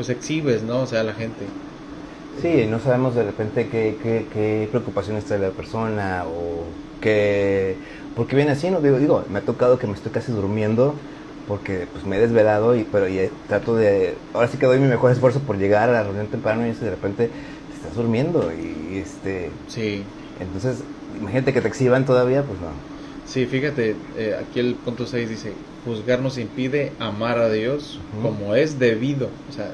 pues 0.00 0.08
exhibes, 0.08 0.62
¿no? 0.62 0.80
O 0.80 0.86
sea, 0.86 1.02
la 1.02 1.12
gente. 1.12 1.44
Sí, 2.40 2.66
no 2.66 2.80
sabemos 2.80 3.14
de 3.14 3.22
repente 3.22 3.68
qué, 3.68 3.98
qué, 4.02 4.24
qué 4.32 4.66
preocupaciones 4.70 5.26
trae 5.26 5.38
la 5.38 5.50
persona 5.50 6.24
o 6.26 6.64
qué... 7.02 7.76
Porque 8.16 8.34
viene 8.34 8.52
así, 8.52 8.70
¿no? 8.70 8.80
Digo, 8.80 8.98
digo, 8.98 9.24
me 9.28 9.40
ha 9.40 9.42
tocado 9.42 9.78
que 9.78 9.86
me 9.86 9.92
estoy 9.92 10.10
casi 10.10 10.32
durmiendo 10.32 10.94
porque 11.46 11.86
pues 11.92 12.06
me 12.06 12.16
he 12.16 12.18
desvelado 12.18 12.74
y 12.76 12.84
pero 12.84 13.08
y, 13.08 13.18
eh, 13.18 13.30
trato 13.46 13.76
de... 13.76 14.14
Ahora 14.32 14.48
sí 14.48 14.56
que 14.56 14.64
doy 14.64 14.78
mi 14.78 14.88
mejor 14.88 15.12
esfuerzo 15.12 15.40
por 15.40 15.58
llegar 15.58 15.90
a 15.90 15.92
la 15.92 16.02
reunión 16.02 16.28
temprano 16.28 16.66
y 16.66 16.72
de 16.72 16.90
repente 16.90 17.26
te 17.26 17.76
estás 17.76 17.94
durmiendo 17.94 18.50
y 18.54 18.96
este... 18.96 19.50
Sí. 19.68 20.02
Entonces, 20.40 20.78
imagínate 21.20 21.52
que 21.52 21.60
te 21.60 21.68
exhiban 21.68 22.06
todavía, 22.06 22.42
pues 22.42 22.58
no. 22.58 22.68
Sí, 23.26 23.44
fíjate, 23.44 23.96
eh, 24.16 24.34
aquí 24.40 24.60
el 24.60 24.76
punto 24.76 25.06
6 25.06 25.28
dice, 25.28 25.52
juzgar 25.84 26.20
nos 26.20 26.38
impide 26.38 26.92
amar 26.98 27.38
a 27.38 27.50
Dios 27.50 28.00
como 28.22 28.54
es 28.54 28.78
debido. 28.78 29.28
O 29.48 29.52
sea, 29.52 29.70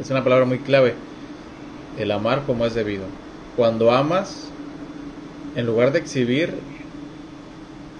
es 0.00 0.10
una 0.10 0.22
palabra 0.22 0.44
muy 0.44 0.58
clave. 0.58 0.94
El 1.98 2.10
amar 2.10 2.44
como 2.46 2.64
es 2.66 2.74
debido. 2.74 3.04
Cuando 3.56 3.90
amas, 3.90 4.48
en 5.56 5.66
lugar 5.66 5.92
de 5.92 5.98
exhibir, 5.98 6.54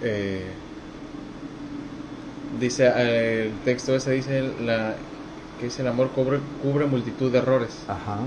eh, 0.02 0.46
dice 2.60 2.90
eh, 2.94 3.46
el 3.46 3.52
texto 3.64 3.94
ese 3.94 4.12
dice 4.12 4.50
la 4.64 4.94
que 5.58 5.66
dice 5.66 5.82
el 5.82 5.88
amor 5.88 6.10
cubre, 6.10 6.38
cubre 6.62 6.86
multitud 6.86 7.32
de 7.32 7.38
errores. 7.38 7.70
Ajá. 7.88 8.18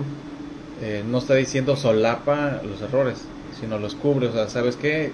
Eh, 0.82 1.04
no 1.08 1.20
está 1.20 1.36
diciendo 1.36 1.76
solapa 1.76 2.62
los 2.64 2.82
errores, 2.82 3.20
sino 3.60 3.80
los 3.80 3.96
cubre. 3.96 4.28
O 4.28 4.34
sea, 4.34 4.50
¿sabes 4.50 4.76
qué? 4.76 5.12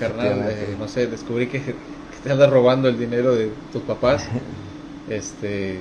Carnal, 0.00 0.46
eh, 0.48 0.74
no 0.78 0.88
sé, 0.88 1.06
descubrí 1.06 1.46
que, 1.46 1.60
que 1.62 1.74
te 2.24 2.32
andas 2.32 2.50
robando 2.50 2.88
el 2.88 2.98
dinero 2.98 3.34
de 3.36 3.50
tus 3.72 3.82
papás. 3.82 4.26
este, 5.08 5.80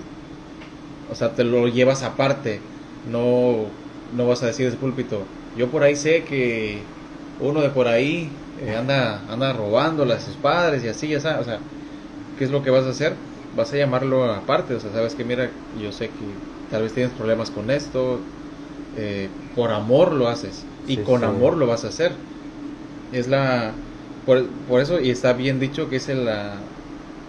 o 1.14 1.16
sea, 1.16 1.36
te 1.36 1.44
lo 1.46 1.68
llevas 1.70 2.04
aparte. 2.04 2.64
No, 3.06 3.74
no 4.12 4.28
vas 4.28 4.44
a 4.44 4.48
decir 4.48 4.68
ese 4.68 4.78
púlpito. 4.78 5.30
Yo 5.56 5.72
por 5.72 5.84
ahí 5.84 5.96
sé 5.96 6.26
que 6.26 6.88
uno 7.40 7.62
de 7.62 7.70
por 7.72 7.88
ahí 7.88 8.44
eh, 8.58 8.76
anda, 8.76 9.26
anda 9.32 9.54
robándole 9.54 10.14
a 10.16 10.20
sus 10.22 10.38
padres 10.38 10.84
y 10.84 10.90
así, 10.90 11.10
ya 11.10 11.20
sabes. 11.22 11.42
O 11.42 11.46
sea, 11.46 11.64
¿qué 12.36 12.44
es 12.46 12.52
lo 12.52 12.62
que 12.64 12.70
vas 12.72 12.86
a 12.86 12.90
hacer? 12.92 13.18
Vas 13.54 13.74
a 13.74 13.78
llamarlo 13.78 14.32
aparte. 14.34 14.76
O 14.76 14.80
sea, 14.80 14.92
sabes 14.92 15.16
que 15.16 15.26
mira, 15.26 15.54
yo 15.74 15.92
sé 15.92 16.12
que 16.12 16.40
tal 16.70 16.84
vez 16.84 16.94
tienes 16.94 17.14
problemas 17.14 17.52
con 17.52 17.72
esto. 17.72 18.28
eh, 18.94 19.32
por 19.56 19.72
amor 19.72 20.14
lo 20.14 20.30
haces. 20.30 20.68
Y 20.86 20.98
Sí, 20.98 21.06
con 21.06 21.24
sí. 21.24 21.26
amor 21.26 21.58
lo 21.58 21.68
vas 21.68 21.86
a 21.86 21.90
hacer. 21.90 22.18
Es 23.12 23.28
la. 23.28 23.76
Por, 24.26 24.50
por 24.66 24.82
eso, 24.82 25.00
y 25.00 25.10
está 25.10 25.34
bien 25.34 25.60
dicho 25.60 25.90
que 25.90 25.98
es 25.98 26.08
la, 26.10 26.64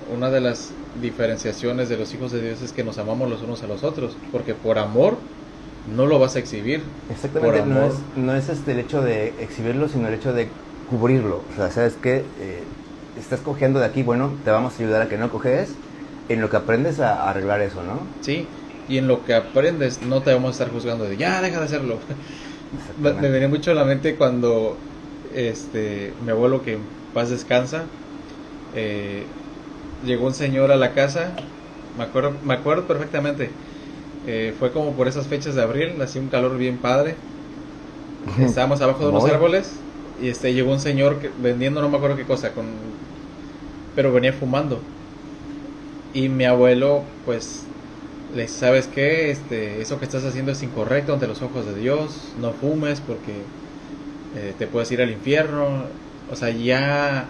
una 0.07 0.31
de 0.31 0.41
las 0.41 0.75
diferenciaciones 1.01 1.89
de 1.89 1.97
los 1.97 2.13
hijos 2.15 2.33
de 2.33 2.41
Dios 2.43 2.63
es 2.63 2.73
que 2.73 2.85
nos 2.85 2.99
amamos 2.99 3.29
los 3.31 3.43
unos 3.43 3.63
a 3.63 3.67
los 3.67 3.83
otros. 3.85 4.17
Porque 4.33 4.55
por 4.55 4.79
amor 4.79 5.17
no 5.95 6.07
lo 6.07 6.19
vas 6.19 6.37
a 6.37 6.39
exhibir. 6.39 6.83
Exactamente, 7.11 7.59
Por 7.59 7.69
no 7.69 7.81
amor. 7.81 7.93
es, 7.93 8.17
no 8.17 8.35
es 8.35 8.49
este 8.49 8.73
el 8.73 8.79
hecho 8.79 9.03
de 9.03 9.29
exhibirlo, 9.41 9.89
sino 9.89 10.09
el 10.09 10.15
hecho 10.15 10.33
de 10.33 10.49
cubrirlo. 10.91 11.43
O 11.53 11.57
sea, 11.57 11.71
¿sabes 11.71 11.97
qué? 12.01 12.25
Eh, 12.41 12.63
estás 13.19 13.41
cogiendo 13.41 13.81
de 13.81 13.87
aquí, 13.87 14.03
bueno, 14.03 14.33
te 14.45 14.51
vamos 14.51 14.75
a 14.75 14.83
ayudar 14.83 15.03
a 15.03 15.09
que 15.09 15.19
no 15.19 15.31
coges, 15.31 15.71
en 16.29 16.41
lo 16.41 16.51
que 16.51 16.57
aprendes 16.57 17.01
a, 17.01 17.25
a 17.25 17.31
arreglar 17.31 17.61
eso, 17.61 17.83
¿no? 17.83 18.01
¿Sí? 18.23 18.47
Y 18.89 18.99
en 18.99 19.09
lo 19.09 19.25
que 19.25 19.35
aprendes 19.35 20.03
no 20.03 20.23
te 20.23 20.33
vamos 20.33 20.49
a 20.49 20.53
estar 20.53 20.71
juzgando 20.71 21.05
de 21.05 21.17
ya, 21.17 21.41
deja 21.41 21.59
de 21.59 21.65
hacerlo. 21.65 21.99
Me 23.01 23.13
me 23.21 23.31
venía 23.31 23.49
mucho 23.49 23.71
a 23.71 23.75
la 23.75 23.85
mente 23.85 24.17
cuando 24.17 24.77
este 25.35 26.13
mi 26.25 26.31
abuelo 26.31 26.63
que 26.63 26.75
en 26.75 26.81
paz 27.13 27.31
descansa 27.31 27.85
eh, 28.75 29.25
llegó 30.05 30.27
un 30.27 30.35
señor 30.35 30.73
a 30.73 30.77
la 30.77 30.93
casa 30.95 31.33
me 31.97 32.05
acuerdo 32.05 32.39
me 32.43 32.55
acuerdo 32.55 32.87
perfectamente 32.87 33.51
Eh, 34.27 34.55
fue 34.59 34.73
como 34.73 34.97
por 34.97 35.09
esas 35.09 35.29
fechas 35.29 35.55
de 35.55 35.63
abril 35.63 36.01
hacía 36.03 36.21
un 36.23 36.29
calor 36.31 36.57
bien 36.59 36.79
padre 36.81 37.17
estábamos 38.39 38.81
abajo 38.81 39.05
de 39.05 39.11
unos 39.11 39.27
árboles 39.27 39.85
y 40.17 40.29
este 40.29 40.55
llegó 40.55 40.73
un 40.73 40.81
señor 40.81 41.19
que, 41.21 41.29
vendiendo 41.29 41.81
no 41.81 41.89
me 41.89 41.97
acuerdo 41.97 42.17
qué 42.17 42.27
cosa 42.27 42.55
con 42.55 42.99
pero 43.95 44.13
venía 44.13 44.33
fumando 44.33 44.79
y 46.13 46.29
mi 46.29 46.45
abuelo 46.45 47.05
pues 47.25 47.71
le 48.29 48.43
dice, 48.43 48.55
sabes 48.59 48.89
qué 48.89 49.31
este 49.31 49.81
eso 49.83 49.99
que 49.99 50.05
estás 50.05 50.25
haciendo 50.25 50.53
es 50.53 50.63
incorrecto 50.63 51.13
ante 51.15 51.27
los 51.27 51.43
ojos 51.43 51.67
de 51.67 51.75
Dios 51.75 52.33
no 52.37 52.53
fumes 52.53 53.01
porque 53.01 53.33
eh, 54.33 54.55
te 54.59 54.67
puedes 54.67 54.91
ir 54.93 55.03
al 55.03 55.11
infierno 55.11 55.85
o 56.29 56.37
sea 56.37 56.51
ya 56.51 57.29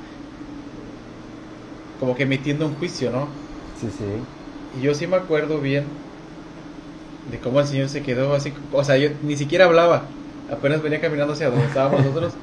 como 1.97 2.15
que 2.15 2.25
emitiendo 2.25 2.67
un 2.67 2.77
juicio 2.77 3.11
no 3.11 3.49
Sí, 3.73 3.91
sí. 3.91 4.35
y 4.71 4.81
yo 4.83 4.95
sí 4.95 5.07
me 5.07 5.17
acuerdo 5.17 5.61
bien 5.61 6.07
de 7.25 7.41
cómo 7.41 7.61
el 7.61 7.67
señor 7.67 7.89
se 7.89 8.03
quedó 8.03 8.35
así, 8.35 8.55
o 8.71 8.85
sea, 8.85 8.97
yo 8.99 9.09
ni 9.23 9.37
siquiera 9.37 9.65
hablaba, 9.67 10.23
apenas 10.47 10.83
venía 10.83 11.01
caminando 11.01 11.33
hacia 11.35 11.51
donde 11.51 11.67
estábamos 11.67 12.03
nosotros, 12.03 12.39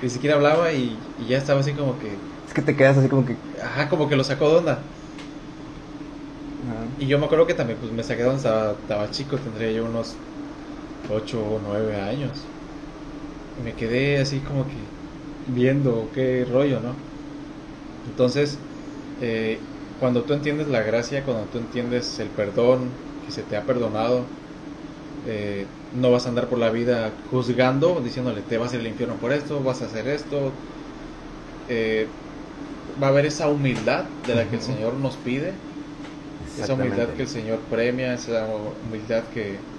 ni 0.00 0.10
siquiera 0.10 0.36
hablaba 0.36 0.72
y, 0.72 1.12
y 1.16 1.28
ya 1.28 1.38
estaba 1.38 1.60
así 1.60 1.74
como 1.76 1.98
que, 1.98 2.28
Es 2.46 2.52
que 2.54 2.62
te 2.62 2.76
quedas 2.76 2.98
así 2.98 3.08
como 3.08 3.24
que... 3.24 3.38
ajá, 3.62 3.88
como 3.88 4.08
que 4.08 4.16
lo 4.16 4.24
sacó 4.24 4.50
de 4.50 4.56
onda. 4.56 4.96
Y 6.96 7.06
yo 7.08 7.18
me 7.18 7.24
acuerdo 7.26 7.46
que 7.46 7.54
también 7.54 7.78
pues 7.80 7.90
me 7.92 8.02
saqué 8.04 8.18
de 8.22 8.24
donde 8.26 8.38
estaba, 8.38 8.80
estaba 8.80 9.10
chico, 9.10 9.40
tendría 9.40 9.70
yo 9.72 9.86
unos 9.86 10.28
8 11.06 11.46
o 11.46 11.60
9 11.60 12.00
años. 12.00 12.56
Y 13.54 13.62
me 13.62 13.76
quedé 13.76 14.18
así 14.20 14.42
como 14.42 14.66
que 14.68 15.00
viendo 15.44 16.10
qué 16.12 16.44
rollo, 16.44 16.80
¿no? 16.80 17.16
Entonces, 18.04 18.69
eh, 19.20 19.70
cuando 19.96 20.26
tú 20.26 20.34
entiendes 20.34 20.68
la 20.68 20.82
gracia, 20.82 21.24
cuando 21.24 21.50
tú 21.50 21.58
entiendes 21.58 22.18
el 22.20 22.34
perdón 22.34 23.04
que 23.22 23.32
se 23.32 23.44
te 23.44 23.56
ha 23.56 23.66
perdonado, 23.66 24.38
eh, 25.22 25.78
no 25.90 26.10
vas 26.12 26.26
a 26.26 26.30
andar 26.30 26.48
por 26.48 26.58
la 26.58 26.70
vida 26.70 27.22
juzgando, 27.24 28.02
diciéndole 28.02 28.42
te 28.44 28.58
vas 28.58 28.72
a 28.72 28.76
ir 28.76 28.82
al 28.82 28.88
infierno 28.88 29.20
por 29.20 29.32
esto, 29.32 29.62
vas 29.64 29.82
a 29.82 29.86
hacer 29.86 30.08
esto. 30.08 30.64
Eh, 31.66 32.20
va 33.02 33.08
a 33.08 33.10
haber 33.10 33.26
esa 33.26 33.50
humildad 33.50 34.18
de 34.22 34.34
la 34.34 34.48
que 34.48 34.56
el. 34.56 34.62
Señor 34.62 34.94
nos 34.96 35.18
pide, 35.22 35.68
esa 36.54 36.74
humildad 36.74 37.14
que 37.14 37.22
el 37.24 37.28
Señor 37.28 37.68
premia, 37.68 38.14
esa 38.14 38.48
humildad 38.48 39.28
que, 39.30 39.70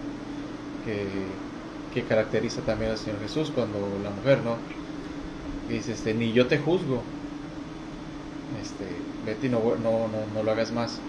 que, 0.81 1.49
que 1.89 2.05
caracteriza 2.07 2.63
también 2.65 2.91
al 2.91 2.97
Señor 2.99 3.21
Jesús 3.21 3.51
cuando 3.51 3.99
la 3.99 4.11
mujer, 4.11 4.43
¿no? 4.43 4.69
Dice, 5.65 5.93
este, 5.93 6.13
ni 6.13 6.33
yo 6.33 6.47
te 6.47 6.59
juzgo, 6.59 7.17
este, 8.49 9.10
y 9.25 9.49
no, 9.49 9.59
no, 9.59 10.07
no, 10.07 10.17
no 10.33 10.43
lo 10.43 10.51
hagas 10.51 10.71
más. 10.71 10.99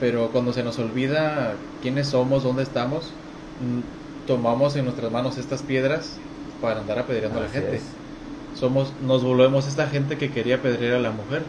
Pero 0.00 0.30
cuando 0.30 0.52
se 0.52 0.62
nos 0.62 0.78
olvida 0.78 1.54
quiénes 1.80 2.08
somos, 2.08 2.42
dónde 2.42 2.62
estamos, 2.62 3.06
mm, 3.60 4.26
tomamos 4.26 4.76
en 4.76 4.84
nuestras 4.84 5.10
manos 5.12 5.38
estas 5.38 5.62
piedras 5.62 6.16
para 6.60 6.80
andar 6.80 6.98
apedreando 6.98 7.38
a 7.38 7.42
la 7.42 7.46
Así 7.48 7.56
gente. 7.58 7.76
es, 7.76 7.82
Somos, 8.54 8.92
nos 9.02 9.24
volvemos 9.24 9.66
esta 9.66 9.86
gente 9.88 10.18
que 10.18 10.30
quería 10.30 10.56
apedrear 10.56 10.96
a 10.96 11.00
la 11.00 11.10
mujer. 11.10 11.42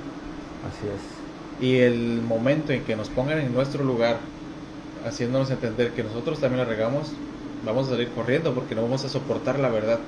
así 0.67 0.87
es. 0.87 1.63
Y 1.63 1.77
el 1.79 2.21
momento 2.21 2.73
en 2.73 2.83
que 2.83 2.95
nos 2.95 3.09
pongan 3.09 3.39
en 3.39 3.53
nuestro 3.53 3.83
lugar, 3.83 4.17
haciéndonos 5.05 5.51
entender 5.51 5.91
que 5.91 6.03
nosotros 6.03 6.39
también 6.39 6.59
la 6.59 6.65
regamos, 6.65 7.11
vamos 7.65 7.87
a 7.87 7.91
salir 7.91 8.09
corriendo 8.09 8.53
porque 8.53 8.75
no 8.75 8.81
vamos 8.81 9.05
a 9.05 9.09
soportar 9.09 9.59
la 9.59 9.69
verdad. 9.69 9.99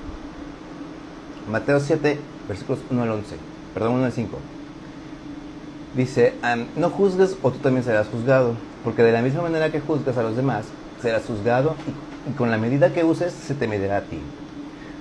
Mateo 1.50 1.78
7, 1.80 2.18
versículos 2.48 2.80
1 2.90 3.02
al 3.02 3.10
11. 3.10 3.36
Perdón, 3.74 3.94
1 3.94 4.04
al 4.06 4.12
5. 4.12 4.38
Dice, 5.96 6.34
no 6.76 6.90
juzgues 6.90 7.38
o 7.42 7.50
tú 7.50 7.58
también 7.58 7.82
serás 7.82 8.08
juzgado, 8.08 8.54
porque 8.84 9.02
de 9.02 9.12
la 9.12 9.22
misma 9.22 9.42
manera 9.42 9.72
que 9.72 9.80
juzgas 9.80 10.18
a 10.18 10.22
los 10.22 10.36
demás, 10.36 10.66
serás 11.00 11.24
juzgado 11.24 11.74
y, 11.86 12.30
y 12.30 12.34
con 12.34 12.50
la 12.50 12.58
medida 12.58 12.92
que 12.92 13.02
uses 13.02 13.32
se 13.32 13.54
te 13.54 13.66
medirá 13.66 13.98
a 13.98 14.02
ti. 14.02 14.18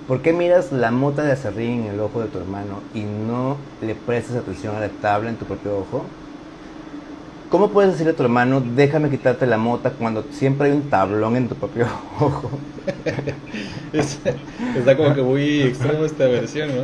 ¿Por 0.08 0.22
qué 0.22 0.32
miras 0.32 0.72
la 0.72 0.92
mota 0.92 1.24
de 1.24 1.34
acerrín 1.34 1.86
en 1.86 1.96
el 1.96 2.00
ojo 2.00 2.22
de 2.22 2.28
tu 2.28 2.38
hermano 2.38 2.80
y 2.94 3.02
no 3.02 3.58
le 3.82 3.96
prestas 3.96 4.38
atención 4.38 4.76
a 4.76 4.80
la 4.80 4.90
tabla 4.90 5.30
en 5.30 5.36
tu 5.36 5.46
propio 5.46 5.80
ojo? 5.80 6.06
¿Cómo 7.56 7.70
puedes 7.70 7.94
decirle 7.94 8.12
a 8.12 8.16
tu 8.18 8.24
hermano, 8.24 8.62
déjame 8.76 9.10
quitarte 9.10 9.46
la 9.48 9.58
mota 9.58 9.92
cuando 9.92 10.26
siempre 10.30 10.68
hay 10.68 10.74
un 10.74 10.90
tablón 10.90 11.38
en 11.38 11.48
tu 11.48 11.56
propio 11.56 11.86
ojo? 12.20 12.52
Es- 13.94 14.20
está 14.78 14.98
como 14.98 15.16
que 15.16 15.22
muy 15.22 15.62
extremo 15.62 16.04
esta 16.04 16.26
versión, 16.28 16.68
¿no? 16.76 16.84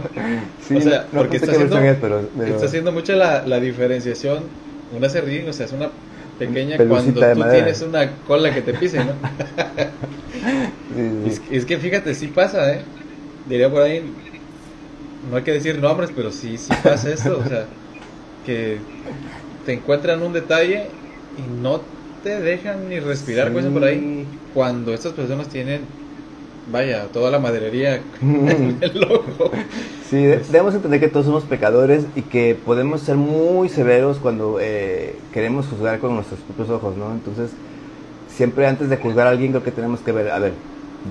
Sí, 0.65 0.77
O 0.77 0.81
sea, 0.81 1.07
no, 1.11 1.19
porque 1.19 1.39
no 1.39 1.45
sé 1.45 1.51
está 1.51 1.65
haciendo- 1.65 1.77
es, 1.79 1.97
pero, 1.99 2.21
pero- 2.37 2.53
Está 2.55 2.65
haciendo 2.67 2.93
mucha 2.93 3.17
la, 3.17 3.45
la 3.45 3.59
diferenciación. 3.59 4.43
Una 4.97 5.09
serrín, 5.09 5.49
o 5.49 5.51
sea, 5.51 5.65
es 5.65 5.73
una 5.73 5.89
pequeña 6.39 6.77
Pelucita 6.77 7.11
cuando 7.19 7.33
tú 7.33 7.39
madera. 7.41 7.65
tienes 7.65 7.81
una 7.81 8.11
cola 8.25 8.53
que 8.53 8.61
te 8.61 8.73
pise, 8.73 8.99
¿no? 9.03 9.11
Sí, 10.95 11.09
sí. 11.25 11.29
Es, 11.29 11.41
es 11.51 11.65
que 11.65 11.77
fíjate, 11.79 12.15
sí 12.15 12.27
pasa, 12.27 12.71
¿eh? 12.73 12.81
Diría 13.49 13.69
por 13.69 13.81
ahí, 13.81 14.09
no 15.29 15.35
hay 15.35 15.43
que 15.43 15.51
decir 15.51 15.79
nombres, 15.79 16.11
pero 16.15 16.31
sí, 16.31 16.57
sí 16.57 16.71
pasa 16.81 17.11
esto, 17.11 17.41
o 17.45 17.47
sea, 17.49 17.65
que 18.45 18.79
te 19.65 19.73
encuentran 19.73 20.21
un 20.23 20.33
detalle 20.33 20.89
y 21.35 21.43
no 21.43 21.81
te 22.23 22.39
dejan 22.39 22.89
ni 22.89 22.99
respirar, 22.99 23.47
Sí. 23.47 23.53
pues 23.53 23.65
por 23.67 23.83
ahí, 23.83 24.27
cuando 24.53 24.93
estas 24.93 25.13
personas 25.13 25.49
tienen, 25.49 25.81
vaya, 26.65 27.07
toda 27.11 27.31
la 27.31 27.39
maderería 27.39 27.95
en 28.21 28.77
el 28.81 29.03
ojo. 29.03 29.51
Sí, 30.09 30.23
de- 30.23 30.37
debemos 30.39 30.75
entender 30.75 30.99
que 30.99 31.07
todos 31.07 31.25
somos 31.25 31.43
pecadores 31.45 32.05
y 32.15 32.21
que 32.23 32.55
podemos 32.55 33.01
ser 33.01 33.15
muy 33.15 33.69
severos 33.69 34.17
cuando 34.19 34.59
eh, 34.59 35.15
queremos 35.31 35.67
juzgar 35.67 35.99
con 35.99 36.15
nuestros 36.15 36.39
propios 36.41 36.69
ojos, 36.69 36.95
¿no? 36.97 37.11
Entonces, 37.13 37.51
siempre 38.27 38.67
antes 38.67 38.89
de 38.89 38.97
juzgar 38.97 39.27
a 39.27 39.31
alguien 39.31 39.51
creo 39.51 39.63
que 39.63 39.71
tenemos 39.71 40.01
que 40.01 40.11
ver, 40.11 40.29
a 40.31 40.39
ver, 40.39 40.53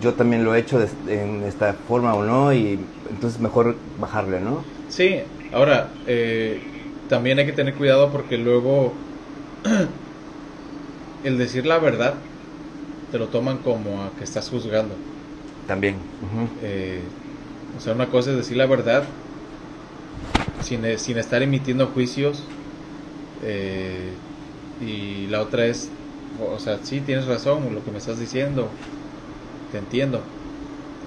yo 0.00 0.14
también 0.14 0.44
lo 0.44 0.54
he 0.54 0.58
hecho 0.60 0.78
de- 0.78 0.88
en 1.22 1.42
esta 1.44 1.72
forma 1.74 2.14
o 2.14 2.22
no, 2.24 2.52
y 2.52 2.78
entonces 3.10 3.40
mejor 3.40 3.76
bajarle, 3.98 4.40
¿no? 4.40 4.64
Sí, 4.88 5.16
ahora, 5.52 5.92
eh, 6.06 6.58
también 7.10 7.38
hay 7.40 7.46
que 7.46 7.52
tener 7.52 7.76
cuidado 7.76 8.10
porque 8.12 8.38
luego 8.38 8.94
el 11.22 11.38
decir 11.38 11.66
la 11.66 11.78
verdad 11.78 12.14
te 13.10 13.18
lo 13.18 13.28
toman 13.28 13.58
como 13.58 14.04
a 14.04 14.16
que 14.16 14.24
estás 14.24 14.48
juzgando. 14.50 14.96
También. 15.66 15.96
Eh, 16.60 17.08
o 17.76 17.80
sea, 17.80 17.94
una 17.94 18.10
cosa 18.10 18.30
es 18.30 18.36
decir 18.36 18.56
la 18.56 18.66
verdad 18.66 19.04
sin, 20.60 20.84
eh, 20.84 20.98
sin 20.98 21.18
estar 21.18 21.42
emitiendo 21.42 21.88
juicios 21.88 22.44
eh, 23.40 24.18
y 24.80 25.26
la 25.28 25.42
otra 25.42 25.66
es, 25.66 25.92
o 26.38 26.58
sea, 26.58 26.78
sí, 26.84 27.00
tienes 27.02 27.26
razón 27.26 27.74
lo 27.74 27.84
que 27.84 27.90
me 27.92 27.98
estás 27.98 28.18
diciendo, 28.18 28.70
te 29.70 29.78
entiendo. 29.78 30.26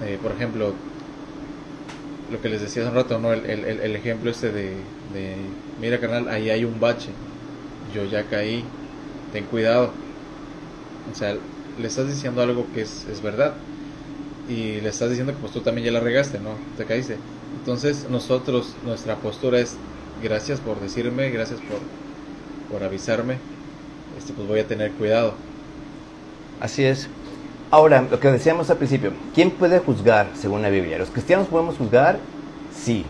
Eh, 0.00 0.18
por 0.22 0.32
ejemplo, 0.32 0.76
lo 2.28 2.40
que 2.40 2.48
les 2.48 2.60
decía 2.60 2.82
hace 2.82 2.90
un 2.90 2.96
rato, 2.96 3.18
¿no? 3.18 3.32
El, 3.32 3.46
el- 3.46 3.64
el- 3.64 3.80
el 3.80 3.96
ejemplo 3.96 4.30
este 4.30 4.50
de, 4.52 4.93
de, 5.14 5.36
mira 5.80 5.98
carnal, 5.98 6.28
ahí 6.28 6.50
hay 6.50 6.64
un 6.64 6.78
bache. 6.78 7.08
yo 7.94 8.04
ya 8.04 8.24
caí, 8.24 8.64
ten 9.32 9.44
cuidado. 9.44 9.90
O 11.10 11.16
sea, 11.16 11.36
le 11.80 11.86
estás 11.86 12.08
diciendo 12.08 12.42
algo 12.42 12.66
que 12.74 12.82
es, 12.82 13.06
es 13.10 13.22
verdad 13.22 13.54
y 14.48 14.80
le 14.80 14.88
estás 14.88 15.08
diciendo 15.08 15.32
que 15.32 15.38
pues 15.38 15.52
tú 15.52 15.60
también 15.60 15.86
ya 15.86 15.92
la 15.92 16.00
regaste, 16.00 16.38
¿no? 16.38 16.50
Te 16.76 16.84
caíste. 16.84 17.16
Entonces 17.58 18.06
nosotros, 18.10 18.74
nuestra 18.84 19.16
postura 19.16 19.58
es 19.58 19.76
gracias 20.22 20.60
por 20.60 20.80
decirme, 20.80 21.30
gracias 21.30 21.60
por, 21.60 21.78
por 22.70 22.86
avisarme, 22.86 23.38
este, 24.18 24.32
pues 24.32 24.46
voy 24.46 24.60
a 24.60 24.66
tener 24.66 24.92
cuidado. 24.92 25.34
Así 26.60 26.84
es. 26.84 27.08
Ahora, 27.70 28.06
lo 28.08 28.20
que 28.20 28.30
decíamos 28.30 28.70
al 28.70 28.76
principio, 28.76 29.12
¿quién 29.34 29.50
puede 29.50 29.78
juzgar 29.80 30.28
según 30.34 30.62
la 30.62 30.70
Biblia? 30.70 30.98
¿Los 30.98 31.10
cristianos 31.10 31.48
podemos 31.48 31.76
juzgar? 31.76 32.18
Sí. 32.72 33.04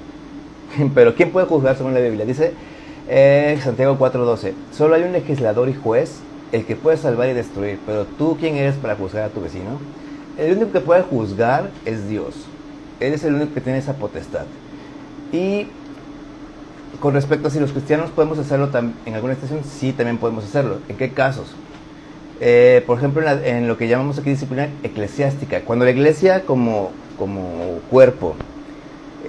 Pero 0.94 1.14
¿quién 1.14 1.30
puede 1.30 1.46
juzgar 1.46 1.76
según 1.76 1.94
la 1.94 2.00
Biblia? 2.00 2.24
Dice 2.24 2.52
eh, 3.08 3.58
Santiago 3.62 3.98
4:12, 3.98 4.52
solo 4.72 4.94
hay 4.94 5.02
un 5.02 5.12
legislador 5.12 5.68
y 5.68 5.74
juez, 5.74 6.20
el 6.52 6.64
que 6.64 6.76
puede 6.76 6.96
salvar 6.96 7.28
y 7.28 7.32
destruir, 7.32 7.78
pero 7.84 8.04
tú 8.04 8.36
quién 8.38 8.56
eres 8.56 8.76
para 8.76 8.94
juzgar 8.94 9.24
a 9.24 9.28
tu 9.28 9.40
vecino? 9.40 9.78
El 10.38 10.56
único 10.56 10.72
que 10.72 10.80
puede 10.80 11.02
juzgar 11.02 11.70
es 11.84 12.08
Dios. 12.08 12.34
Él 13.00 13.12
es 13.12 13.24
el 13.24 13.34
único 13.34 13.54
que 13.54 13.60
tiene 13.60 13.78
esa 13.78 13.94
potestad. 13.94 14.46
Y 15.32 15.66
con 17.00 17.14
respecto 17.14 17.48
a 17.48 17.50
si 17.50 17.60
los 17.60 17.72
cristianos 17.72 18.10
podemos 18.10 18.38
hacerlo 18.38 18.70
en 19.04 19.14
alguna 19.14 19.32
estación, 19.34 19.60
sí, 19.64 19.92
también 19.92 20.18
podemos 20.18 20.44
hacerlo. 20.44 20.78
¿En 20.88 20.96
qué 20.96 21.10
casos? 21.10 21.54
Eh, 22.40 22.82
por 22.86 22.98
ejemplo, 22.98 23.22
en, 23.28 23.68
lo 23.68 23.76
que 23.76 23.88
llamamos 23.88 24.18
aquí 24.18 24.30
disciplina 24.30 24.68
eclesiástica. 24.82 25.60
Cuando 25.62 25.84
la 25.84 25.90
iglesia 25.90 26.42
como, 26.42 26.90
como 27.18 27.80
cuerpo 27.90 28.34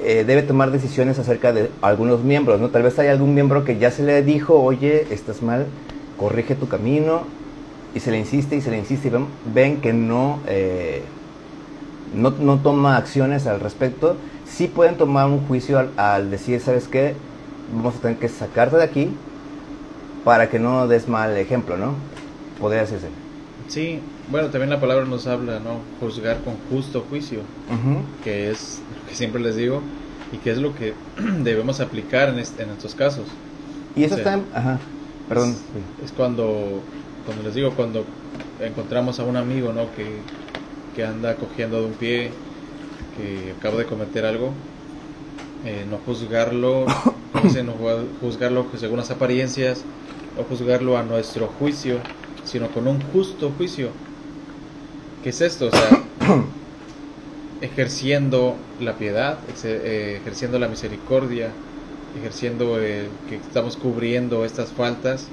eh, 0.03 0.23
debe 0.25 0.43
tomar 0.43 0.71
decisiones 0.71 1.19
acerca 1.19 1.53
de 1.53 1.69
algunos 1.81 2.23
miembros, 2.23 2.59
¿no? 2.59 2.69
Tal 2.69 2.83
vez 2.83 2.97
hay 2.99 3.07
algún 3.07 3.33
miembro 3.33 3.63
que 3.63 3.77
ya 3.77 3.91
se 3.91 4.03
le 4.03 4.21
dijo, 4.23 4.61
oye, 4.61 5.07
estás 5.11 5.41
mal, 5.41 5.65
corrige 6.17 6.55
tu 6.55 6.67
camino, 6.67 7.23
y 7.95 8.01
se 8.01 8.11
le 8.11 8.19
insiste 8.19 8.57
y 8.57 8.61
se 8.61 8.71
le 8.71 8.77
insiste 8.77 9.07
y 9.07 9.11
ven, 9.53 9.79
que 9.79 9.93
no, 9.93 10.39
eh, 10.47 11.01
no, 12.13 12.31
no, 12.31 12.59
toma 12.59 12.97
acciones 12.97 13.47
al 13.47 13.61
respecto, 13.61 14.17
sí 14.45 14.67
pueden 14.67 14.97
tomar 14.97 15.27
un 15.27 15.47
juicio 15.47 15.79
al, 15.79 15.89
al, 15.95 16.29
decir, 16.29 16.59
¿sabes 16.59 16.89
qué? 16.89 17.15
Vamos 17.73 17.95
a 17.95 17.99
tener 17.99 18.17
que 18.17 18.27
sacarte 18.27 18.75
de 18.75 18.83
aquí 18.83 19.11
para 20.25 20.49
que 20.49 20.59
no 20.59 20.87
des 20.87 21.07
mal 21.07 21.37
ejemplo, 21.37 21.77
¿no? 21.77 21.93
Podría 22.59 22.81
decirse. 22.81 23.07
Sí, 23.67 23.99
bueno, 24.29 24.49
también 24.49 24.69
la 24.69 24.79
palabra 24.79 25.05
nos 25.05 25.27
habla, 25.27 25.59
¿no? 25.59 25.79
Juzgar 25.99 26.41
con 26.43 26.55
justo 26.69 27.05
juicio, 27.09 27.39
que 28.23 28.51
es 28.51 28.81
lo 29.01 29.09
que 29.09 29.15
siempre 29.15 29.41
les 29.41 29.55
digo 29.55 29.81
y 30.31 30.37
que 30.37 30.51
es 30.51 30.57
lo 30.57 30.75
que 30.75 30.93
debemos 31.43 31.79
aplicar 31.79 32.29
en, 32.29 32.37
en 32.37 32.69
estos 32.69 32.95
casos. 32.95 33.25
Y 33.95 34.03
eso 34.03 34.17
está, 34.17 34.39
ajá, 34.53 34.79
perdón. 35.27 35.55
Es, 36.03 36.11
cuando, 36.11 36.81
cuando 37.25 37.43
les 37.43 37.55
digo, 37.55 37.71
cuando 37.71 38.05
encontramos 38.61 39.19
a 39.19 39.23
un 39.23 39.37
amigo, 39.37 39.73
¿no? 39.73 39.93
Que, 39.95 40.05
que 40.95 41.03
anda 41.03 41.35
cogiendo 41.35 41.79
de 41.81 41.85
un 41.87 41.93
pie, 41.93 42.31
que 43.17 43.53
acaba 43.57 43.77
de 43.77 43.85
cometer 43.85 44.25
algo, 44.25 44.51
eh, 45.65 45.85
no 45.89 45.97
juzgarlo, 46.05 46.85
no 47.33 47.73
juzgarlo 48.21 48.65
según 48.77 48.97
las 48.97 49.11
apariencias, 49.11 49.83
o 50.37 50.43
juzgarlo 50.43 50.97
a 50.97 51.03
nuestro 51.03 51.47
juicio, 51.47 51.99
sino 52.45 52.69
con 52.69 52.87
un 52.87 53.01
justo 53.11 53.51
juicio. 53.57 53.89
¿Qué 55.23 55.29
es 55.29 55.41
esto? 55.41 55.67
O 55.67 55.71
sea, 55.71 56.03
ejerciendo 57.61 58.55
la 58.79 58.93
piedad, 58.93 59.39
eh, 59.63 60.19
ejerciendo 60.21 60.59
la 60.59 60.67
misericordia, 60.67 61.49
ejerciendo 62.19 62.75
que 62.75 63.35
estamos 63.35 63.75
cubriendo 63.77 64.45
estas 64.45 64.69
faltas, 64.69 65.27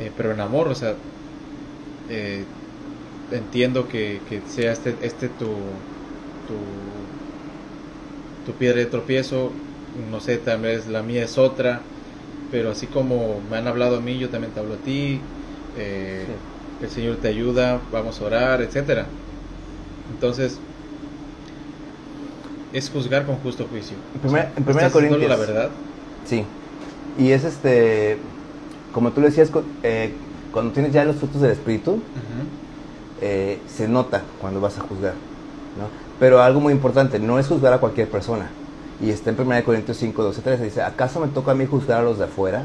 eh, 0.00 0.12
pero 0.16 0.32
en 0.32 0.40
amor, 0.40 0.68
o 0.68 0.74
sea, 0.74 0.94
eh, 2.08 2.44
entiendo 3.30 3.88
que, 3.88 4.20
sea 4.46 4.72
este, 4.72 4.94
este 5.02 5.28
tu, 5.28 5.46
tu, 5.46 6.58
tu 8.46 8.52
piedra 8.58 8.78
de 8.78 8.86
tropiezo, 8.86 9.50
no 10.10 10.20
sé, 10.20 10.38
tal 10.38 10.60
vez 10.60 10.86
la 10.86 11.02
mía 11.02 11.24
es 11.24 11.38
otra, 11.38 11.80
pero 12.50 12.70
así 12.70 12.86
como 12.86 13.40
me 13.50 13.56
han 13.56 13.66
hablado 13.66 13.96
a 13.96 14.00
mí, 14.00 14.18
yo 14.18 14.28
también 14.28 14.52
te 14.52 14.60
hablo 14.60 14.74
a 14.74 14.78
ti, 14.78 15.20
eh, 15.76 16.26
el 16.80 16.90
Señor 16.90 17.16
te 17.16 17.28
ayuda, 17.28 17.80
vamos 17.92 18.20
a 18.20 18.24
orar, 18.24 18.62
etcétera. 18.62 19.06
Entonces, 20.12 20.58
es 22.72 22.90
juzgar 22.90 23.26
con 23.26 23.36
justo 23.36 23.66
juicio. 23.70 23.96
En 24.14 24.64
primera, 24.64 24.90
Corintios. 24.90 25.28
la 25.28 25.36
verdad? 25.36 25.70
Sí. 26.24 26.44
Y 27.18 27.30
es 27.30 27.44
este, 27.44 28.18
como 28.92 29.12
tú 29.12 29.20
le 29.20 29.28
decías, 29.28 29.50
eh, 29.82 30.12
cuando 30.52 30.72
tienes 30.72 30.92
ya 30.92 31.04
los 31.04 31.16
frutos 31.16 31.40
del 31.40 31.52
Espíritu, 31.52 32.00
eh, 33.20 33.58
se 33.66 33.88
nota 33.88 34.22
cuando 34.40 34.60
vas 34.60 34.78
a 34.78 34.82
juzgar. 34.82 35.14
¿no? 35.78 35.88
Pero 36.18 36.42
algo 36.42 36.60
muy 36.60 36.72
importante, 36.72 37.18
no 37.18 37.38
es 37.38 37.46
juzgar 37.46 37.72
a 37.72 37.78
cualquier 37.78 38.08
persona. 38.08 38.50
Y 39.00 39.10
está 39.10 39.30
en 39.30 39.40
1 39.40 39.64
Corintios 39.64 39.96
5, 39.96 40.22
12, 40.22 40.42
13. 40.42 40.64
Dice, 40.64 40.82
¿acaso 40.82 41.20
me 41.20 41.28
toca 41.28 41.52
a 41.52 41.54
mí 41.54 41.66
juzgar 41.66 42.00
a 42.00 42.02
los 42.02 42.18
de 42.18 42.24
afuera? 42.24 42.64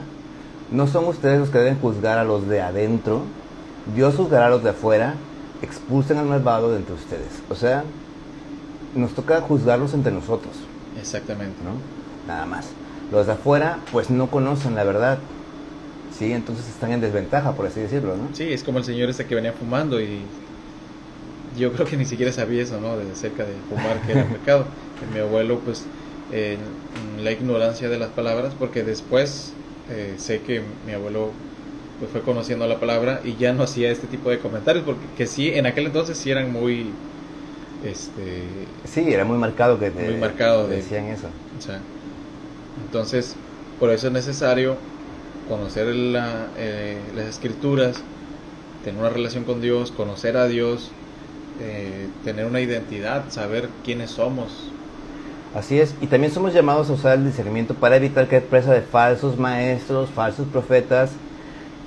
¿No 0.71 0.87
son 0.87 1.05
ustedes 1.05 1.39
los 1.39 1.49
que 1.49 1.59
deben 1.59 1.79
juzgar 1.79 2.17
a 2.17 2.23
los 2.23 2.47
de 2.47 2.61
adentro? 2.61 3.21
Dios 3.95 4.15
juzgará 4.15 4.47
a 4.47 4.49
los 4.49 4.63
de 4.63 4.71
afuera, 4.71 5.15
expulsen 5.61 6.17
al 6.17 6.25
malvado 6.25 6.71
de 6.71 6.77
entre 6.77 6.95
ustedes. 6.95 7.41
O 7.49 7.55
sea, 7.55 7.83
nos 8.95 9.13
toca 9.13 9.39
juzgarlos 9.41 9.93
entre 9.93 10.11
nosotros. 10.11 10.53
Exactamente. 10.99 11.55
¿no? 11.63 12.31
Nada 12.31 12.45
más. 12.45 12.67
Los 13.11 13.27
de 13.27 13.33
afuera, 13.33 13.79
pues 13.91 14.09
no 14.09 14.27
conocen 14.27 14.75
la 14.75 14.83
verdad. 14.83 15.19
Sí, 16.17 16.33
entonces 16.33 16.67
están 16.67 16.91
en 16.91 16.99
desventaja, 16.99 17.53
por 17.53 17.67
así 17.67 17.79
decirlo, 17.79 18.17
¿no? 18.17 18.29
Sí, 18.33 18.51
es 18.51 18.63
como 18.63 18.79
el 18.79 18.83
señor 18.83 19.09
este 19.09 19.25
que 19.25 19.35
venía 19.35 19.53
fumando 19.53 20.01
y 20.01 20.21
yo 21.57 21.71
creo 21.73 21.85
que 21.85 21.95
ni 21.95 22.05
siquiera 22.05 22.31
sabía 22.31 22.63
eso, 22.63 22.81
¿no? 22.81 22.97
De 22.97 23.15
cerca 23.15 23.43
de 23.43 23.53
fumar 23.69 24.01
que 24.01 24.13
era 24.13 24.25
pecado. 24.27 24.65
mi 25.13 25.19
abuelo, 25.19 25.59
pues, 25.59 25.85
en 26.31 26.57
la 27.23 27.31
ignorancia 27.31 27.87
de 27.87 27.99
las 27.99 28.09
palabras, 28.09 28.53
porque 28.57 28.83
después 28.83 29.53
eh, 29.89 30.15
sé 30.17 30.43
que 30.43 30.61
mi 30.83 30.93
abuelo 30.93 31.35
pues 31.99 32.11
fue 32.11 32.23
conociendo 32.23 32.67
la 32.67 32.79
palabra 32.79 33.21
y 33.23 33.37
ya 33.37 33.53
no 33.53 33.63
hacía 33.63 33.91
este 33.91 34.07
tipo 34.07 34.29
de 34.29 34.39
comentarios 34.39 34.85
porque 34.85 35.07
que 35.15 35.27
sí 35.27 35.49
en 35.53 35.65
aquel 35.65 35.87
entonces 35.87 36.17
sí 36.19 36.31
eran 36.31 36.51
muy 36.51 36.95
este 37.81 38.67
sí 38.83 39.13
era 39.13 39.25
muy 39.25 39.37
marcado 39.37 39.79
que 39.79 39.91
muy 39.91 40.15
marcado 40.15 40.67
decían 40.67 41.05
eso. 41.05 41.31
o 41.57 41.61
sea, 41.61 41.83
entonces 42.77 43.37
por 43.77 43.91
eso 43.91 44.07
es 44.07 44.13
necesario 44.13 44.79
conocer 45.45 45.87
la, 45.95 46.53
eh, 46.57 47.11
las 47.13 47.27
escrituras 47.27 48.05
tener 48.81 48.99
una 49.01 49.09
relación 49.11 49.45
con 49.45 49.61
Dios 49.61 49.91
conocer 49.91 50.37
a 50.37 50.47
Dios 50.47 50.93
eh, 51.57 52.11
tener 52.23 52.45
una 52.45 52.61
identidad 52.61 53.31
saber 53.31 53.71
quiénes 53.83 54.11
somos 54.11 54.76
Así 55.57 55.79
es, 55.79 55.95
y 56.01 56.05
también 56.05 56.31
somos 56.31 56.53
llamados 56.53 56.87
a 56.87 56.93
usar 56.93 57.17
el 57.17 57.25
discernimiento 57.25 57.73
para 57.73 57.95
evitar 57.95 58.27
caer 58.27 58.45
presa 58.45 58.73
de 58.73 58.81
falsos 58.81 59.39
maestros, 59.39 60.07
falsos 60.11 60.45
profetas, 60.45 61.09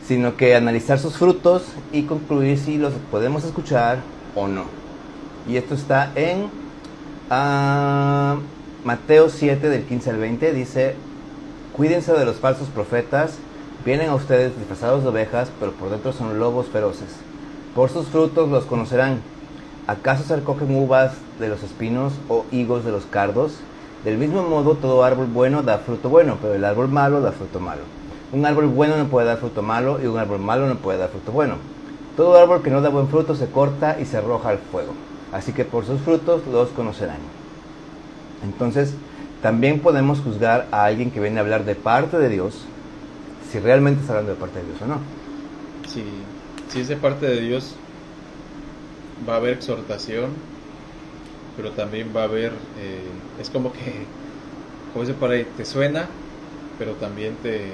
sino 0.04 0.36
que 0.36 0.56
analizar 0.56 0.98
sus 0.98 1.16
frutos 1.16 1.62
y 1.92 2.02
concluir 2.02 2.58
si 2.58 2.78
los 2.78 2.92
podemos 3.12 3.44
escuchar 3.44 3.98
o 4.34 4.48
no. 4.48 4.64
Y 5.48 5.56
esto 5.56 5.76
está 5.76 6.10
en 6.16 6.46
uh, 7.30 8.40
Mateo 8.84 9.28
7 9.28 9.68
del 9.68 9.84
15 9.84 10.10
al 10.10 10.16
20, 10.16 10.52
dice, 10.52 10.96
cuídense 11.72 12.12
de 12.12 12.24
los 12.24 12.38
falsos 12.40 12.66
profetas, 12.70 13.38
vienen 13.84 14.08
a 14.08 14.16
ustedes 14.16 14.58
disfrazados 14.58 15.04
de 15.04 15.10
ovejas, 15.10 15.48
pero 15.60 15.70
por 15.70 15.90
dentro 15.90 16.12
son 16.12 16.40
lobos 16.40 16.66
feroces. 16.66 17.10
Por 17.76 17.88
sus 17.88 18.08
frutos 18.08 18.48
los 18.48 18.64
conocerán. 18.64 19.20
¿Acaso 19.90 20.22
se 20.22 20.36
recogen 20.36 20.72
uvas 20.76 21.14
de 21.40 21.48
los 21.48 21.64
espinos 21.64 22.12
o 22.28 22.44
higos 22.52 22.84
de 22.84 22.92
los 22.92 23.06
cardos? 23.06 23.54
Del 24.04 24.18
mismo 24.18 24.44
modo, 24.44 24.76
todo 24.76 25.02
árbol 25.02 25.26
bueno 25.26 25.64
da 25.64 25.78
fruto 25.78 26.08
bueno, 26.08 26.38
pero 26.40 26.54
el 26.54 26.64
árbol 26.64 26.86
malo 26.86 27.20
da 27.20 27.32
fruto 27.32 27.58
malo. 27.58 27.80
Un 28.32 28.46
árbol 28.46 28.68
bueno 28.68 28.96
no 28.96 29.08
puede 29.08 29.26
dar 29.26 29.38
fruto 29.38 29.62
malo 29.62 29.98
y 30.00 30.06
un 30.06 30.16
árbol 30.16 30.38
malo 30.38 30.68
no 30.68 30.76
puede 30.76 30.98
dar 30.98 31.08
fruto 31.08 31.32
bueno. 31.32 31.56
Todo 32.16 32.38
árbol 32.38 32.62
que 32.62 32.70
no 32.70 32.82
da 32.82 32.88
buen 32.88 33.08
fruto 33.08 33.34
se 33.34 33.50
corta 33.50 33.98
y 34.00 34.04
se 34.04 34.18
arroja 34.18 34.50
al 34.50 34.58
fuego. 34.58 34.92
Así 35.32 35.52
que 35.52 35.64
por 35.64 35.84
sus 35.84 36.00
frutos 36.02 36.42
los 36.46 36.68
conocerán. 36.68 37.18
Entonces, 38.44 38.94
también 39.42 39.80
podemos 39.80 40.20
juzgar 40.20 40.68
a 40.70 40.84
alguien 40.84 41.10
que 41.10 41.18
viene 41.18 41.38
a 41.38 41.42
hablar 41.42 41.64
de 41.64 41.74
parte 41.74 42.16
de 42.16 42.28
Dios, 42.28 42.62
si 43.50 43.58
realmente 43.58 44.02
está 44.02 44.12
hablando 44.12 44.34
de 44.34 44.38
parte 44.38 44.60
de 44.60 44.66
Dios 44.66 44.82
o 44.82 44.86
no. 44.86 44.98
Si, 45.88 46.04
si 46.68 46.80
es 46.80 46.86
de 46.86 46.96
parte 46.96 47.26
de 47.26 47.40
Dios, 47.40 47.74
va 49.28 49.34
a 49.34 49.36
haber 49.36 49.54
exhortación, 49.54 50.30
pero 51.56 51.70
también 51.72 52.12
va 52.14 52.22
a 52.22 52.24
haber, 52.24 52.52
eh, 52.78 53.08
es 53.40 53.50
como 53.50 53.72
que, 53.72 54.06
como 54.92 55.04
dice 55.04 55.14
por 55.14 55.30
ahí, 55.30 55.46
te 55.56 55.64
suena, 55.64 56.08
pero 56.78 56.92
también 56.94 57.36
te, 57.42 57.72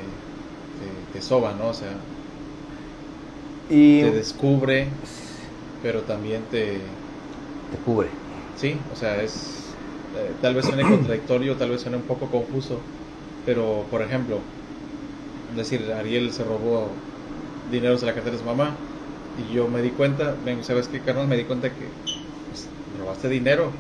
te, 1.13 1.23
soba, 1.23 1.55
¿no? 1.55 1.69
O 1.69 1.75
sea, 1.75 1.93
y, 3.71 4.03
te 4.03 4.11
descubre, 4.11 4.89
pero 5.83 6.03
también 6.03 6.43
te... 6.51 6.79
Te 7.71 7.79
cubre. 7.85 8.09
Sí, 8.57 8.77
o 8.93 8.97
sea, 8.97 9.23
es, 9.23 9.75
eh, 10.17 10.33
tal 10.41 10.55
vez 10.55 10.67
suene 10.67 10.83
contradictorio, 10.83 11.57
tal 11.57 11.71
vez 11.71 11.81
suene 11.81 11.97
un 11.97 12.05
poco 12.05 12.27
confuso, 12.27 12.81
pero 13.45 13.85
por 13.91 14.03
ejemplo, 14.03 14.39
decir, 15.57 15.93
Ariel 15.93 16.33
se 16.33 16.45
robó 16.45 16.89
dinero 17.71 17.99
se 17.99 18.07
la 18.07 18.15
cartera 18.15 18.37
de 18.37 18.43
su 18.43 18.45
mamá. 18.45 18.75
Y 19.39 19.55
yo 19.55 19.69
me 19.69 19.83
di 19.83 19.91
cuenta, 19.91 20.35
ven, 20.45 20.65
¿sabes 20.65 20.89
qué, 20.89 21.01
carnal? 21.01 21.29
Me 21.29 21.37
di 21.37 21.45
cuenta 21.45 21.69
que 21.69 21.87
pues, 22.49 22.67
robaste 22.99 23.29
dinero, 23.29 23.71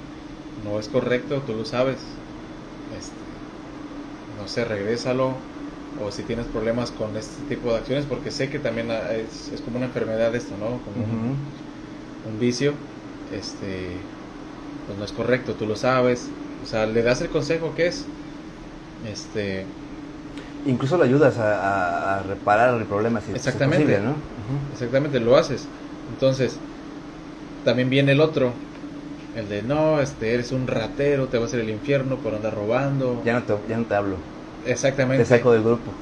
no 0.65 0.79
es 0.79 0.89
correcto, 0.89 1.43
tú 1.47 1.55
lo 1.55 1.65
sabes. 1.65 1.97
Este, 2.97 3.15
no 4.41 4.49
sé, 4.49 4.65
regrésalo. 4.65 5.35
O 6.05 6.11
si 6.11 6.23
tienes 6.25 6.45
problemas 6.47 6.91
con 6.91 7.17
este 7.17 7.55
tipo 7.55 7.73
de 7.73 7.79
acciones, 7.79 8.05
porque 8.05 8.31
sé 8.31 8.51
que 8.51 8.59
también 8.59 8.91
es, 8.91 9.51
es 9.51 9.63
como 9.63 9.79
una 9.79 9.87
enfermedad 9.87 10.35
esto, 10.35 10.55
¿no? 10.59 10.79
Como 10.85 11.05
un, 11.05 11.37
un 12.31 12.39
vicio. 12.39 12.75
Este, 13.33 13.97
pues 14.87 14.99
no 14.99 15.05
es 15.05 15.13
correcto, 15.13 15.55
tú 15.55 15.67
lo 15.67 15.75
sabes. 15.75 16.29
O 16.63 16.67
sea, 16.67 16.85
le 16.87 17.03
das 17.03 17.23
el 17.23 17.29
consejo 17.29 17.75
que 17.75 17.87
es. 17.87 18.05
Este, 19.11 19.65
incluso 20.67 20.97
lo 20.97 21.05
ayudas 21.05 21.39
a, 21.39 22.23
reparar 22.27 22.79
el 22.81 22.87
problema 22.87 23.21
si 23.21 23.33
exactamente, 23.33 23.85
es 23.85 23.91
posible, 23.91 24.07
¿no? 24.07 24.15
Exactamente, 24.73 25.21
lo 25.21 25.37
haces. 25.37 25.67
Entonces, 26.11 26.59
también 27.65 27.91
viene 27.91 28.13
el 28.13 28.21
otro, 28.21 28.53
el 29.35 29.49
de 29.49 29.63
no, 29.63 30.01
este, 30.01 30.35
eres 30.35 30.53
un 30.53 30.67
ratero, 30.67 31.27
te 31.27 31.39
vas 31.39 31.45
a 31.45 31.47
hacer 31.49 31.61
el 31.61 31.71
infierno 31.71 32.17
por 32.17 32.35
andar 32.35 32.55
robando. 32.55 33.23
Ya 33.25 33.35
no 33.35 33.43
te, 33.43 33.55
ya 33.69 33.77
no 33.77 33.85
te 33.85 33.95
hablo. 33.95 34.17
Exactamente. 34.65 35.25
Te 35.25 35.29
saco 35.29 35.53
del 35.53 35.63
grupo. 35.63 35.93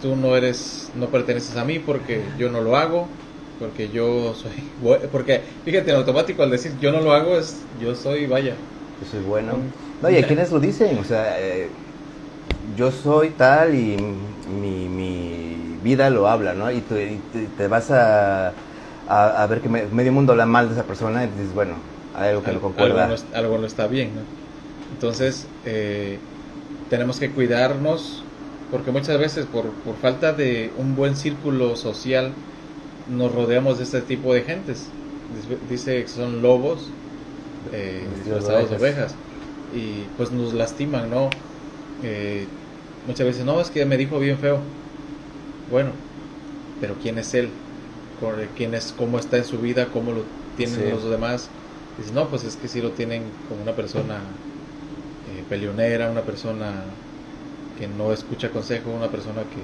Tú 0.00 0.14
no 0.14 0.36
eres, 0.36 0.90
no 0.94 1.08
perteneces 1.08 1.56
a 1.56 1.64
mí 1.64 1.78
porque 1.80 2.22
yo 2.38 2.50
no 2.50 2.60
lo 2.60 2.76
hago, 2.76 3.08
porque 3.58 3.88
yo 3.88 4.34
soy, 4.34 4.52
porque 5.12 5.42
fíjate 5.64 5.90
en 5.90 5.96
automático 5.96 6.42
al 6.42 6.50
decir 6.50 6.72
yo 6.80 6.92
no 6.92 7.00
lo 7.00 7.12
hago 7.12 7.36
es, 7.36 7.56
yo 7.80 7.94
soy, 7.94 8.26
vaya. 8.26 8.54
Yo 9.00 9.06
soy 9.06 9.20
bueno. 9.22 9.58
No, 10.00 10.10
y 10.10 10.16
a 10.16 10.22
quienes 10.26 10.52
lo 10.52 10.60
dicen, 10.60 10.98
o 10.98 11.04
sea, 11.04 11.40
eh, 11.40 11.68
yo 12.76 12.90
soy 12.90 13.30
tal 13.30 13.74
y 13.74 13.96
mi, 13.96 14.88
mi 14.88 15.47
vida 15.82 16.10
lo 16.10 16.28
habla, 16.28 16.54
¿no? 16.54 16.70
Y, 16.70 16.80
te, 16.80 17.68
vas 17.68 17.90
a, 17.90 18.52
a, 19.08 19.46
ver 19.46 19.60
que 19.60 19.68
medio 19.68 20.12
mundo 20.12 20.32
habla 20.32 20.46
mal 20.46 20.68
de 20.68 20.74
esa 20.74 20.84
persona 20.84 21.24
y 21.24 21.28
dices, 21.28 21.54
bueno, 21.54 21.74
hay 22.14 22.30
algo 22.30 22.42
que 22.42 22.52
no 22.52 22.60
concuerda. 22.60 23.14
Algo 23.34 23.58
no, 23.58 23.66
está 23.66 23.86
bien, 23.86 24.10
¿no? 24.14 24.20
Entonces, 24.94 25.46
eh, 25.64 26.18
tenemos 26.90 27.18
que 27.18 27.30
cuidarnos 27.30 28.22
porque 28.70 28.90
muchas 28.90 29.18
veces 29.18 29.46
por, 29.46 29.66
por 29.70 29.96
falta 29.96 30.32
de 30.32 30.70
un 30.78 30.94
buen 30.94 31.16
círculo 31.16 31.76
social 31.76 32.32
nos 33.10 33.34
rodeamos 33.34 33.78
de 33.78 33.84
este 33.84 34.00
tipo 34.02 34.34
de 34.34 34.42
gentes. 34.42 34.86
Dice 35.70 36.02
que 36.02 36.08
son 36.08 36.42
lobos 36.42 36.88
eh, 37.72 38.06
disfrazados 38.16 38.70
de 38.70 38.76
ovejas 38.76 39.14
y 39.74 40.04
pues 40.16 40.30
nos 40.30 40.54
lastiman, 40.54 41.10
¿no? 41.10 41.30
Eh, 42.02 42.46
muchas 43.06 43.26
veces, 43.26 43.44
no, 43.44 43.60
es 43.60 43.70
que 43.70 43.84
me 43.84 43.96
dijo 43.96 44.18
bien 44.18 44.38
feo. 44.38 44.58
Bueno, 45.70 45.92
pero 46.80 46.94
¿quién 47.00 47.18
es 47.18 47.34
él? 47.34 47.50
¿Quién 48.56 48.74
es, 48.74 48.92
cómo 48.96 49.18
está 49.18 49.36
en 49.36 49.44
su 49.44 49.58
vida? 49.58 49.86
¿Cómo 49.92 50.12
lo 50.12 50.24
tienen 50.56 50.90
los 50.90 51.08
demás? 51.08 51.48
Dice, 51.96 52.12
no, 52.12 52.28
pues 52.28 52.44
es 52.44 52.56
que 52.56 52.68
sí 52.68 52.80
lo 52.80 52.90
tienen 52.90 53.22
como 53.48 53.62
una 53.62 53.72
persona 53.72 54.16
eh, 55.28 55.44
peleonera, 55.48 56.10
una 56.10 56.22
persona 56.22 56.72
que 57.78 57.86
no 57.86 58.12
escucha 58.12 58.50
consejo, 58.50 58.90
una 58.90 59.08
persona 59.08 59.42
que, 59.42 59.62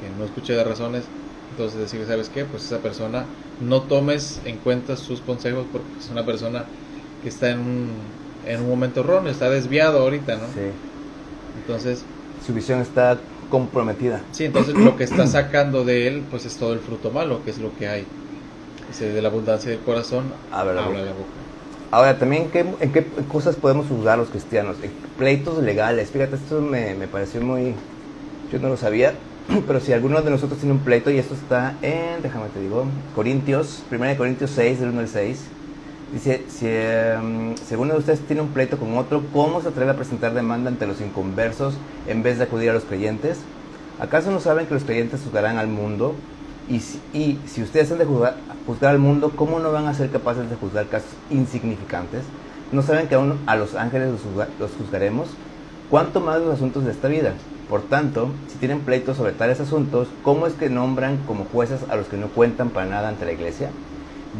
que 0.00 0.10
no 0.18 0.24
escucha 0.24 0.54
de 0.54 0.64
razones. 0.64 1.04
Entonces 1.50 1.80
decir, 1.80 2.06
¿sabes 2.06 2.28
qué? 2.28 2.44
Pues 2.44 2.64
esa 2.64 2.78
persona 2.78 3.24
no 3.60 3.82
tomes 3.82 4.40
en 4.44 4.56
cuenta 4.58 4.96
sus 4.96 5.20
consejos 5.20 5.66
porque 5.72 5.88
es 5.98 6.10
una 6.10 6.24
persona 6.24 6.64
que 7.22 7.28
está 7.28 7.50
en 7.50 7.60
un, 7.60 7.88
en 8.46 8.60
un 8.62 8.68
momento 8.68 9.00
erróneo, 9.00 9.30
está 9.30 9.50
desviado 9.50 10.00
ahorita, 10.00 10.36
¿no? 10.36 10.46
Sí. 10.46 10.70
Entonces... 11.60 12.04
Su 12.46 12.54
visión 12.54 12.80
está 12.80 13.18
comprometida. 13.50 14.22
Sí, 14.32 14.46
entonces 14.46 14.74
lo 14.74 14.96
que 14.96 15.04
está 15.04 15.26
sacando 15.26 15.84
de 15.84 16.06
él, 16.06 16.24
pues 16.30 16.46
es 16.46 16.56
todo 16.56 16.72
el 16.72 16.78
fruto 16.78 17.10
malo, 17.10 17.44
que 17.44 17.50
es 17.50 17.58
lo 17.58 17.76
que 17.76 17.88
hay. 17.88 18.06
Dice, 18.88 19.12
de 19.12 19.22
la 19.22 19.28
abundancia 19.28 19.70
del 19.70 19.80
corazón, 19.80 20.24
habla 20.50 20.72
la, 20.72 20.82
boca. 20.82 21.04
Ahora, 21.90 22.18
también, 22.18 22.50
¿en 22.52 22.92
qué 22.92 23.04
cosas 23.30 23.56
podemos 23.56 23.86
juzgar 23.86 24.18
los 24.18 24.28
cristianos? 24.28 24.76
En 24.82 24.90
pleitos 25.18 25.62
legales. 25.62 26.10
Fíjate, 26.10 26.36
esto 26.36 26.60
me, 26.60 26.94
me 26.94 27.06
pareció 27.06 27.40
muy... 27.40 27.74
Yo 28.50 28.58
no 28.58 28.68
lo 28.68 28.76
sabía, 28.76 29.14
pero 29.66 29.80
si 29.80 29.92
alguno 29.92 30.22
de 30.22 30.30
nosotros 30.30 30.58
tiene 30.58 30.74
un 30.74 30.80
pleito, 30.80 31.10
y 31.10 31.18
esto 31.18 31.34
está 31.34 31.76
en, 31.82 32.22
déjame 32.22 32.48
te 32.48 32.60
digo, 32.60 32.86
Corintios, 33.14 33.82
1 33.90 34.16
Corintios 34.16 34.50
6, 34.52 34.80
del 34.80 34.90
1 34.90 35.00
al 35.00 35.08
6, 35.08 35.40
Dice, 36.12 36.42
si 36.48 36.66
em, 36.66 37.54
de 37.54 37.96
ustedes 37.96 38.18
tiene 38.20 38.42
un 38.42 38.48
pleito 38.48 38.76
con 38.78 38.98
otro, 38.98 39.22
¿cómo 39.32 39.62
se 39.62 39.68
atreve 39.68 39.92
a 39.92 39.96
presentar 39.96 40.34
demanda 40.34 40.68
ante 40.68 40.84
los 40.86 41.00
inconversos 41.00 41.74
en 42.08 42.24
vez 42.24 42.38
de 42.38 42.44
acudir 42.44 42.70
a 42.70 42.72
los 42.72 42.82
creyentes? 42.82 43.38
¿Acaso 44.00 44.32
no 44.32 44.40
saben 44.40 44.66
que 44.66 44.74
los 44.74 44.82
creyentes 44.82 45.20
juzgarán 45.22 45.58
al 45.58 45.68
mundo? 45.68 46.16
Y 46.68 46.80
si, 46.80 47.00
y 47.12 47.38
si 47.46 47.62
ustedes 47.62 47.92
han 47.92 47.98
de 47.98 48.06
juzgar, 48.06 48.34
al 48.82 48.98
mundo, 48.98 49.32
¿cómo 49.36 49.60
no 49.60 49.70
van 49.70 49.86
a 49.86 49.94
ser 49.94 50.10
capaces 50.10 50.50
de 50.50 50.56
juzgar 50.56 50.88
casos 50.88 51.10
insignificantes? 51.30 52.22
¿No 52.72 52.82
saben 52.82 53.06
que 53.06 53.14
aún 53.14 53.38
a 53.46 53.54
los 53.54 53.76
ángeles 53.76 54.10
los, 54.10 54.48
los 54.58 54.70
juzgaremos? 54.78 55.28
¿Cuánto 55.90 56.20
más 56.20 56.40
los 56.40 56.54
asuntos 56.54 56.84
de 56.84 56.90
esta 56.90 57.06
vida? 57.06 57.34
Por 57.68 57.82
tanto, 57.82 58.30
si 58.48 58.58
tienen 58.58 58.80
pleitos 58.80 59.16
sobre 59.16 59.32
tales 59.32 59.60
asuntos, 59.60 60.08
¿cómo 60.24 60.48
es 60.48 60.54
que 60.54 60.70
nombran 60.70 61.18
como 61.18 61.44
jueces 61.44 61.80
a 61.88 61.94
los 61.94 62.06
que 62.06 62.16
no 62.16 62.28
cuentan 62.28 62.70
para 62.70 62.86
nada 62.86 63.08
ante 63.08 63.26
la 63.26 63.32
iglesia? 63.32 63.70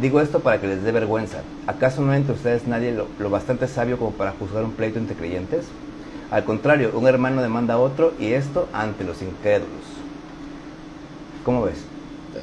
Digo 0.01 0.20
esto 0.20 0.40
para 0.40 0.61
que 0.61 0.66
les 0.66 0.82
dé 0.82 0.92
vergüenza. 0.92 1.42
¿Acaso 1.66 2.01
no 2.01 2.12
hay 2.12 2.20
entre 2.20 2.34
ustedes 2.34 2.66
nadie 2.66 2.92
lo, 2.92 3.30
bastante 3.30 3.68
sabio 3.68 3.98
como 3.98 4.12
para 4.12 4.32
juzgar 4.32 4.64
un 4.64 4.72
pleito 4.72 4.98
entre 4.98 5.14
creyentes? 5.14 5.66
Al 6.30 6.44
contrario, 6.44 6.92
un 6.94 7.07
hermano 7.07 7.42
demanda 7.42 7.74
a 7.74 7.78
otro 7.78 8.14
y 8.18 8.28
esto 8.32 8.66
ante 8.72 9.05
los 9.05 9.20
incrédulos. 9.20 9.68
¿Cómo 11.44 11.62
ves? 11.62 11.84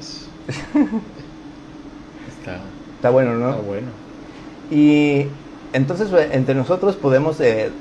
Está, 2.39 2.59
está 2.95 3.09
bueno, 3.09 3.33
¿no? 3.35 3.49
Está 3.49 3.61
bueno. 3.61 3.87
Y 4.69 5.27
entonces 5.73 6.11
eh, 6.13 6.29
entre 6.33 6.55
nosotros 6.55 6.95
podemos 6.95 7.39
eh, 7.39 7.71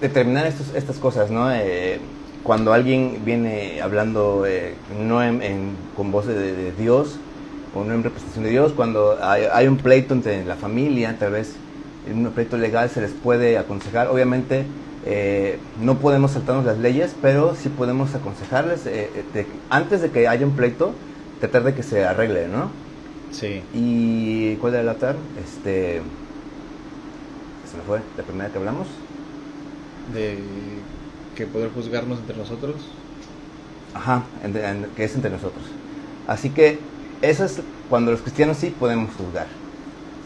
determinar 0.00 0.46
estos, 0.46 0.74
estas 0.74 0.98
cosas, 0.98 1.30
¿no? 1.30 1.50
Eh, 1.52 1.98
cuando 2.42 2.72
alguien 2.72 3.22
viene 3.24 3.80
hablando 3.80 4.44
no 5.00 5.20
con 5.96 6.12
voz 6.12 6.26
de 6.26 6.72
Dios, 6.72 7.18
o 7.74 7.84
no 7.84 7.94
en 7.94 8.02
representación 8.02 8.44
de 8.44 8.50
Dios, 8.50 8.72
cuando 8.72 9.18
hay, 9.20 9.66
un 9.66 9.76
pleito 9.76 10.14
entre 10.14 10.44
la 10.44 10.56
familia, 10.56 11.16
tal 11.18 11.32
vez 11.32 11.54
en 12.08 12.24
un 12.24 12.32
pleito 12.32 12.56
legal 12.56 12.88
se 12.88 13.00
les 13.00 13.10
puede 13.10 13.58
aconsejar. 13.58 14.08
Obviamente 14.08 14.64
eh, 15.04 15.58
no 15.80 15.98
podemos 15.98 16.32
saltarnos 16.32 16.64
las 16.64 16.78
leyes, 16.78 17.14
pero 17.20 17.54
sí 17.54 17.68
podemos 17.68 18.14
aconsejarles 18.14 18.86
eh, 18.86 19.10
eh, 19.34 19.46
antes 19.70 20.02
de 20.02 20.10
que 20.10 20.28
haya 20.28 20.46
un 20.46 20.54
pleito, 20.54 20.94
tratar 21.40 21.64
de 21.64 21.74
que 21.74 21.82
se 21.82 22.04
arregle, 22.04 22.48
¿no? 22.48 22.70
Sí. 23.32 23.62
¿Y 23.74 24.54
cuál 24.56 24.74
era 24.74 24.82
el 24.82 24.88
altar? 24.88 25.16
Este. 25.44 26.00
Se 27.70 27.76
me 27.76 27.82
fue, 27.82 28.00
la 28.16 28.22
primera 28.22 28.50
que 28.50 28.58
hablamos. 28.58 28.86
De 30.12 30.38
que 31.34 31.46
poder 31.46 31.70
juzgarnos 31.70 32.20
entre 32.20 32.36
nosotros. 32.36 32.76
Ajá, 33.94 34.22
que 34.96 35.04
es 35.04 35.14
entre 35.14 35.30
nosotros. 35.30 35.64
Así 36.26 36.50
que 36.50 36.78
eso 37.30 37.44
es 37.44 37.60
cuando 37.88 38.10
los 38.10 38.20
cristianos 38.20 38.56
sí 38.56 38.74
podemos 38.78 39.10
juzgar, 39.16 39.46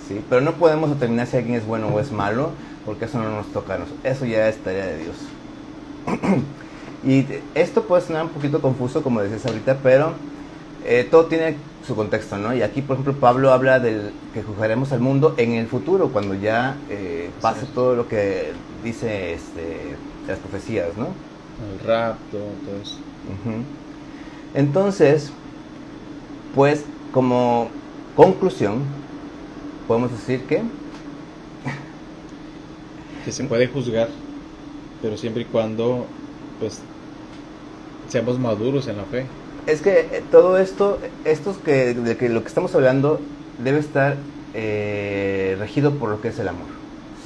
¿sí? 0.06 0.20
Pero 0.28 0.40
no 0.40 0.54
podemos 0.54 0.90
determinar 0.90 1.26
si 1.26 1.36
alguien 1.36 1.56
es 1.56 1.66
bueno 1.66 1.88
o 1.88 2.00
es 2.00 2.12
malo, 2.12 2.50
porque 2.84 3.06
eso 3.06 3.18
no 3.18 3.30
nos 3.30 3.46
toca 3.52 3.74
a 3.74 3.78
nosotros. 3.78 4.04
Eso 4.04 4.24
ya 4.24 4.48
es 4.48 4.56
tarea 4.58 4.86
de 4.86 4.98
Dios. 4.98 5.16
y 7.04 7.26
esto 7.54 7.82
puede 7.82 8.02
sonar 8.02 8.24
un 8.24 8.30
poquito 8.30 8.60
confuso, 8.60 9.02
como 9.02 9.20
decías 9.20 9.46
ahorita, 9.46 9.78
pero 9.82 10.12
eh, 10.84 11.06
todo 11.10 11.26
tiene 11.26 11.56
su 11.86 11.94
contexto, 11.94 12.38
¿no? 12.38 12.54
Y 12.54 12.62
aquí, 12.62 12.82
por 12.82 12.94
ejemplo, 12.94 13.14
Pablo 13.14 13.52
habla 13.52 13.80
del 13.80 14.12
que 14.34 14.42
juzgaremos 14.42 14.92
al 14.92 15.00
mundo 15.00 15.34
en 15.36 15.52
el 15.52 15.66
futuro, 15.66 16.08
cuando 16.08 16.34
ya 16.34 16.76
eh, 16.90 17.30
pase 17.40 17.66
todo 17.74 17.94
lo 17.94 18.08
que 18.08 18.52
dice 18.84 19.34
este, 19.34 19.96
las 20.26 20.38
profecías, 20.38 20.88
¿no? 20.96 21.08
El 21.72 21.86
rapto, 21.86 22.38
todo 22.64 22.82
eso. 22.82 22.98
Entonces, 24.54 25.32
pues 26.58 26.84
como 27.12 27.68
conclusión, 28.16 28.80
podemos 29.86 30.10
decir 30.10 30.42
que... 30.48 30.60
que 33.24 33.30
se 33.30 33.44
puede 33.44 33.68
juzgar, 33.68 34.08
pero 35.00 35.16
siempre 35.16 35.42
y 35.42 35.44
cuando 35.44 36.06
pues 36.58 36.80
seamos 38.08 38.40
maduros 38.40 38.88
en 38.88 38.96
la 38.96 39.04
fe. 39.04 39.26
Es 39.68 39.82
que 39.82 40.00
eh, 40.00 40.24
todo 40.32 40.58
esto, 40.58 40.98
estos 41.24 41.58
que, 41.58 41.94
de 41.94 42.16
que 42.16 42.28
lo 42.28 42.42
que 42.42 42.48
estamos 42.48 42.74
hablando 42.74 43.20
debe 43.62 43.78
estar 43.78 44.16
eh, 44.52 45.54
regido 45.60 45.94
por 45.94 46.10
lo 46.10 46.20
que 46.20 46.26
es 46.26 46.40
el 46.40 46.48
amor, 46.48 46.66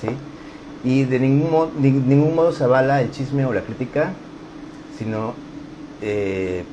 ¿sí? 0.02 0.08
Y 0.86 1.04
de 1.04 1.18
ningún 1.20 1.50
modo, 1.50 1.70
ningún 1.80 2.34
modo 2.34 2.52
se 2.52 2.64
avala 2.64 3.00
el 3.00 3.10
chisme 3.12 3.46
o 3.46 3.54
la 3.54 3.62
crítica, 3.62 4.12
sino 4.98 5.32
eh, 6.02 6.64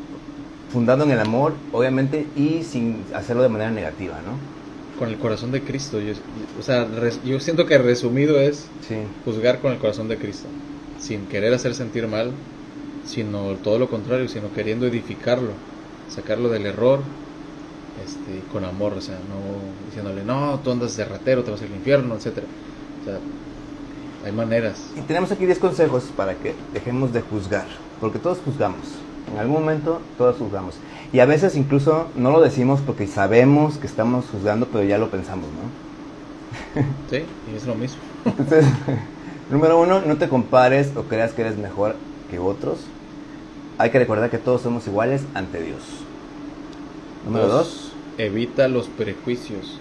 fundado 0.72 1.04
en 1.04 1.12
el 1.12 1.20
amor, 1.20 1.54
obviamente, 1.72 2.28
y 2.36 2.64
sin 2.64 3.04
hacerlo 3.14 3.44
de 3.44 3.50
manera 3.50 3.72
negativa, 3.72 4.16
¿no? 4.26 4.38
Con 5.00 5.10
el 5.10 5.18
corazón 5.18 5.52
de 5.52 5.62
Cristo. 5.62 6.00
Yo, 6.00 6.14
o 6.60 6.62
sea, 6.64 6.88
yo 7.26 7.40
siento 7.40 7.66
que 7.66 7.78
resumido 7.78 8.40
es 8.40 8.68
juzgar 9.26 9.60
con 9.60 9.72
el 9.72 9.80
corazón 9.80 10.08
de 10.08 10.18
Cristo, 10.18 10.48
sin 11.00 11.26
querer 11.28 11.54
hacer 11.54 11.74
sentir 11.74 12.08
mal, 12.08 12.32
sino 13.06 13.56
todo 13.64 13.80
lo 13.80 13.90
contrario, 13.90 14.28
sino 14.28 14.54
queriendo 14.54 14.86
edificarlo. 14.86 15.52
sacarlo 16.10 16.50
del 16.50 16.66
error 16.66 17.02
este, 18.06 18.42
con 18.52 18.66
amor, 18.66 18.94
o 18.94 19.02
sea, 19.02 19.16
no 19.16 19.86
diciéndole, 19.88 20.24
no, 20.24 20.60
tú 20.64 20.72
andas 20.72 20.96
de 20.98 21.06
ratero, 21.06 21.44
te 21.44 21.52
vas 21.52 21.62
al 21.62 21.72
infierno, 21.72 22.16
etcétera. 22.16 22.48
O 23.02 23.06
sea, 23.06 23.20
hay 24.26 24.32
maneras. 24.32 24.92
Y 24.98 25.02
tenemos 25.02 25.32
aquí 25.32 25.46
10 25.46 25.60
consejos 25.60 26.06
para 26.16 26.34
que 26.36 26.56
dejemos 26.74 27.14
de 27.14 27.22
juzgar, 27.22 27.68
porque 28.00 28.20
todos 28.20 28.40
juzgamos. 28.44 29.09
En 29.34 29.40
algún 29.40 29.62
momento 29.62 30.02
todos 30.18 30.38
juzgamos. 30.38 30.76
Y 31.12 31.20
a 31.20 31.26
veces 31.26 31.56
incluso 31.56 32.08
no 32.16 32.32
lo 32.32 32.42
decimos 32.42 32.82
porque 32.86 33.08
sabemos 33.08 33.78
que 33.78 33.88
estamos 33.88 34.26
juzgando, 34.32 34.68
pero 34.72 34.84
ya 34.84 34.98
lo 34.98 35.10
pensamos, 35.10 35.48
¿no? 35.48 36.82
Sí, 37.10 37.24
y 37.52 37.56
es 37.56 37.66
lo 37.66 37.76
mismo. 37.76 38.00
Entonces, 38.26 38.66
número 39.50 39.80
uno, 39.80 40.02
no 40.02 40.18
te 40.18 40.30
compares 40.30 40.96
o 40.96 41.04
creas 41.04 41.34
que 41.34 41.42
eres 41.42 41.58
mejor 41.58 41.96
que 42.30 42.40
otros. 42.40 42.80
Hay 43.78 43.92
que 43.92 44.00
recordar 44.00 44.30
que 44.30 44.38
todos 44.38 44.62
somos 44.62 44.88
iguales 44.88 45.24
ante 45.34 45.62
Dios. 45.62 45.82
Número 47.26 47.48
dos, 47.48 47.94
Evita 48.18 48.68
los 48.68 48.88
prejuicios. 48.88 49.80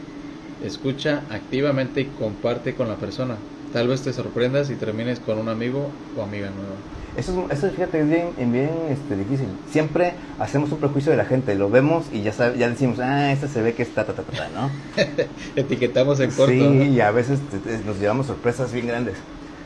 Escucha 0.65 1.23
activamente 1.31 2.03
y 2.03 2.05
comparte 2.05 2.75
con 2.75 2.89
la 2.89 2.95
persona. 2.95 3.37
Tal 3.73 3.89
vez 3.89 4.03
te 4.03 4.13
sorprendas 4.13 4.71
y 4.71 4.77
termines 4.77 5.19
con 5.19 5.39
un 5.39 5.49
amigo 5.49 5.91
o 6.17 6.23
amiga 6.23 6.49
nueva. 6.51 6.77
Eso, 7.17 7.47
es- 7.51 7.59
eso 7.59 7.71
fíjate, 7.71 8.01
es 8.01 8.09
bien, 8.09 8.29
es 8.39 8.53
bien 8.53 8.71
este, 8.91 9.17
difícil. 9.17 9.49
Siempre 9.71 10.13
hacemos 10.39 10.71
un 10.73 10.79
prejuicio 10.79 11.11
de 11.11 11.19
la 11.19 11.25
gente, 11.25 11.55
lo 11.55 11.71
vemos 11.71 12.07
y 12.13 12.23
ya, 12.23 12.33
sabe- 12.33 12.59
ya 12.59 12.69
decimos, 12.69 12.99
ah, 13.01 13.33
este 13.33 13.49
se 13.49 13.63
ve 13.63 13.75
que 13.75 13.83
está, 13.83 14.05
ta, 14.05 14.13
ta, 14.13 14.23
ta, 14.23 14.33
ta", 14.37 14.49
¿no? 14.55 14.71
Etiquetamos 15.57 16.21
en 16.21 16.31
corto. 16.31 16.53
Sí, 16.53 16.61
¿no? 16.63 16.85
y 16.85 17.01
a 17.01 17.11
veces 17.11 17.41
te- 17.51 17.59
te- 17.59 17.85
nos 17.85 17.99
llevamos 17.99 18.27
sorpresas 18.27 18.73
bien 18.73 18.87
grandes. 18.87 19.15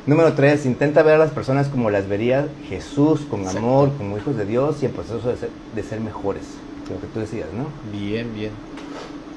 Número 0.06 0.32
tres, 0.32 0.66
intenta 0.66 1.02
ver 1.02 1.14
a 1.14 1.18
las 1.18 1.30
personas 1.30 1.68
como 1.68 1.88
las 1.90 2.08
vería 2.08 2.46
Jesús, 2.68 3.20
con 3.30 3.40
Exacto. 3.40 3.58
amor, 3.60 3.90
como 3.96 4.16
hijos 4.18 4.36
de 4.36 4.44
Dios 4.46 4.82
y 4.82 4.86
en 4.86 4.92
proceso 4.92 5.28
de 5.28 5.36
ser, 5.36 5.50
de 5.76 5.82
ser 5.82 6.00
mejores. 6.00 6.42
Lo 6.90 7.00
que 7.00 7.06
tú 7.06 7.20
decías, 7.20 7.46
¿no? 7.56 7.66
Bien, 7.96 8.34
bien. 8.34 8.50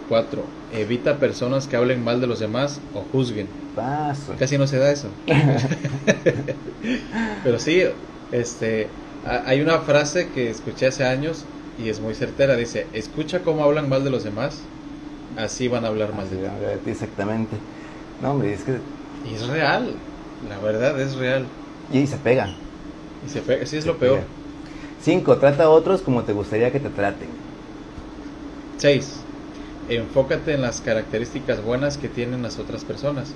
4. 0.07 0.47
Evita 0.71 1.19
personas 1.19 1.67
que 1.67 1.75
hablen 1.75 2.03
mal 2.03 2.21
de 2.21 2.27
los 2.27 2.39
demás 2.39 2.81
o 2.93 3.01
juzguen. 3.01 3.49
Paso. 3.75 4.35
Casi 4.39 4.57
no 4.57 4.67
se 4.67 4.79
da 4.79 4.91
eso. 4.91 5.11
Pero 7.43 7.59
sí, 7.59 7.83
este, 8.31 8.89
ha- 9.23 9.43
hay 9.49 9.61
una 9.61 9.79
frase 9.79 10.31
que 10.31 10.49
escuché 10.49 10.87
hace 10.87 11.05
años 11.05 11.45
y 11.77 11.89
es 11.89 11.99
muy 11.99 12.15
certera. 12.15 12.55
Dice, 12.55 12.87
escucha 12.93 13.43
cómo 13.43 13.63
hablan 13.63 13.89
mal 13.89 14.03
de 14.03 14.09
los 14.09 14.23
demás, 14.23 14.63
así 15.35 15.67
van 15.67 15.85
a 15.85 15.89
hablar 15.89 16.13
mal 16.13 16.29
de 16.29 16.37
ti. 16.37 16.89
Exactamente. 16.91 17.57
No, 18.21 18.31
hombre, 18.31 18.53
es 18.53 18.63
que. 18.63 18.79
Y 19.23 19.35
es 19.35 19.47
real, 19.47 19.95
la 20.47 20.59
verdad 20.59 20.99
es 21.01 21.15
real. 21.15 21.47
Y 21.91 22.07
se 22.07 22.17
pegan. 22.17 22.55
Y 23.25 23.29
se 23.29 23.41
pega, 23.41 23.65
sí 23.65 23.77
es 23.77 23.83
Se 23.83 23.89
lo 23.89 23.97
peor. 23.97 24.19
pega. 24.19 24.27
Cinco, 25.01 25.37
trata 25.37 25.65
a 25.65 25.69
otros 25.69 26.01
como 26.01 26.23
te 26.23 26.33
gustaría 26.33 26.71
que 26.71 26.79
te 26.79 26.89
traten. 26.89 27.29
6. 28.77 29.24
Enfócate 29.87 30.53
en 30.53 30.61
las 30.61 30.81
características 30.81 31.61
buenas 31.61 31.97
que 31.97 32.09
tienen 32.09 32.41
las 32.41 32.57
otras 32.59 32.83
personas. 32.85 33.35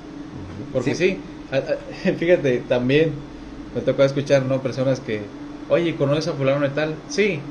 Porque 0.72 0.96
sí, 0.96 1.24
fíjate, 2.18 2.60
también 2.60 3.14
me 3.74 3.82
tocó 3.82 4.04
escuchar, 4.04 4.44
¿no? 4.44 4.62
Personas 4.62 5.00
que, 5.00 5.30
oye, 5.68 5.96
¿conoces 5.96 6.28
a 6.28 6.34
fulano 6.34 6.66
y 6.66 6.70
tal? 6.70 6.98
Sí. 7.08 7.44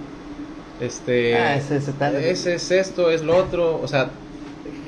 Este, 0.79 1.35
Ah, 1.37 1.57
ese- 1.57 1.77
ese 1.77 1.93
tal. 1.93 2.17
ese 2.17 2.55
es 2.55 2.71
esto, 2.71 3.11
es 3.11 3.23
lo 3.23 3.37
otro. 3.37 3.81
O 3.81 3.89
sea, 3.89 4.13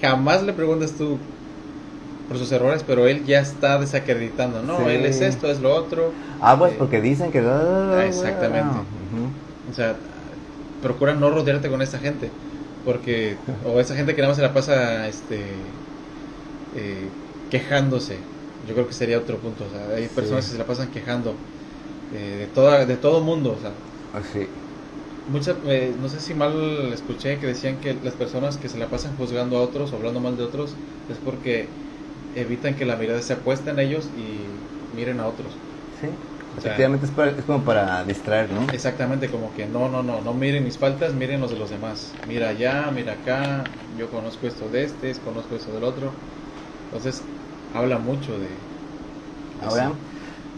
jamás 0.00 0.42
le 0.44 0.52
preguntas 0.52 0.96
tú 0.96 1.18
por 2.28 2.38
sus 2.38 2.52
errores, 2.52 2.84
pero 2.86 3.08
él 3.08 3.24
ya 3.24 3.40
está 3.40 3.78
desacreditando. 3.78 4.62
No, 4.62 4.78
Sí. 4.78 4.84
él 4.90 5.04
es 5.04 5.20
esto, 5.20 5.50
es 5.50 5.60
lo 5.60 5.74
otro. 5.74 6.14
Ah, 6.40 6.56
pues 6.58 6.72
Eh, 6.74 6.76
porque 6.78 7.00
dicen 7.00 7.32
que. 7.32 7.38
Exactamente. 8.06 8.78
Ujú. 8.78 9.32
O 9.68 9.72
sea, 9.72 9.98
procura 10.80 11.14
no 11.14 11.30
rodearte 11.30 11.68
con 11.68 11.82
esa 11.82 11.98
gente. 11.98 12.30
Porque, 12.84 13.44
o 13.64 13.80
esa 13.80 13.94
gente 13.96 14.14
que 14.14 14.20
nada 14.22 14.30
más 14.30 14.36
se 14.36 14.42
la 14.42 14.54
pasa 14.54 15.08
este, 15.08 15.80
eh, 16.72 17.12
quejándose. 17.48 18.26
Yo 18.60 18.74
creo 18.74 18.86
que 18.86 18.94
sería 18.94 19.18
otro 19.18 19.40
punto. 19.40 19.66
O 19.66 19.70
sea, 19.70 19.88
hay 19.90 20.08
Sí. 20.08 20.14
personas 20.14 20.46
que 20.46 20.52
se 20.52 20.58
la 20.58 20.66
pasan 20.66 20.90
quejando 20.90 21.44
eh, 22.10 22.36
de, 22.40 22.48
toda, 22.48 22.86
de 22.86 22.96
todo 22.98 23.22
mundo. 23.22 23.54
O 23.54 23.60
sea, 23.60 23.82
Ah, 24.12 24.22
sí. 24.22 24.50
muchas, 25.26 25.58
eh, 25.64 25.94
no 25.98 26.08
sé 26.08 26.20
si 26.20 26.34
mal 26.34 26.92
escuché 26.92 27.38
que 27.38 27.46
decían 27.46 27.80
que 27.80 27.94
las 27.94 28.14
personas 28.16 28.58
que 28.58 28.68
se 28.68 28.78
la 28.78 28.90
pasan 28.90 29.16
juzgando 29.16 29.56
a 29.58 29.62
otros 29.62 29.92
o 29.92 29.96
hablando 29.96 30.20
mal 30.20 30.36
de 30.36 30.42
otros 30.44 30.78
es 31.08 31.18
porque 31.18 31.74
evitan 32.34 32.76
que 32.76 32.86
la 32.86 32.96
mirada 32.96 33.22
se 33.22 33.34
apuesta 33.34 33.70
en 33.70 33.78
ellos 33.80 34.12
y 34.14 34.62
miren 34.90 35.20
a 35.20 35.28
otros. 35.28 35.60
Sí. 35.90 36.08
O 36.56 36.60
sea, 36.60 36.76
Efectivamente 36.76 37.06
es, 37.06 37.12
para- 37.12 37.32
es 37.32 37.44
como 37.44 37.64
para 37.64 38.04
distraer, 38.04 38.50
¿no? 38.52 38.72
Exactamente, 38.72 39.30
como 39.30 39.52
que 39.52 39.66
no, 39.66 39.88
no, 39.88 40.02
no, 40.02 40.22
no 40.22 40.32
miren 40.34 40.62
mis 40.64 40.78
faltas, 40.78 41.14
miren 41.14 41.40
los 41.40 41.50
de 41.50 41.56
los 41.56 41.70
demás. 41.70 42.20
Mira 42.22 42.48
allá, 42.50 42.90
mira 42.92 43.14
acá, 43.14 43.74
yo 43.94 44.08
conozco 44.10 44.46
esto 44.46 44.68
de 44.70 44.84
este, 44.84 45.20
conozco 45.20 45.56
esto 45.56 45.72
del 45.74 45.82
otro. 45.84 46.20
Entonces, 46.84 47.28
habla 47.72 47.98
mucho 47.98 48.38
de... 48.38 48.68
de 49.54 49.66
Ahora, 49.66 49.66
eso. 49.66 49.98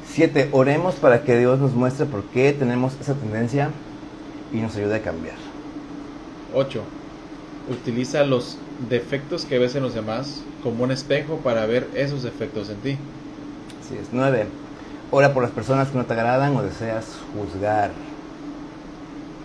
siete, 0.03 0.49
oremos 0.53 0.97
para 0.97 1.24
que 1.24 1.38
Dios 1.38 1.61
nos 1.61 1.74
muestre 1.74 2.07
por 2.07 2.30
qué 2.30 2.53
tenemos 2.53 3.01
esa 3.01 3.18
tendencia 3.18 3.74
y 4.53 4.61
nos 4.62 4.76
ayude 4.76 4.97
a 4.97 5.03
cambiar. 5.03 5.38
Ocho, 6.53 6.86
utiliza 7.66 8.24
los 8.24 8.64
defectos 8.78 9.47
que 9.47 9.59
ves 9.59 9.74
en 9.76 9.82
los 9.84 9.95
demás 9.95 10.47
como 10.61 10.84
un 10.84 10.93
espejo 10.93 11.43
para 11.43 11.66
ver 11.66 11.90
esos 11.95 12.22
defectos 12.22 12.70
en 12.70 12.80
ti. 12.82 12.99
Así 13.78 13.97
es. 13.97 14.12
Nueve, 14.12 14.62
ora 15.13 15.33
por 15.33 15.45
las 15.45 15.53
personas 15.53 15.91
que 15.91 15.99
no 15.99 16.07
te 16.07 16.15
agradan 16.15 16.57
o 16.57 16.63
deseas 16.65 17.17
juzgar, 17.33 17.93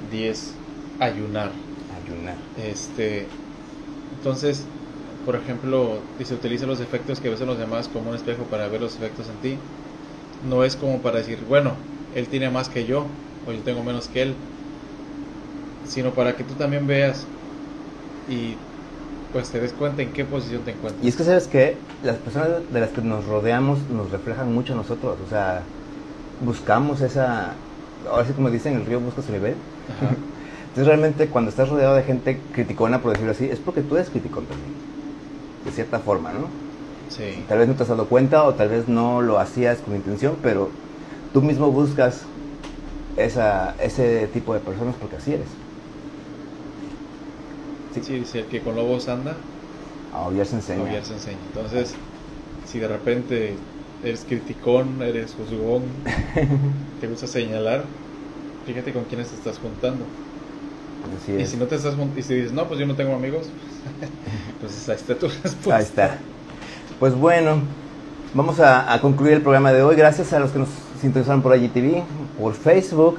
Diez, 0.09 0.53
ayunar. 0.99 1.51
ayunar. 1.89 2.37
Este, 2.55 3.27
entonces, 4.13 4.67
por 5.25 5.35
ejemplo, 5.35 6.03
dice 6.17 6.33
utiliza 6.35 6.65
los 6.65 6.79
defectos 6.79 7.19
que 7.19 7.29
ves 7.29 7.41
en 7.41 7.47
los 7.47 7.57
demás 7.57 7.87
como 7.87 8.09
un 8.09 8.15
espejo 8.15 8.43
para 8.45 8.67
ver 8.67 8.81
los 8.81 8.97
defectos 8.99 9.27
en 9.29 9.37
ti. 9.39 9.59
No 10.43 10.63
es 10.63 10.75
como 10.75 11.01
para 11.01 11.19
decir, 11.19 11.45
bueno, 11.45 11.77
él 12.11 12.27
tiene 12.29 12.49
más 12.49 12.69
que 12.69 12.85
yo 12.85 13.07
o 13.45 13.51
yo 13.53 13.63
tengo 13.63 13.83
menos 13.83 14.07
que 14.09 14.21
él, 14.21 14.35
sino 15.83 16.13
para 16.13 16.35
que 16.35 16.43
tú 16.43 16.53
también 16.55 16.87
veas 16.87 17.27
y 18.27 18.57
pues 19.33 19.49
te 19.49 19.59
des 19.59 19.73
cuenta 19.73 20.01
en 20.01 20.11
qué 20.13 20.25
posición 20.25 20.61
te 20.63 20.71
encuentras. 20.71 21.03
Y 21.03 21.07
es 21.07 21.15
que 21.15 21.23
sabes 21.23 21.47
que 21.47 21.77
las 22.03 22.15
personas 22.17 22.49
de 22.71 22.79
las 22.79 22.89
que 22.89 23.01
nos 23.01 23.25
rodeamos 23.25 23.79
nos 23.89 24.11
reflejan 24.11 24.53
mucho 24.53 24.73
a 24.73 24.75
nosotros, 24.77 25.17
o 25.25 25.29
sea, 25.29 25.61
buscamos 26.45 27.01
esa, 27.01 27.51
ahora 28.09 28.25
sí 28.25 28.33
como 28.33 28.49
dicen, 28.49 28.75
el 28.75 28.85
río 28.85 28.99
busca 28.99 29.21
su 29.21 29.31
nivel. 29.31 29.55
Ajá. 29.97 30.13
Entonces 30.77 30.87
realmente 30.87 31.27
cuando 31.27 31.49
estás 31.49 31.69
rodeado 31.69 31.95
de 31.95 32.03
gente 32.03 32.39
criticona, 32.53 33.01
por 33.01 33.11
decirlo 33.11 33.31
así, 33.31 33.45
es 33.45 33.57
porque 33.59 33.81
tú 33.81 33.95
eres 33.95 34.09
criticón 34.09 34.45
también, 34.45 34.69
de 35.65 35.71
cierta 35.71 35.97
forma, 35.97 36.31
¿no? 36.33 36.47
Sí, 37.09 37.43
Tal 37.49 37.57
vez 37.57 37.67
no 37.67 37.73
te 37.73 37.83
has 37.83 37.89
dado 37.89 38.05
cuenta 38.05 38.43
o 38.43 38.53
tal 38.53 38.69
vez 38.69 38.87
no 38.87 39.21
lo 39.21 39.39
hacías 39.39 39.79
con 39.79 39.95
intención, 39.95 40.35
pero 40.43 40.69
tú 41.33 41.41
mismo 41.41 41.71
buscas 41.71 42.21
esa, 43.17 43.73
ese 43.81 44.27
tipo 44.27 44.53
de 44.53 44.59
personas 44.59 44.93
porque 45.01 45.15
así 45.15 45.33
eres. 45.33 45.47
Sí, 48.01 48.13
sí, 48.13 48.19
dice 48.19 48.39
el 48.39 48.45
que 48.45 48.61
con 48.61 48.75
lobos 48.75 49.07
anda, 49.07 49.35
a 50.13 50.25
aullar 50.25 50.45
se 50.45 50.55
enseña. 50.55 50.81
aullar 50.81 51.03
se 51.05 51.13
enseña. 51.13 51.37
Entonces, 51.53 51.95
si 52.65 52.79
de 52.79 52.87
repente 52.87 53.55
eres 54.03 54.25
criticón, 54.27 55.01
eres 55.01 55.35
juzgón, 55.35 55.83
te 57.01 57.07
gusta 57.07 57.27
señalar, 57.27 57.83
fíjate 58.65 58.93
con 58.93 59.03
quiénes 59.05 59.29
te 59.29 59.35
estás 59.35 59.57
juntando. 59.59 60.05
Así 61.21 61.33
Y 61.33 61.45
si 61.45 61.57
no 61.57 61.65
te 61.65 61.75
estás 61.75 61.95
y 62.15 62.21
si 62.21 62.35
dices, 62.35 62.51
no, 62.51 62.67
pues 62.67 62.79
yo 62.79 62.85
no 62.85 62.95
tengo 62.95 63.15
amigos, 63.15 63.47
pues 64.61 64.89
ahí 64.89 64.95
está 64.95 65.15
tu 65.15 65.27
respuesta. 65.27 65.75
Ahí 65.75 65.83
está. 65.83 66.17
Pues 66.99 67.15
bueno, 67.15 67.61
vamos 68.33 68.59
a, 68.59 68.91
a 68.91 68.99
concluir 69.01 69.33
el 69.33 69.41
programa 69.41 69.71
de 69.71 69.83
hoy. 69.83 69.95
Gracias 69.95 70.33
a 70.33 70.39
los 70.39 70.51
que 70.51 70.59
nos 70.59 70.69
sintonizaron 70.99 71.41
por 71.41 71.55
IGTV, 71.55 72.03
por 72.39 72.53
Facebook. 72.53 73.17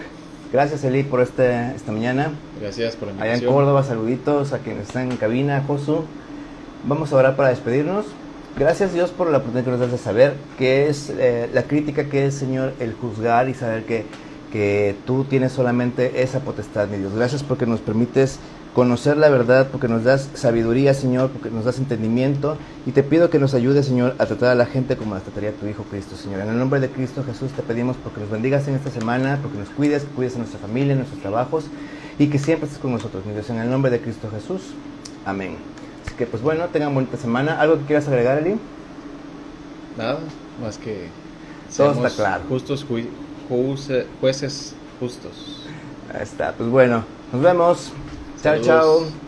Gracias, 0.51 0.83
Eli, 0.85 1.03
por 1.03 1.21
este, 1.21 1.75
esta 1.75 1.93
mañana. 1.93 2.33
Gracias 2.61 2.97
por 2.97 3.09
la 3.09 3.15
Allá 3.15 3.25
en 3.25 3.31
invitación. 3.35 3.55
Córdoba, 3.55 3.83
saluditos 3.85 4.53
a 4.55 4.59
quienes 4.61 4.87
están 4.87 5.11
en 5.11 5.19
cabina, 5.19 5.63
Josu. 5.67 6.05
Vamos 6.85 7.13
a 7.13 7.17
orar 7.17 7.37
para 7.37 7.51
despedirnos. 7.51 8.07
Gracias 8.59 8.93
Dios 8.93 9.11
por 9.11 9.31
la 9.31 9.39
oportunidad 9.39 9.65
que 9.65 9.71
nos 9.71 9.81
das 9.81 9.93
de 9.93 9.99
saber 9.99 10.35
qué 10.59 10.89
es 10.89 11.11
eh, 11.11 11.49
la 11.53 11.65
crítica, 11.65 12.09
qué 12.09 12.27
es 12.27 12.35
Señor 12.35 12.73
el 12.81 12.93
juzgar 12.95 13.49
y 13.49 13.55
saber 13.55 13.85
que, 13.85 14.05
que 14.51 14.97
tú 15.07 15.25
tienes 15.25 15.53
solamente 15.53 16.23
esa 16.23 16.41
potestad, 16.41 16.89
mi 16.89 16.97
Dios. 16.97 17.15
Gracias 17.15 17.43
porque 17.43 17.67
nos 17.67 17.81
permites 17.81 18.41
conocer 18.79 19.16
la 19.16 19.29
verdad, 19.29 19.66
porque 19.72 19.89
nos 19.89 20.05
das 20.05 20.29
sabiduría, 20.35 20.95
Señor, 20.95 21.31
porque 21.31 21.51
nos 21.51 21.64
das 21.64 21.79
entendimiento. 21.79 22.57
Y 22.87 22.93
te 22.93 23.03
pido 23.03 23.29
que 23.29 23.41
nos 23.41 23.53
ayudes, 23.55 23.87
Señor, 23.87 24.14
a 24.20 24.26
tratar 24.26 24.51
a 24.51 24.55
la 24.55 24.66
gente 24.66 24.97
como 24.97 25.16
la 25.16 25.20
trataría 25.20 25.51
tu 25.51 25.66
Hijo 25.66 25.83
Cristo, 25.91 26.14
Señor. 26.14 26.43
En 26.43 26.49
el 26.51 26.57
nombre 26.61 26.79
de 26.79 26.89
Cristo 26.89 27.24
Jesús 27.26 27.51
te 27.51 27.62
pedimos 27.62 27.97
porque 27.97 28.20
nos 28.20 28.31
bendigas 28.31 28.68
en 28.68 28.76
esta 28.76 28.91
semana, 28.91 29.41
porque 29.43 29.59
nos 29.59 29.68
cuides, 29.70 30.05
que 30.05 30.11
cuides 30.11 30.37
a 30.37 30.39
nuestra 30.39 30.61
familia, 30.61 30.93
en 30.93 30.99
nuestros 30.99 31.20
trabajos 31.20 31.64
y 32.20 32.29
que 32.29 32.39
siempre 32.39 32.66
estés 32.68 32.81
con 32.81 32.93
nosotros, 32.93 33.26
mi 33.26 33.33
Dios. 33.33 33.51
En 33.51 33.59
el 33.59 33.68
nombre 33.68 33.91
de 33.91 34.01
Cristo 34.01 34.31
Jesús. 34.33 34.62
Amén. 35.26 35.57
Así 36.07 36.14
que, 36.14 36.26
pues 36.26 36.41
bueno, 36.41 36.66
tengan 36.72 36.95
bonita 36.95 37.16
semana. 37.16 37.61
¿Algo 37.61 37.79
que 37.81 37.85
quieras 37.87 38.07
agregar, 38.07 38.39
Eli? 38.39 38.55
Nada, 39.97 40.20
más 40.62 40.79
que 40.79 41.09
Todo 41.76 41.93
está 41.95 42.11
claro. 42.11 42.45
justos, 42.49 42.87
ju- 42.89 43.09
juece- 43.49 44.07
jueces 44.20 44.74
justos. 45.01 45.64
Ahí 46.14 46.22
está. 46.22 46.53
Pues 46.53 46.70
bueno, 46.70 47.03
nos 47.33 47.43
vemos. 47.43 47.91
Chao, 48.43 48.59
chao. 48.61 49.28